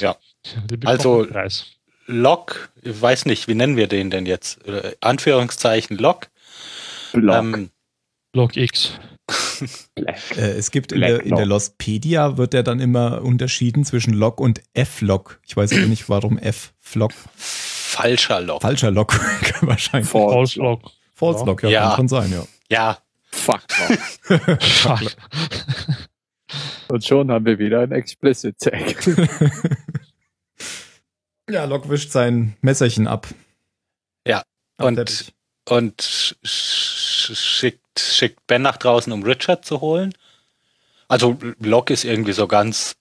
Ja. 0.00 0.16
Also- 0.84 1.26
einen. 2.10 2.20
Lok, 2.20 2.70
ich 2.82 3.00
weiß 3.00 3.26
nicht, 3.26 3.48
wie 3.48 3.54
nennen 3.54 3.76
wir 3.76 3.86
den 3.86 4.10
denn 4.10 4.26
jetzt? 4.26 4.58
Anführungszeichen 5.00 5.96
Lok. 5.96 6.28
Block. 7.12 7.36
Ähm, 7.36 7.70
Log 8.34 8.56
X. 8.56 8.92
Black. 9.94 10.18
Äh, 10.36 10.52
es 10.52 10.70
gibt 10.70 10.92
in 10.92 11.00
der, 11.00 11.20
in 11.22 11.30
der 11.30 11.38
Lock. 11.46 11.48
Lostpedia 11.48 12.36
wird 12.36 12.54
ja 12.54 12.62
dann 12.62 12.80
immer 12.80 13.22
unterschieden 13.22 13.84
zwischen 13.84 14.12
Log 14.14 14.40
und 14.40 14.60
F-Log. 14.74 15.40
Ich 15.46 15.56
weiß 15.56 15.72
aber 15.72 15.86
nicht, 15.86 16.08
warum 16.08 16.38
F-Log. 16.38 17.12
falscher 17.36 18.40
Lok. 18.40 18.62
Falscher 18.62 18.90
Log 18.90 19.12
wahrscheinlich. 19.62 20.08
False. 20.08 20.58
Log. 20.58 20.90
False 21.14 21.44
Log, 21.44 21.62
ja, 21.62 21.68
Ja. 21.70 21.88
kann 21.88 21.96
schon 21.96 22.08
sein, 22.08 22.32
ja. 22.32 22.44
Ja, 22.70 22.98
Fuck. 23.32 23.62
Fuck. 24.60 25.00
Und 26.88 27.04
schon 27.04 27.30
haben 27.30 27.46
wir 27.46 27.58
wieder 27.58 27.80
ein 27.80 27.92
Explicit 27.92 28.58
Tag. 28.58 29.06
ja, 31.50 31.64
Log 31.64 31.88
wischt 31.88 32.10
sein 32.10 32.56
Messerchen 32.60 33.06
ab. 33.06 33.26
Ja, 34.26 34.42
und- 34.78 35.32
und 35.68 36.02
sch 36.02 36.34
sch 36.44 37.34
schickt 37.34 37.80
schickt, 37.94 38.00
schickt 38.00 38.46
Ben 38.46 38.62
nach 38.62 38.76
draußen, 38.76 39.12
um 39.12 39.22
Richard 39.22 39.64
zu 39.64 39.80
holen. 39.80 40.14
Also 41.08 41.38
Locke 41.58 41.92
ist 41.92 42.04
irgendwie 42.04 42.32
so 42.32 42.46
ganz, 42.46 42.94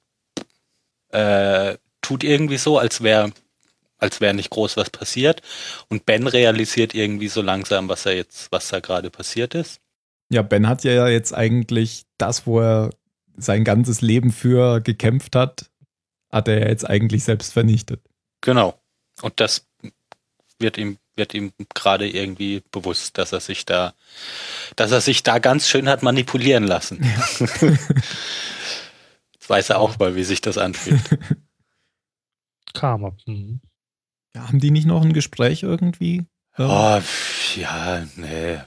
äh, 1.10 1.78
tut 2.02 2.24
irgendwie 2.24 2.58
so, 2.58 2.78
als 2.78 3.02
wäre 3.04 3.32
als 4.02 4.22
wäre 4.22 4.34
nicht 4.34 4.50
groß 4.50 4.78
was 4.78 4.90
passiert. 4.90 5.42
Und 5.90 6.06
Ben 6.06 6.26
realisiert 6.26 6.96
irgendwie 6.96 7.28
so 7.28 7.42
langsam, 7.42 7.90
was 7.90 8.06
er 8.06 8.16
jetzt, 8.16 8.50
was 8.50 8.70
da 8.70 8.80
gerade 8.80 9.10
passiert 9.10 9.54
ist. 9.56 9.82
Ja, 10.30 10.42
Ben 10.42 10.70
hat 10.70 10.86
ja 10.86 11.10
jetzt 11.10 11.34
eigentlich 11.34 12.04
das, 12.18 12.48
wo 12.48 12.62
er 12.62 12.92
sein 13.36 13.66
ganzes 13.66 14.00
Leben 14.00 14.32
für 14.32 14.80
gekämpft 14.80 15.36
hat, 15.36 15.70
hat 16.32 16.48
er 16.48 16.70
jetzt 16.70 16.90
eigentlich 16.90 17.26
selbst 17.26 17.52
vernichtet. 17.52 18.00
Genau. 18.42 18.80
Und 19.22 19.40
das 19.40 19.66
wird 20.60 20.78
ihm, 20.78 20.98
wird 21.16 21.34
ihm 21.34 21.54
gerade 21.74 22.10
irgendwie 22.10 22.62
bewusst, 22.72 23.18
dass 23.18 23.32
er 23.32 23.40
sich 23.40 23.66
da, 23.66 23.94
dass 24.76 24.92
er 24.92 25.02
sich 25.02 25.24
da 25.24 25.40
ganz 25.40 25.68
schön 25.68 25.90
hat 25.90 26.04
manipulieren 26.04 26.64
lassen. 26.64 27.04
Ja. 27.04 27.68
Jetzt 29.34 29.50
weiß 29.50 29.70
er 29.72 29.80
auch 29.80 29.98
mal, 30.00 30.16
wie 30.16 30.24
sich 30.24 30.42
das 30.42 30.58
anfühlt. 30.58 31.02
Karma. 32.74 33.16
Mhm. 33.26 33.62
Ja, 34.36 34.48
haben 34.48 34.60
die 34.60 34.72
nicht 34.72 34.86
noch 34.86 35.04
ein 35.04 35.14
Gespräch 35.14 35.64
irgendwie? 35.64 36.26
Oh, 36.58 37.02
ja, 37.56 38.06
nee. 38.16 38.60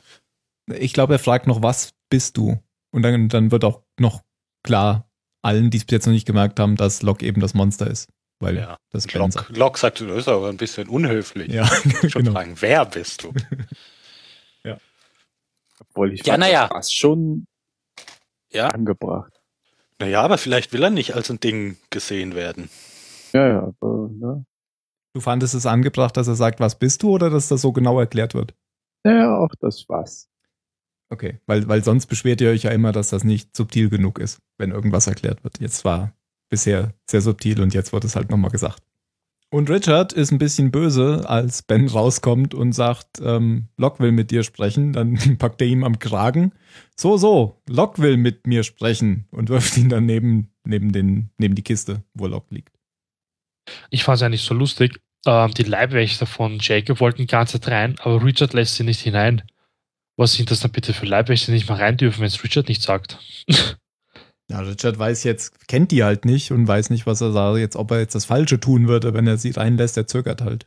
Ich 0.74 0.92
glaube, 0.92 1.14
er 1.14 1.18
fragt 1.18 1.46
noch, 1.46 1.62
was 1.62 1.92
bist 2.08 2.36
du? 2.36 2.58
Und 2.90 3.02
dann, 3.02 3.28
dann 3.28 3.50
wird 3.50 3.64
auch 3.64 3.82
noch 3.98 4.22
klar 4.62 5.08
allen, 5.42 5.70
die 5.70 5.78
es 5.78 5.84
bis 5.84 5.92
jetzt 5.92 6.06
noch 6.06 6.12
nicht 6.12 6.26
gemerkt 6.26 6.60
haben, 6.60 6.76
dass 6.76 7.02
Locke 7.02 7.26
eben 7.26 7.40
das 7.40 7.54
Monster 7.54 7.86
ist. 7.86 8.08
Weil 8.42 8.56
ja, 8.56 8.76
das 8.90 9.10
Locke, 9.12 9.52
Locke 9.52 9.78
sagt, 9.78 10.00
das 10.00 10.08
ist 10.18 10.28
aber 10.28 10.48
ein 10.48 10.56
bisschen 10.56 10.88
unhöflich. 10.88 11.52
Ja, 11.52 11.64
schon 12.08 12.24
genau. 12.24 12.32
fragen, 12.32 12.56
wer 12.58 12.84
bist 12.84 13.22
du? 13.22 13.32
ja. 14.64 14.78
Obwohl 15.78 16.12
ich 16.12 16.26
ja, 16.26 16.36
naja. 16.36 16.66
fast 16.66 16.96
schon 16.96 17.46
ja. 18.50 18.70
angebracht. 18.70 19.40
Naja, 20.00 20.22
aber 20.22 20.38
vielleicht 20.38 20.72
will 20.72 20.82
er 20.82 20.90
nicht 20.90 21.14
als 21.14 21.30
ein 21.30 21.38
Ding 21.38 21.76
gesehen 21.90 22.34
werden. 22.34 22.68
Ja, 23.32 23.46
ja, 23.46 23.72
aber, 23.80 24.08
ne? 24.10 24.44
Du 25.14 25.20
fandest 25.20 25.54
es 25.54 25.64
angebracht, 25.64 26.16
dass 26.16 26.26
er 26.26 26.34
sagt, 26.34 26.58
was 26.58 26.76
bist 26.76 27.04
du, 27.04 27.10
oder 27.10 27.30
dass 27.30 27.46
das 27.46 27.60
so 27.60 27.70
genau 27.70 28.00
erklärt 28.00 28.34
wird? 28.34 28.54
Ja, 29.04 29.38
auch 29.38 29.54
das 29.60 29.84
was. 29.88 30.28
Okay, 31.10 31.38
weil, 31.46 31.68
weil 31.68 31.84
sonst 31.84 32.06
beschwert 32.06 32.40
ihr 32.40 32.50
euch 32.50 32.64
ja 32.64 32.72
immer, 32.72 32.90
dass 32.90 33.10
das 33.10 33.22
nicht 33.22 33.54
subtil 33.56 33.88
genug 33.88 34.18
ist, 34.18 34.40
wenn 34.58 34.72
irgendwas 34.72 35.06
erklärt 35.06 35.44
wird. 35.44 35.60
Jetzt 35.60 35.84
war 35.84 36.12
bisher 36.52 36.92
sehr 37.10 37.22
subtil 37.22 37.62
und 37.62 37.72
jetzt 37.72 37.94
wird 37.94 38.04
es 38.04 38.14
halt 38.14 38.30
nochmal 38.30 38.50
gesagt. 38.50 38.82
Und 39.50 39.70
Richard 39.70 40.12
ist 40.12 40.30
ein 40.30 40.38
bisschen 40.38 40.70
böse, 40.70 41.24
als 41.26 41.62
Ben 41.62 41.88
rauskommt 41.88 42.52
und 42.52 42.72
sagt, 42.72 43.20
ähm, 43.22 43.68
Locke 43.78 44.02
will 44.02 44.12
mit 44.12 44.30
dir 44.30 44.44
sprechen. 44.44 44.92
Dann 44.92 45.14
packt 45.38 45.62
er 45.62 45.66
ihm 45.66 45.82
am 45.82 45.98
Kragen. 45.98 46.52
So, 46.94 47.16
so, 47.16 47.62
Locke 47.68 48.02
will 48.02 48.18
mit 48.18 48.46
mir 48.46 48.64
sprechen 48.64 49.26
und 49.30 49.48
wirft 49.48 49.78
ihn 49.78 49.88
dann 49.88 50.04
neben, 50.04 50.52
neben, 50.64 50.92
den, 50.92 51.30
neben 51.38 51.54
die 51.54 51.62
Kiste, 51.62 52.02
wo 52.12 52.26
Locke 52.26 52.54
liegt. 52.54 52.76
Ich 53.88 54.04
fand 54.04 54.16
es 54.16 54.22
eigentlich 54.22 54.42
so 54.42 54.54
lustig. 54.54 55.00
Ähm, 55.26 55.52
die 55.52 55.64
Leibwächter 55.64 56.26
von 56.26 56.58
Jacob 56.60 57.00
wollten 57.00 57.26
ganze 57.26 57.60
Zeit 57.60 57.72
rein, 57.72 57.96
aber 58.00 58.22
Richard 58.22 58.52
lässt 58.52 58.74
sie 58.74 58.84
nicht 58.84 59.00
hinein. 59.00 59.42
Was 60.18 60.34
sind 60.34 60.50
das 60.50 60.60
dann 60.60 60.72
bitte 60.72 60.92
für 60.92 61.06
Leibwächter, 61.06 61.46
die 61.46 61.56
nicht 61.56 61.68
mal 61.68 61.78
rein 61.78 61.96
dürfen, 61.96 62.20
wenn 62.20 62.26
es 62.26 62.44
Richard 62.44 62.68
nicht 62.68 62.82
sagt? 62.82 63.18
ja, 64.50 64.60
Richard 64.60 64.98
weiß 64.98 65.24
jetzt, 65.24 65.68
kennt 65.68 65.92
die 65.92 66.04
halt 66.04 66.24
nicht 66.24 66.50
und 66.52 66.66
weiß 66.66 66.90
nicht, 66.90 67.06
was 67.06 67.20
er 67.20 67.32
sagt, 67.32 67.58
jetzt, 67.58 67.76
ob 67.76 67.90
er 67.90 68.00
jetzt 68.00 68.14
das 68.14 68.24
Falsche 68.24 68.60
tun 68.60 68.88
würde, 68.88 69.14
wenn 69.14 69.26
er 69.26 69.38
sie 69.38 69.50
reinlässt, 69.50 69.96
er 69.96 70.06
zögert 70.06 70.42
halt. 70.42 70.66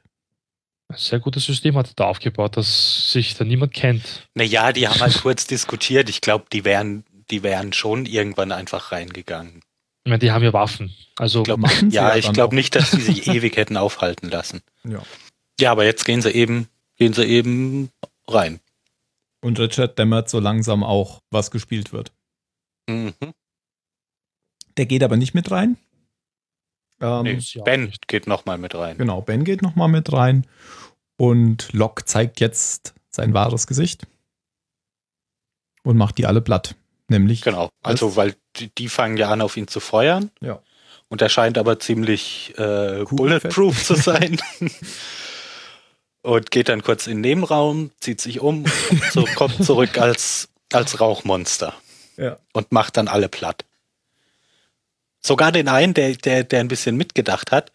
Ein 0.88 0.98
sehr 0.98 1.20
gutes 1.20 1.46
System 1.46 1.76
hat 1.78 1.88
er 1.88 1.94
da 1.96 2.06
aufgebaut, 2.06 2.58
dass 2.58 3.12
sich 3.12 3.36
da 3.36 3.44
niemand 3.44 3.74
kennt. 3.74 4.28
Naja, 4.36 4.72
die 4.72 4.88
haben 4.88 5.00
halt 5.00 5.22
kurz 5.22 5.48
diskutiert. 5.48 6.10
Ich 6.10 6.22
glaube, 6.22 6.46
die 6.52 6.64
wären, 6.64 7.04
die 7.32 7.44
wären 7.44 7.74
schon 7.74 8.06
irgendwann 8.06 8.52
einfach 8.52 8.92
reingegangen. 8.92 9.62
Ich 10.04 10.10
meine, 10.10 10.20
die 10.20 10.32
haben 10.32 10.44
ja 10.44 10.54
Waffen. 10.54 10.94
Also 11.18 11.42
glaub, 11.42 11.60
ja, 11.90 12.12
ja 12.12 12.16
ich 12.16 12.32
glaube 12.32 12.54
nicht, 12.54 12.76
dass 12.76 12.92
sie 12.92 13.02
sich 13.02 13.28
ewig 13.34 13.58
hätten 13.58 13.78
aufhalten 13.78 14.30
lassen. 14.30 14.62
Ja. 14.84 15.02
Ja, 15.60 15.72
aber 15.72 15.86
jetzt 15.86 16.06
gehen 16.06 16.22
sie 16.22 16.32
eben, 16.32 16.68
gehen 16.98 17.14
sie 17.14 17.26
eben 17.26 17.90
rein. 18.28 18.60
Und 19.42 19.60
Richard 19.60 19.98
dämmert 19.98 20.30
so 20.30 20.40
langsam 20.40 20.84
auch, 20.84 21.22
was 21.32 21.50
gespielt 21.50 21.94
wird. 21.94 22.12
Mhm. 22.88 23.14
Der 24.78 24.86
geht 24.86 25.04
aber 25.04 25.18
nicht 25.18 25.34
mit 25.34 25.52
rein. 25.52 25.78
Ähm, 27.02 27.24
nee, 27.24 27.40
ben 27.64 27.92
geht 28.08 28.28
nochmal 28.28 28.58
mit 28.58 28.76
rein. 28.76 28.98
Genau, 28.98 29.22
Ben 29.22 29.44
geht 29.44 29.62
nochmal 29.62 29.90
mit 29.90 30.12
rein. 30.14 30.46
Und 31.18 31.72
Locke 31.74 32.06
zeigt 32.06 32.40
jetzt 32.40 32.94
sein 33.10 33.34
wahres 33.34 33.68
Gesicht. 33.68 34.08
Und 35.84 35.98
macht 35.98 36.18
die 36.18 36.26
alle 36.26 36.42
platt. 36.42 36.76
Nämlich. 37.08 37.42
Genau, 37.42 37.70
also 37.84 38.16
weil 38.16 38.36
die, 38.56 38.74
die, 38.74 38.90
fangen 38.90 39.18
ja 39.18 39.30
an, 39.30 39.42
auf 39.42 39.56
ihn 39.58 39.68
zu 39.68 39.80
feuern. 39.80 40.32
Ja. 40.42 40.62
Und 41.08 41.22
er 41.22 41.30
scheint 41.30 41.58
aber 41.58 41.80
ziemlich 41.80 42.58
äh, 42.58 43.04
bulletproof 43.04 43.86
zu 43.86 43.96
sein. 43.96 44.42
und 46.24 46.50
geht 46.50 46.70
dann 46.70 46.82
kurz 46.82 47.06
in 47.06 47.18
den 47.18 47.22
Nebenraum, 47.22 47.92
zieht 48.00 48.22
sich 48.22 48.40
um 48.40 48.64
und 48.64 49.04
so, 49.12 49.26
kommt 49.36 49.64
zurück 49.64 50.00
als, 50.00 50.50
als 50.74 51.00
Rauchmonster. 51.00 51.76
Ja. 52.18 52.38
Und 52.54 52.72
macht 52.72 52.98
dann 52.98 53.08
alle 53.08 53.30
platt. 53.30 53.65
Sogar 55.26 55.52
den 55.52 55.68
einen, 55.68 55.96
der, 55.96 56.14
der, 56.14 56.44
der 56.44 56.60
ein 56.60 56.68
bisschen 56.68 56.98
mitgedacht 56.98 57.52
hat, 57.52 57.72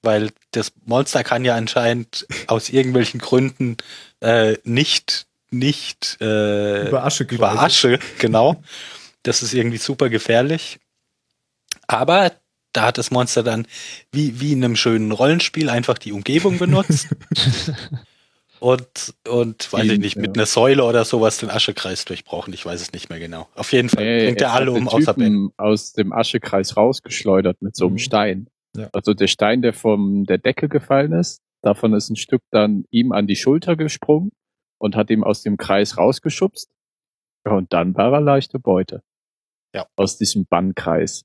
weil 0.00 0.30
das 0.52 0.72
Monster 0.86 1.24
kann 1.24 1.44
ja 1.44 1.54
anscheinend 1.54 2.26
aus 2.46 2.70
irgendwelchen 2.70 3.20
Gründen 3.20 3.76
äh, 4.20 4.56
nicht, 4.64 5.26
nicht 5.50 6.16
äh, 6.22 6.88
über 6.88 7.04
Asche, 7.04 7.24
über 7.24 7.60
Asche, 7.60 7.98
genau. 8.18 8.62
Das 9.24 9.42
ist 9.42 9.52
irgendwie 9.52 9.76
super 9.76 10.08
gefährlich. 10.08 10.78
Aber 11.86 12.32
da 12.72 12.86
hat 12.86 12.96
das 12.96 13.10
Monster 13.10 13.42
dann 13.42 13.66
wie, 14.10 14.40
wie 14.40 14.52
in 14.52 14.64
einem 14.64 14.76
schönen 14.76 15.12
Rollenspiel 15.12 15.68
einfach 15.68 15.98
die 15.98 16.12
Umgebung 16.12 16.56
benutzt. 16.56 17.08
und, 18.60 19.14
und 19.28 19.72
weiß 19.72 19.84
ich 19.84 19.98
nicht, 19.98 20.16
mit 20.16 20.36
einer 20.36 20.46
Säule 20.46 20.84
oder 20.84 21.04
sowas 21.04 21.38
den 21.38 21.50
Aschekreis 21.50 22.04
durchbrochen. 22.04 22.52
Ich 22.54 22.64
weiß 22.64 22.80
es 22.80 22.92
nicht 22.92 23.10
mehr 23.10 23.18
genau. 23.18 23.48
Auf 23.54 23.72
jeden 23.72 23.88
Fall 23.88 24.04
nee, 24.04 24.24
bringt 24.26 24.40
er 24.40 24.52
alle 24.52 24.72
um 24.72 24.88
außer 24.88 25.14
Ben. 25.14 25.50
aus 25.56 25.92
dem 25.92 26.12
Aschekreis 26.12 26.76
rausgeschleudert 26.76 27.60
mit 27.62 27.76
so 27.76 27.86
einem 27.86 27.94
mhm. 27.94 27.98
Stein. 27.98 28.46
Ja. 28.76 28.88
Also 28.92 29.14
der 29.14 29.26
Stein, 29.26 29.62
der 29.62 29.72
vom 29.72 30.24
der 30.24 30.38
Decke 30.38 30.68
gefallen 30.68 31.12
ist, 31.12 31.40
davon 31.62 31.94
ist 31.94 32.10
ein 32.10 32.16
Stück 32.16 32.42
dann 32.50 32.84
ihm 32.90 33.12
an 33.12 33.26
die 33.26 33.36
Schulter 33.36 33.76
gesprungen 33.76 34.32
und 34.78 34.96
hat 34.96 35.10
ihm 35.10 35.24
aus 35.24 35.42
dem 35.42 35.56
Kreis 35.56 35.96
rausgeschubst. 35.96 36.70
Ja, 37.46 37.52
und 37.52 37.72
dann 37.72 37.94
war 37.94 38.12
er 38.12 38.20
leichte 38.20 38.58
Beute. 38.58 39.02
Ja. 39.74 39.86
Aus 39.96 40.18
diesem 40.18 40.46
Bannkreis. 40.46 41.22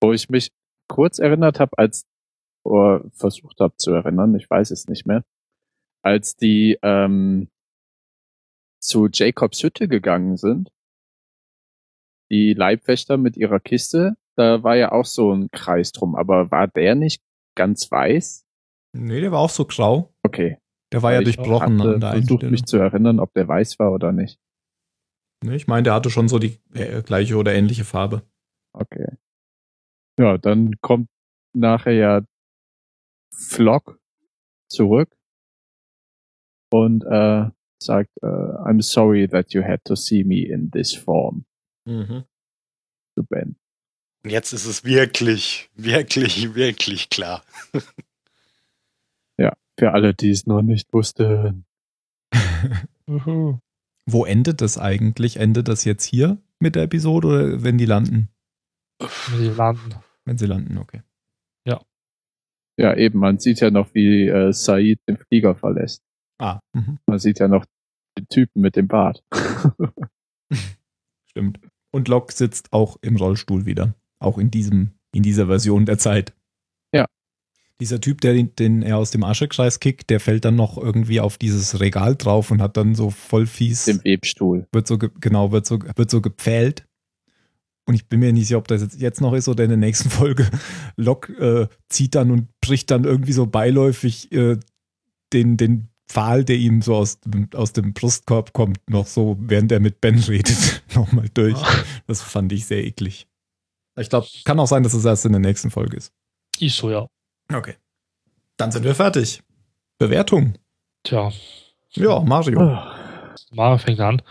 Wo 0.00 0.12
ich 0.12 0.28
mich 0.28 0.50
kurz 0.88 1.18
erinnert 1.18 1.60
habe, 1.60 1.76
als 1.76 2.04
oder 2.64 3.04
versucht 3.12 3.60
habe 3.60 3.76
zu 3.76 3.92
erinnern, 3.92 4.34
ich 4.34 4.50
weiß 4.50 4.70
es 4.72 4.88
nicht 4.88 5.06
mehr, 5.06 5.22
als 6.06 6.36
die 6.36 6.78
ähm, 6.82 7.48
zu 8.80 9.08
Jacobs 9.12 9.60
Hütte 9.64 9.88
gegangen 9.88 10.36
sind, 10.36 10.70
die 12.30 12.54
Leibwächter 12.54 13.16
mit 13.16 13.36
ihrer 13.36 13.58
Kiste, 13.58 14.16
da 14.36 14.62
war 14.62 14.76
ja 14.76 14.92
auch 14.92 15.04
so 15.04 15.32
ein 15.32 15.50
Kreis 15.50 15.90
drum, 15.90 16.14
aber 16.14 16.52
war 16.52 16.68
der 16.68 16.94
nicht 16.94 17.24
ganz 17.56 17.90
weiß? 17.90 18.46
Nee, 18.92 19.20
der 19.20 19.32
war 19.32 19.40
auch 19.40 19.50
so 19.50 19.64
grau. 19.64 20.14
Okay. 20.22 20.58
Der 20.92 21.02
war 21.02 21.10
Weil 21.10 21.18
ja 21.18 21.24
durchbrochen 21.24 21.80
an 21.80 22.00
der 22.00 22.12
versucht 22.12 22.44
mich 22.44 22.64
zu 22.64 22.76
erinnern, 22.76 23.18
ob 23.18 23.32
der 23.34 23.48
weiß 23.48 23.80
war 23.80 23.90
oder 23.90 24.12
nicht. 24.12 24.38
Nee, 25.42 25.56
ich 25.56 25.66
meine, 25.66 25.82
der 25.82 25.94
hatte 25.94 26.10
schon 26.10 26.28
so 26.28 26.38
die 26.38 26.60
äh, 26.72 27.02
gleiche 27.02 27.36
oder 27.36 27.52
ähnliche 27.52 27.84
Farbe. 27.84 28.22
Okay. 28.72 29.08
Ja, 30.20 30.38
dann 30.38 30.76
kommt 30.80 31.08
nachher 31.52 31.94
ja 31.94 32.22
Flock 33.32 33.98
zurück 34.68 35.15
und 36.84 37.04
äh, 37.04 37.50
sagt, 37.82 38.10
uh, 38.22 38.26
I'm 38.66 38.82
sorry 38.82 39.28
that 39.28 39.52
you 39.52 39.62
had 39.62 39.84
to 39.84 39.96
see 39.96 40.24
me 40.24 40.42
in 40.42 40.70
this 40.70 40.94
form. 40.94 41.44
Mhm. 41.86 42.24
Zu 43.14 43.24
Ben. 43.24 43.56
Und 44.24 44.30
jetzt 44.30 44.52
ist 44.52 44.66
es 44.66 44.84
wirklich, 44.84 45.70
wirklich, 45.74 46.54
wirklich 46.54 47.10
klar. 47.10 47.44
ja, 49.38 49.56
für 49.78 49.92
alle, 49.92 50.14
die 50.14 50.30
es 50.30 50.46
noch 50.46 50.62
nicht 50.62 50.92
wussten. 50.92 51.64
Wo 54.06 54.24
endet 54.24 54.60
das 54.60 54.78
eigentlich? 54.78 55.36
Endet 55.36 55.68
das 55.68 55.84
jetzt 55.84 56.04
hier 56.04 56.38
mit 56.58 56.74
der 56.74 56.84
Episode 56.84 57.28
oder 57.28 57.62
wenn 57.62 57.78
die 57.78 57.86
landen? 57.86 58.30
Wenn 58.98 59.38
sie 59.38 59.48
landen. 59.48 59.94
Wenn 60.24 60.38
sie 60.38 60.46
landen, 60.46 60.78
okay. 60.78 61.02
Ja. 61.66 61.80
Ja, 62.76 62.96
eben, 62.96 63.18
man 63.18 63.38
sieht 63.38 63.60
ja 63.60 63.70
noch, 63.70 63.94
wie 63.94 64.26
äh, 64.28 64.52
Said 64.52 64.98
den 65.08 65.18
Flieger 65.18 65.54
verlässt. 65.54 66.02
Ah. 66.38 66.60
Mhm. 66.72 66.98
Man 67.06 67.18
sieht 67.18 67.38
ja 67.38 67.48
noch 67.48 67.64
den 68.18 68.28
Typen 68.28 68.60
mit 68.62 68.76
dem 68.76 68.88
Bart. 68.88 69.22
Stimmt. 71.26 71.60
Und 71.90 72.08
Locke 72.08 72.32
sitzt 72.32 72.72
auch 72.72 72.96
im 73.02 73.16
Rollstuhl 73.16 73.66
wieder. 73.66 73.94
Auch 74.18 74.38
in 74.38 74.50
diesem, 74.50 74.92
in 75.12 75.22
dieser 75.22 75.46
Version 75.46 75.86
der 75.86 75.98
Zeit. 75.98 76.34
Ja. 76.92 77.06
Dieser 77.80 78.00
Typ, 78.00 78.20
der 78.20 78.34
den, 78.34 78.54
den 78.56 78.82
er 78.82 78.96
aus 78.98 79.10
dem 79.10 79.24
Aschekreis 79.24 79.80
kickt, 79.80 80.08
der 80.10 80.20
fällt 80.20 80.44
dann 80.44 80.56
noch 80.56 80.78
irgendwie 80.78 81.20
auf 81.20 81.36
dieses 81.38 81.80
Regal 81.80 82.16
drauf 82.16 82.50
und 82.50 82.62
hat 82.62 82.76
dann 82.76 82.94
so 82.94 83.10
voll 83.10 83.46
fies. 83.46 83.86
Im 83.88 84.02
Webstuhl. 84.04 84.66
Wird 84.72 84.86
so, 84.86 84.98
genau, 84.98 85.52
wird 85.52 85.66
so, 85.66 85.78
wird 85.80 86.10
so 86.10 86.20
gepfählt. 86.20 86.86
Und 87.86 87.94
ich 87.94 88.08
bin 88.08 88.20
mir 88.20 88.32
nicht 88.32 88.48
sicher, 88.48 88.58
ob 88.58 88.66
das 88.68 88.82
jetzt, 88.82 89.00
jetzt 89.00 89.20
noch 89.20 89.32
ist 89.32 89.48
oder 89.48 89.62
in 89.64 89.70
der 89.70 89.76
nächsten 89.78 90.10
Folge. 90.10 90.50
Lok 90.96 91.28
äh, 91.38 91.68
zieht 91.88 92.14
dann 92.14 92.30
und 92.30 92.48
bricht 92.60 92.90
dann 92.90 93.04
irgendwie 93.04 93.32
so 93.32 93.46
beiläufig 93.46 94.32
äh, 94.32 94.58
den, 95.32 95.56
den 95.56 95.88
Pfahl, 96.08 96.44
der 96.44 96.56
ihm 96.56 96.82
so 96.82 96.94
aus, 96.94 97.18
aus 97.54 97.72
dem 97.72 97.92
Brustkorb 97.92 98.52
kommt, 98.52 98.78
noch 98.88 99.06
so, 99.06 99.36
während 99.40 99.72
er 99.72 99.80
mit 99.80 100.00
Ben 100.00 100.18
redet, 100.18 100.82
nochmal 100.94 101.28
durch. 101.34 101.58
Das 102.06 102.22
fand 102.22 102.52
ich 102.52 102.66
sehr 102.66 102.84
eklig. 102.84 103.26
Ich 103.98 104.10
glaube, 104.10 104.26
kann 104.44 104.60
auch 104.60 104.66
sein, 104.66 104.82
dass 104.82 104.94
es 104.94 105.04
erst 105.04 105.24
in 105.24 105.32
der 105.32 105.40
nächsten 105.40 105.70
Folge 105.70 105.96
ist. 105.96 106.12
Ist 106.60 106.76
so, 106.76 106.90
ja. 106.90 107.06
Okay. 107.52 107.74
Dann 108.56 108.70
sind 108.70 108.84
wir 108.84 108.94
fertig. 108.94 109.42
Bewertung. 109.98 110.54
Tja. 111.02 111.32
Ja, 111.92 112.20
Mario. 112.20 112.78
Mario 113.52 113.78
fängt 113.78 114.00
an. 114.00 114.22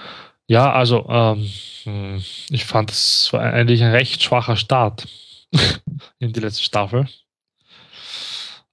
Ja, 0.48 0.72
also 0.72 1.08
ähm, 1.10 1.50
hm, 1.84 2.24
ich 2.50 2.66
fand 2.66 2.92
es 2.92 3.34
war 3.34 3.42
eigentlich 3.42 3.82
ein 3.84 3.92
recht 3.92 4.22
schwacher 4.22 4.56
Start 4.56 5.08
in 6.20 6.34
die 6.34 6.40
letzte 6.40 6.64
Staffel. 6.64 7.08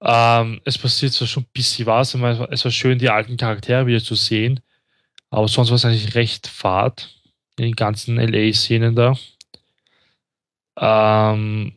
Ähm, 0.02 0.60
es 0.64 0.78
passiert 0.78 1.12
zwar 1.12 1.28
schon 1.28 1.44
ein 1.44 1.50
bisschen 1.52 1.86
was, 1.86 2.14
es 2.14 2.64
war 2.64 2.70
schön, 2.70 2.98
die 2.98 3.10
alten 3.10 3.36
Charaktere 3.36 3.86
wieder 3.86 4.02
zu 4.02 4.14
sehen, 4.14 4.60
aber 5.30 5.48
sonst 5.48 5.70
war 5.70 5.76
es 5.76 5.84
eigentlich 5.84 6.14
recht 6.14 6.46
fad 6.48 7.08
in 7.56 7.64
den 7.66 7.76
ganzen 7.76 8.16
LA-Szenen 8.16 8.96
da. 8.96 9.16
Ähm, 10.78 11.76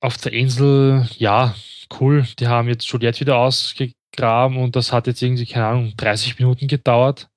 auf 0.00 0.16
der 0.16 0.32
Insel, 0.32 1.08
ja, 1.16 1.54
cool, 2.00 2.26
die 2.38 2.48
haben 2.48 2.68
jetzt 2.68 2.86
Juliette 2.86 3.20
wieder 3.20 3.36
ausgegraben 3.36 4.56
und 4.56 4.74
das 4.74 4.92
hat 4.92 5.06
jetzt 5.06 5.22
irgendwie, 5.22 5.46
keine 5.46 5.66
Ahnung, 5.66 5.94
30 5.96 6.38
Minuten 6.38 6.66
gedauert 6.66 7.30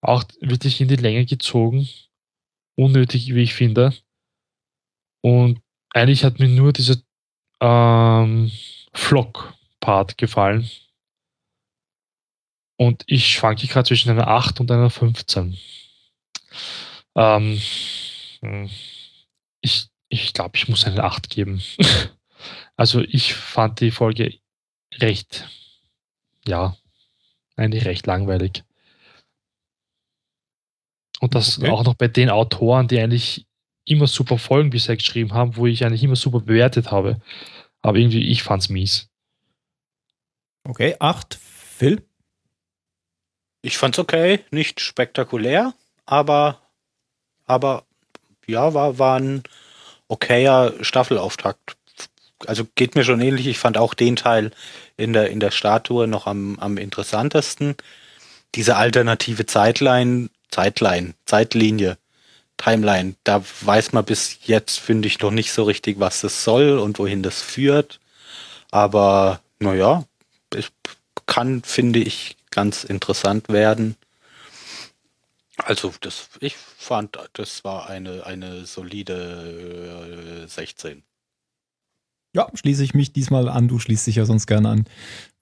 auch 0.00 0.24
wirklich 0.40 0.80
in 0.80 0.88
die 0.88 0.96
Länge 0.96 1.26
gezogen. 1.26 1.88
Unnötig, 2.76 3.34
wie 3.34 3.42
ich 3.42 3.54
finde. 3.54 3.92
Und 5.22 5.60
eigentlich 5.90 6.24
hat 6.24 6.38
mir 6.38 6.48
nur 6.48 6.72
dieser 6.72 6.96
ähm, 7.60 8.50
Flock-Part 8.92 10.18
gefallen. 10.18 10.68
Und 12.76 13.02
ich 13.06 13.28
schwanke 13.28 13.66
gerade 13.66 13.86
zwischen 13.86 14.10
einer 14.10 14.28
8 14.28 14.60
und 14.60 14.70
einer 14.70 14.90
15. 14.90 15.56
Ähm, 17.14 17.60
hm, 18.40 18.70
ich 19.60 19.90
ich 20.10 20.34
glaube, 20.34 20.56
ich 20.56 20.68
muss 20.68 20.84
eine 20.84 21.02
8 21.04 21.30
geben. 21.30 21.62
also 22.76 23.00
ich 23.00 23.34
fand 23.34 23.80
die 23.80 23.92
Folge 23.92 24.38
recht, 24.94 25.48
ja, 26.46 26.76
eigentlich 27.56 27.84
recht 27.84 28.06
langweilig. 28.06 28.64
Und 31.20 31.34
das 31.34 31.58
okay. 31.58 31.70
auch 31.70 31.84
noch 31.84 31.94
bei 31.94 32.08
den 32.08 32.28
Autoren, 32.28 32.88
die 32.88 32.98
eigentlich 32.98 33.46
immer 33.84 34.06
super 34.06 34.38
Folgen 34.38 34.70
bisher 34.70 34.96
geschrieben 34.96 35.32
haben, 35.32 35.56
wo 35.56 35.66
ich 35.66 35.84
eigentlich 35.84 36.02
immer 36.02 36.16
super 36.16 36.40
bewertet 36.40 36.90
habe. 36.90 37.20
Aber 37.82 37.98
irgendwie, 37.98 38.30
ich 38.30 38.42
fand's 38.42 38.68
mies. 38.68 39.08
Okay, 40.64 40.96
acht. 40.98 41.38
Phil? 41.40 42.02
Ich 43.62 43.78
fand's 43.78 43.98
okay, 43.98 44.44
nicht 44.50 44.80
spektakulär, 44.80 45.74
aber, 46.06 46.60
aber 47.46 47.84
ja, 48.46 48.74
war, 48.74 48.98
war 48.98 49.18
ein 49.18 49.42
okayer 50.08 50.72
Staffelauftakt. 50.82 51.76
Also 52.46 52.66
geht 52.74 52.94
mir 52.94 53.04
schon 53.04 53.20
ähnlich. 53.20 53.46
Ich 53.46 53.58
fand 53.58 53.76
auch 53.76 53.94
den 53.94 54.16
Teil 54.16 54.50
in 54.96 55.12
der, 55.12 55.30
in 55.30 55.40
der 55.40 55.50
Statue 55.50 56.06
noch 56.06 56.26
am, 56.26 56.58
am 56.58 56.78
interessantesten. 56.78 57.76
Diese 58.54 58.76
alternative 58.76 59.46
Zeitline 59.46 60.30
Zeitline, 60.50 61.14
Zeitlinie, 61.26 61.96
Timeline, 62.60 63.14
da 63.24 63.42
weiß 63.62 63.92
man 63.92 64.04
bis 64.04 64.38
jetzt, 64.44 64.78
finde 64.78 65.08
ich, 65.08 65.20
noch 65.20 65.30
nicht 65.30 65.52
so 65.52 65.64
richtig, 65.64 65.98
was 65.98 66.20
das 66.20 66.44
soll 66.44 66.78
und 66.78 66.98
wohin 66.98 67.22
das 67.22 67.40
führt. 67.40 68.00
Aber 68.70 69.40
naja, 69.60 70.04
es 70.54 70.70
kann, 71.26 71.62
finde 71.62 72.00
ich, 72.00 72.36
ganz 72.50 72.84
interessant 72.84 73.48
werden. 73.48 73.96
Also 75.56 75.92
das, 76.00 76.28
ich 76.40 76.56
fand, 76.56 77.18
das 77.32 77.64
war 77.64 77.88
eine, 77.88 78.26
eine 78.26 78.66
solide 78.66 80.44
äh, 80.44 80.48
16. 80.48 81.02
Ja, 82.34 82.48
schließe 82.54 82.84
ich 82.84 82.94
mich 82.94 83.12
diesmal 83.12 83.48
an. 83.48 83.68
Du 83.68 83.78
schließt 83.78 84.06
dich 84.06 84.16
ja 84.16 84.24
sonst 84.24 84.46
gerne 84.46 84.68
an. 84.68 84.84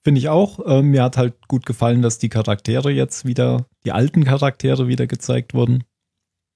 Finde 0.03 0.19
ich 0.19 0.29
auch. 0.29 0.59
Ähm, 0.65 0.91
mir 0.91 1.03
hat 1.03 1.17
halt 1.17 1.47
gut 1.47 1.65
gefallen, 1.65 2.01
dass 2.01 2.17
die 2.17 2.29
Charaktere 2.29 2.91
jetzt 2.91 3.25
wieder, 3.25 3.65
die 3.83 3.91
alten 3.91 4.23
Charaktere 4.23 4.87
wieder 4.87 5.05
gezeigt 5.05 5.53
wurden. 5.53 5.83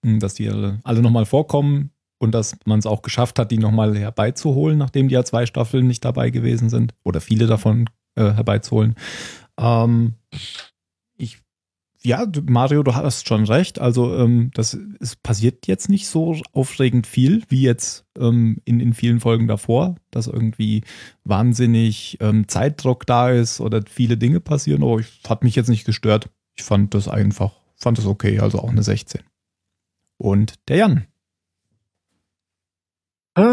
Dass 0.03 0.33
die 0.35 0.49
alle, 0.49 0.79
alle 0.83 1.01
nochmal 1.01 1.25
vorkommen 1.25 1.91
und 2.19 2.33
dass 2.33 2.57
man 2.65 2.79
es 2.79 2.85
auch 2.85 3.01
geschafft 3.01 3.39
hat, 3.39 3.51
die 3.51 3.57
nochmal 3.57 3.97
herbeizuholen, 3.97 4.77
nachdem 4.77 5.07
die 5.07 5.15
ja 5.15 5.23
zwei 5.23 5.45
Staffeln 5.45 5.87
nicht 5.87 6.05
dabei 6.05 6.29
gewesen 6.29 6.69
sind. 6.69 6.93
Oder 7.03 7.21
viele 7.21 7.47
davon 7.47 7.89
äh, 8.15 8.31
herbeizuholen. 8.31 8.95
Ähm, 9.57 10.15
ja, 12.05 12.25
Mario, 12.45 12.83
du 12.83 12.93
hast 12.93 13.27
schon 13.27 13.45
recht. 13.45 13.79
Also 13.79 14.17
ähm, 14.17 14.51
das 14.53 14.77
es 14.99 15.15
passiert 15.15 15.67
jetzt 15.67 15.89
nicht 15.89 16.07
so 16.07 16.35
aufregend 16.51 17.07
viel 17.07 17.43
wie 17.47 17.61
jetzt 17.61 18.05
ähm, 18.19 18.57
in, 18.65 18.81
in 18.81 18.93
vielen 18.93 19.21
Folgen 19.21 19.47
davor, 19.47 19.95
dass 20.11 20.27
irgendwie 20.27 20.83
wahnsinnig 21.23 22.17
ähm, 22.19 22.47
Zeitdruck 22.49 23.05
da 23.05 23.29
ist 23.29 23.61
oder 23.61 23.81
viele 23.89 24.17
Dinge 24.17 24.41
passieren. 24.41 24.83
Aber 24.83 24.99
ich 24.99 25.21
hat 25.27 25.43
mich 25.45 25.55
jetzt 25.55 25.69
nicht 25.69 25.85
gestört. 25.85 26.29
Ich 26.55 26.63
fand 26.63 26.93
das 26.93 27.07
einfach, 27.07 27.53
fand 27.77 27.97
das 27.97 28.05
okay, 28.05 28.39
also 28.39 28.59
auch 28.59 28.69
eine 28.69 28.83
16. 28.83 29.21
Und 30.23 30.55
der 30.69 30.77
Jan. 30.77 31.07
Ähm, 33.35 33.43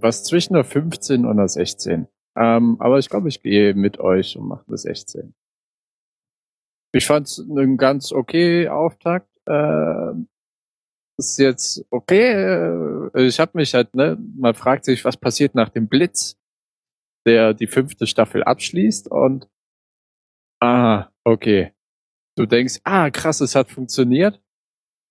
was 0.00 0.24
zwischen 0.24 0.54
der 0.54 0.64
15 0.64 1.26
und 1.26 1.36
der 1.36 1.48
16. 1.48 2.08
Ähm, 2.36 2.76
aber 2.80 2.98
ich 2.98 3.10
glaube, 3.10 3.28
ich 3.28 3.42
gehe 3.42 3.74
mit 3.74 4.00
euch 4.00 4.38
und 4.38 4.48
mache 4.48 4.64
eine 4.66 4.78
16. 4.78 5.34
Ich 6.94 7.04
fand 7.04 7.26
es 7.26 7.38
einen 7.38 7.76
ganz 7.76 8.12
okay 8.12 8.70
Auftakt. 8.70 9.28
Äh, 9.44 10.12
ist 11.18 11.38
jetzt 11.38 11.84
okay. 11.90 13.10
Äh, 13.12 13.26
ich 13.26 13.38
habe 13.38 13.58
mich 13.58 13.74
halt, 13.74 13.94
ne, 13.94 14.16
man 14.38 14.54
fragt 14.54 14.86
sich, 14.86 15.04
was 15.04 15.18
passiert 15.18 15.54
nach 15.54 15.68
dem 15.68 15.86
Blitz, 15.86 16.38
der 17.26 17.52
die 17.52 17.66
fünfte 17.66 18.06
Staffel 18.06 18.42
abschließt 18.42 19.10
und 19.10 19.50
ah, 20.62 21.08
okay. 21.24 21.75
Du 22.36 22.46
denkst, 22.46 22.80
ah, 22.84 23.10
krass, 23.10 23.40
es 23.40 23.54
hat 23.54 23.70
funktioniert. 23.70 24.40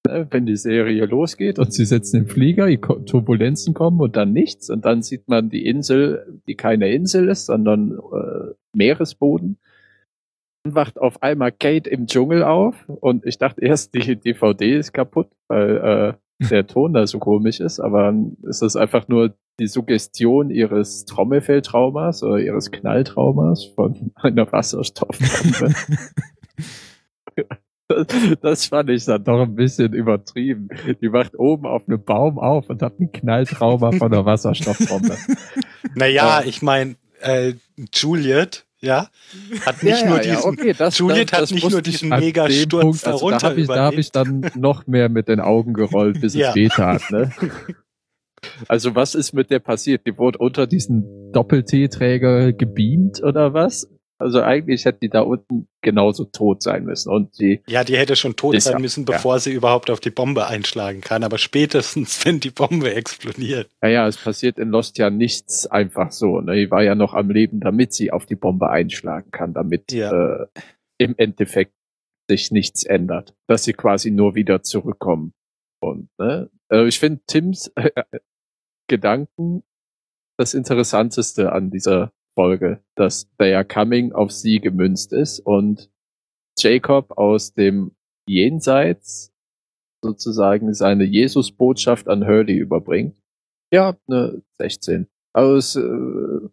Ne, 0.07 0.27
wenn 0.29 0.45
die 0.45 0.57
Serie 0.57 1.05
losgeht 1.05 1.57
und 1.57 1.73
sie 1.73 1.85
setzen 1.85 2.21
den 2.21 2.27
Flieger, 2.27 2.67
die 2.67 2.77
Turbulenzen 2.77 3.73
kommen 3.73 3.99
und 3.99 4.15
dann 4.15 4.33
nichts 4.33 4.69
und 4.69 4.85
dann 4.85 5.01
sieht 5.01 5.27
man 5.27 5.49
die 5.49 5.65
Insel, 5.65 6.41
die 6.47 6.55
keine 6.55 6.91
Insel 6.91 7.27
ist, 7.27 7.47
sondern 7.47 7.91
äh, 7.91 8.53
Meeresboden 8.73 9.57
wacht 10.65 10.99
auf 10.99 11.21
einmal 11.21 11.51
Kate 11.51 11.89
im 11.89 12.07
Dschungel 12.07 12.43
auf 12.43 12.87
und 12.87 13.25
ich 13.25 13.37
dachte 13.37 13.61
erst, 13.61 13.93
die 13.93 14.15
DVD 14.15 14.77
ist 14.77 14.93
kaputt, 14.93 15.29
weil 15.47 16.17
äh, 16.41 16.47
der 16.49 16.67
Ton 16.67 16.93
da 16.93 17.07
so 17.07 17.19
komisch 17.19 17.59
ist, 17.59 17.79
aber 17.79 18.13
ist 18.43 18.61
das 18.61 18.75
einfach 18.75 19.07
nur 19.07 19.35
die 19.59 19.67
Suggestion 19.67 20.49
ihres 20.49 21.05
Trommelfelltraumas 21.05 22.23
oder 22.23 22.39
ihres 22.39 22.71
Knalltraumas 22.71 23.65
von 23.65 24.11
einer 24.15 24.51
Wasserstoffbombe. 24.51 25.73
Das, 27.87 28.07
das 28.41 28.65
fand 28.65 28.89
ich 28.89 29.05
dann 29.05 29.23
doch 29.23 29.41
ein 29.41 29.55
bisschen 29.55 29.93
übertrieben. 29.93 30.69
Die 31.01 31.11
wacht 31.11 31.37
oben 31.37 31.67
auf 31.67 31.87
einem 31.87 32.03
Baum 32.03 32.39
auf 32.39 32.69
und 32.69 32.81
hat 32.81 32.99
ein 32.99 33.11
Knalltrauma 33.11 33.91
von 33.91 34.11
einer 34.11 34.25
Wasserstoffbombe. 34.25 35.17
Naja, 35.93 36.41
ich 36.43 36.61
meine, 36.61 36.95
äh, 37.21 37.53
Juliet 37.93 38.65
ja, 38.81 39.09
hat 39.65 39.83
nicht 39.83 40.01
ja, 40.01 40.09
nur 40.09 40.17
ja, 40.17 40.35
diesen, 40.35 40.49
okay, 40.49 40.73
das, 40.77 40.97
Juliet 40.97 41.31
das, 41.31 41.39
das 41.39 41.49
hat 41.49 41.55
nicht 41.55 41.71
nur 41.71 41.81
diesen 41.81 42.09
mega 42.09 42.49
Sturz 42.49 42.81
Punkt, 42.81 43.07
also 43.07 43.29
da 43.29 43.41
habe 43.41 43.61
ich, 43.61 43.69
hab 43.69 43.93
ich 43.93 44.11
dann 44.11 44.51
noch 44.55 44.87
mehr 44.87 45.09
mit 45.09 45.27
den 45.27 45.39
Augen 45.39 45.73
gerollt, 45.73 46.21
bis 46.21 46.33
ja. 46.33 46.49
es 46.49 46.55
weh 46.55 46.67
tat, 46.67 47.09
ne? 47.11 47.31
Also 48.67 48.93
was 48.93 49.15
ist 49.15 49.33
mit 49.33 49.49
der 49.49 49.59
passiert? 49.59 50.05
Die 50.05 50.17
wurde 50.17 50.37
unter 50.37 50.67
diesen 50.67 51.31
Doppel-T-Träger 51.31 52.53
gebeamt 52.53 53.23
oder 53.23 53.53
was? 53.53 53.89
Also 54.17 54.41
eigentlich 54.41 54.85
hätte 54.85 54.99
die 55.01 55.09
da 55.09 55.21
unten 55.21 55.67
genauso 55.81 56.23
tot 56.23 56.63
sein 56.63 56.85
müssen. 56.85 57.11
Und 57.11 57.37
die 57.37 57.61
ja, 57.67 57.83
die 57.83 57.97
hätte 57.97 58.15
schon 58.15 58.35
tot 58.35 58.59
sein 58.61 58.81
müssen, 58.81 59.03
bevor 59.03 59.35
ja. 59.35 59.39
sie 59.39 59.51
überhaupt 59.51 59.89
auf 59.89 59.99
die 59.99 60.09
Bombe 60.09 60.47
einschlagen 60.47 61.01
kann. 61.01 61.23
Aber 61.23 61.37
spätestens, 61.37 62.23
wenn 62.25 62.39
die 62.39 62.49
Bombe 62.49 62.93
explodiert. 62.93 63.69
Naja, 63.81 64.07
es 64.07 64.17
passiert 64.17 64.57
in 64.57 64.69
Lost 64.69 64.97
ja 64.97 65.09
nichts 65.09 65.67
einfach 65.67 66.11
so. 66.11 66.39
Ne? 66.39 66.55
Die 66.55 66.71
war 66.71 66.83
ja 66.83 66.95
noch 66.95 67.13
am 67.13 67.29
Leben, 67.29 67.59
damit 67.59 67.93
sie 67.93 68.11
auf 68.11 68.25
die 68.25 68.35
Bombe 68.35 68.69
einschlagen 68.69 69.31
kann, 69.31 69.53
damit 69.53 69.91
ja. 69.91 70.11
äh, 70.11 70.47
im 70.97 71.15
Endeffekt 71.17 71.73
sich 72.29 72.51
nichts 72.51 72.83
ändert. 72.83 73.35
Dass 73.47 73.65
sie 73.65 73.73
quasi 73.73 74.11
nur 74.11 74.35
wieder 74.35 74.63
zurückkommen. 74.63 75.33
Und 75.81 76.09
ne? 76.17 76.49
Äh, 76.71 76.87
ich 76.87 76.99
finde 76.99 77.21
Tims 77.27 77.71
äh, 77.75 77.91
Gedanken 78.87 79.63
das 80.37 80.53
Interessanteste 80.53 81.51
an 81.51 81.69
dieser 81.69 82.11
Folge, 82.35 82.83
dass 82.95 83.29
They 83.37 83.63
Coming 83.63 84.11
auf 84.11 84.31
sie 84.31 84.59
gemünzt 84.59 85.13
ist 85.13 85.39
und 85.39 85.89
Jacob 86.57 87.17
aus 87.17 87.53
dem 87.53 87.95
Jenseits 88.27 89.33
sozusagen 90.03 90.73
seine 90.73 91.03
Jesus-Botschaft 91.03 92.07
an 92.07 92.25
Hurley 92.27 92.57
überbringt. 92.57 93.17
Ja, 93.71 93.97
eine 94.07 94.41
16. 94.59 95.07
Aber 95.33 95.53
es 95.55 95.75
äh, 95.75 96.49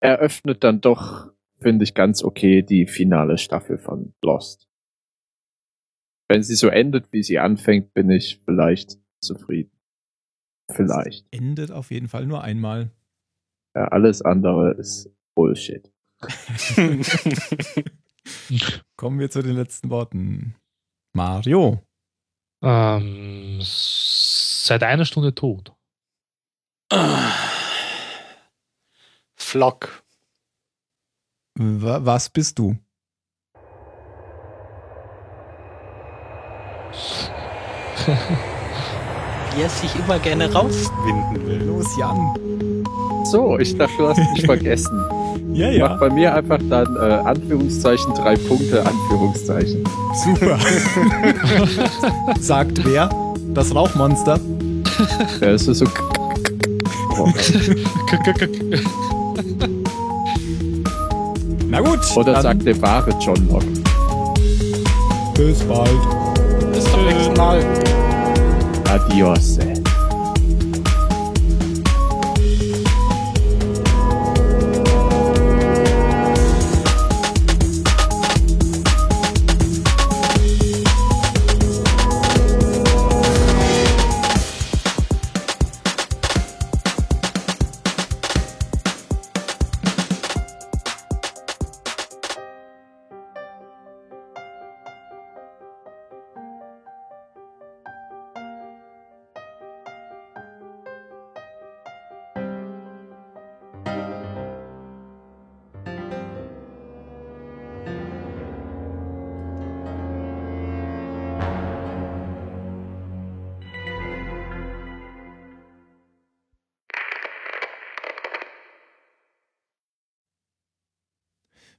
eröffnet 0.00 0.64
dann 0.64 0.80
doch, 0.80 1.32
finde 1.58 1.84
ich, 1.84 1.94
ganz 1.94 2.22
okay 2.22 2.62
die 2.62 2.86
finale 2.86 3.38
Staffel 3.38 3.78
von 3.78 4.14
Lost. 4.22 4.68
Wenn 6.28 6.42
sie 6.42 6.54
so 6.54 6.68
endet, 6.68 7.12
wie 7.12 7.22
sie 7.22 7.38
anfängt, 7.38 7.92
bin 7.92 8.08
ich 8.10 8.40
vielleicht 8.44 8.98
zufrieden. 9.20 9.72
Vielleicht. 10.70 11.26
Es 11.32 11.38
endet 11.40 11.72
auf 11.72 11.90
jeden 11.90 12.06
Fall 12.06 12.26
nur 12.26 12.42
einmal. 12.42 12.92
Ja, 13.74 13.84
alles 13.88 14.22
andere 14.22 14.72
ist 14.72 15.08
Bullshit. 15.34 15.90
Kommen 18.96 19.18
wir 19.18 19.30
zu 19.30 19.42
den 19.42 19.56
letzten 19.56 19.90
Worten. 19.90 20.54
Mario. 21.14 21.82
Ähm, 22.62 23.58
seit 23.62 24.82
einer 24.82 25.04
Stunde 25.06 25.34
tot. 25.34 25.72
Flock. 29.36 30.02
Wa- 31.58 32.00
Was 32.04 32.28
bist 32.28 32.58
du? 32.58 32.76
Wie 39.54 39.62
er 39.62 39.68
sich 39.68 39.94
immer 39.96 40.18
gerne 40.18 40.52
rauswinden 40.52 41.46
will. 41.46 41.62
Los, 41.64 41.96
Jan. 41.98 42.16
So, 43.24 43.58
ich 43.58 43.76
dachte, 43.76 43.92
du 43.98 44.08
hast 44.08 44.18
mich 44.32 44.44
vergessen. 44.44 45.00
Ja, 45.52 45.88
Mach 45.88 45.98
bei 45.98 46.10
mir 46.10 46.32
einfach 46.32 46.60
dann 46.70 46.94
äh, 46.94 47.00
Anführungszeichen, 47.00 48.14
drei 48.14 48.36
Punkte, 48.36 48.86
Anführungszeichen. 48.86 49.82
Super. 50.24 50.56
Sagt 52.40 52.84
wer? 52.84 53.10
Das 53.52 53.74
Rauchmonster. 53.74 54.38
Ja, 55.40 55.48
es 55.48 55.66
ist 55.66 55.78
so. 55.78 55.86
Na 61.68 61.80
gut. 61.80 61.98
Oder 62.16 62.32
dann 62.34 62.42
sagt 62.42 62.66
der 62.66 62.80
wahre 62.80 63.10
John 63.20 63.48
Locke. 63.48 63.66
Bis 65.34 65.60
bald. 65.64 65.90
Bis 66.72 66.84
zum 66.84 67.04
nächsten 67.06 67.34
Mal. 67.34 67.64
Adios. 68.88 69.58
ey. 69.58 69.79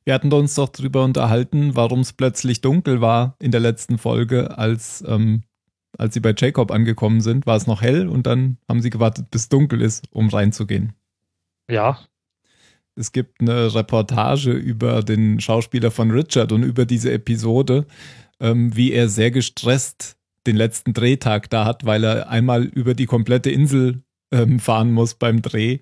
Wir 0.04 0.14
hatten 0.16 0.34
uns 0.34 0.56
doch 0.56 0.70
drüber 0.70 1.04
unterhalten, 1.04 1.76
warum 1.76 2.00
es 2.00 2.14
plötzlich 2.14 2.62
dunkel 2.62 3.02
war 3.02 3.36
in 3.40 3.52
der 3.52 3.60
letzten 3.62 3.98
Folge, 3.98 4.58
als, 4.58 5.04
ähm, 5.08 5.44
als 5.98 6.14
sie 6.16 6.20
bei 6.20 6.34
Jacob 6.36 6.72
angekommen 6.72 7.22
sind. 7.22 7.46
War 7.46 7.56
es 7.58 7.68
noch 7.68 7.82
hell 7.82 8.08
und 8.08 8.26
dann 8.26 8.58
haben 8.68 8.82
sie 8.82 8.90
gewartet, 8.90 9.30
bis 9.32 9.50
dunkel 9.50 9.82
ist, 9.82 10.06
um 10.12 10.30
reinzugehen. 10.30 10.94
Ja, 11.70 12.00
Es 12.96 13.12
gibt 13.14 13.40
eine 13.42 13.74
Reportage 13.74 14.52
über 14.52 15.02
den 15.04 15.40
Schauspieler 15.40 15.92
von 15.92 16.12
Richard 16.12 16.52
und 16.52 16.64
über 16.64 16.86
diese 16.86 17.12
Episode, 17.14 17.86
ähm, 18.42 18.76
wie 18.76 18.92
er 18.92 19.08
sehr 19.10 19.32
gestresst 19.32 20.18
den 20.48 20.58
letzten 20.58 20.94
Drehtag 20.94 21.50
da 21.50 21.66
hat, 21.66 21.86
weil 21.86 22.04
er 22.04 22.30
einmal 22.30 22.64
über 22.66 22.94
die 22.94 23.06
komplette 23.06 23.50
Insel 23.50 24.04
ähm, 24.32 24.60
fahren 24.60 24.92
muss 24.92 25.16
beim 25.16 25.42
Dreh, 25.42 25.80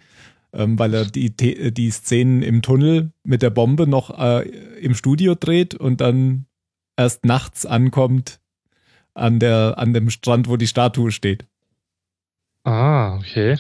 ähm, 0.54 0.78
weil 0.80 0.94
er 0.94 1.06
die, 1.06 1.34
The- 1.40 1.72
die 1.74 1.92
Szenen 1.92 2.42
im 2.42 2.62
Tunnel 2.62 3.12
mit 3.24 3.42
der 3.42 3.50
Bombe 3.50 3.88
noch 3.88 4.18
äh, 4.18 4.48
im 4.80 4.96
Studio 4.96 5.36
dreht 5.36 5.76
und 5.76 6.02
dann 6.02 6.46
erst 6.98 7.26
nachts 7.26 7.66
ankommt 7.66 8.40
an, 9.14 9.40
der, 9.40 9.76
an 9.78 9.94
dem 9.94 10.10
Strand, 10.10 10.48
wo 10.48 10.58
die 10.58 10.68
Statue 10.68 11.12
steht. 11.12 11.46
Ah, 12.64 13.16
okay. 13.18 13.58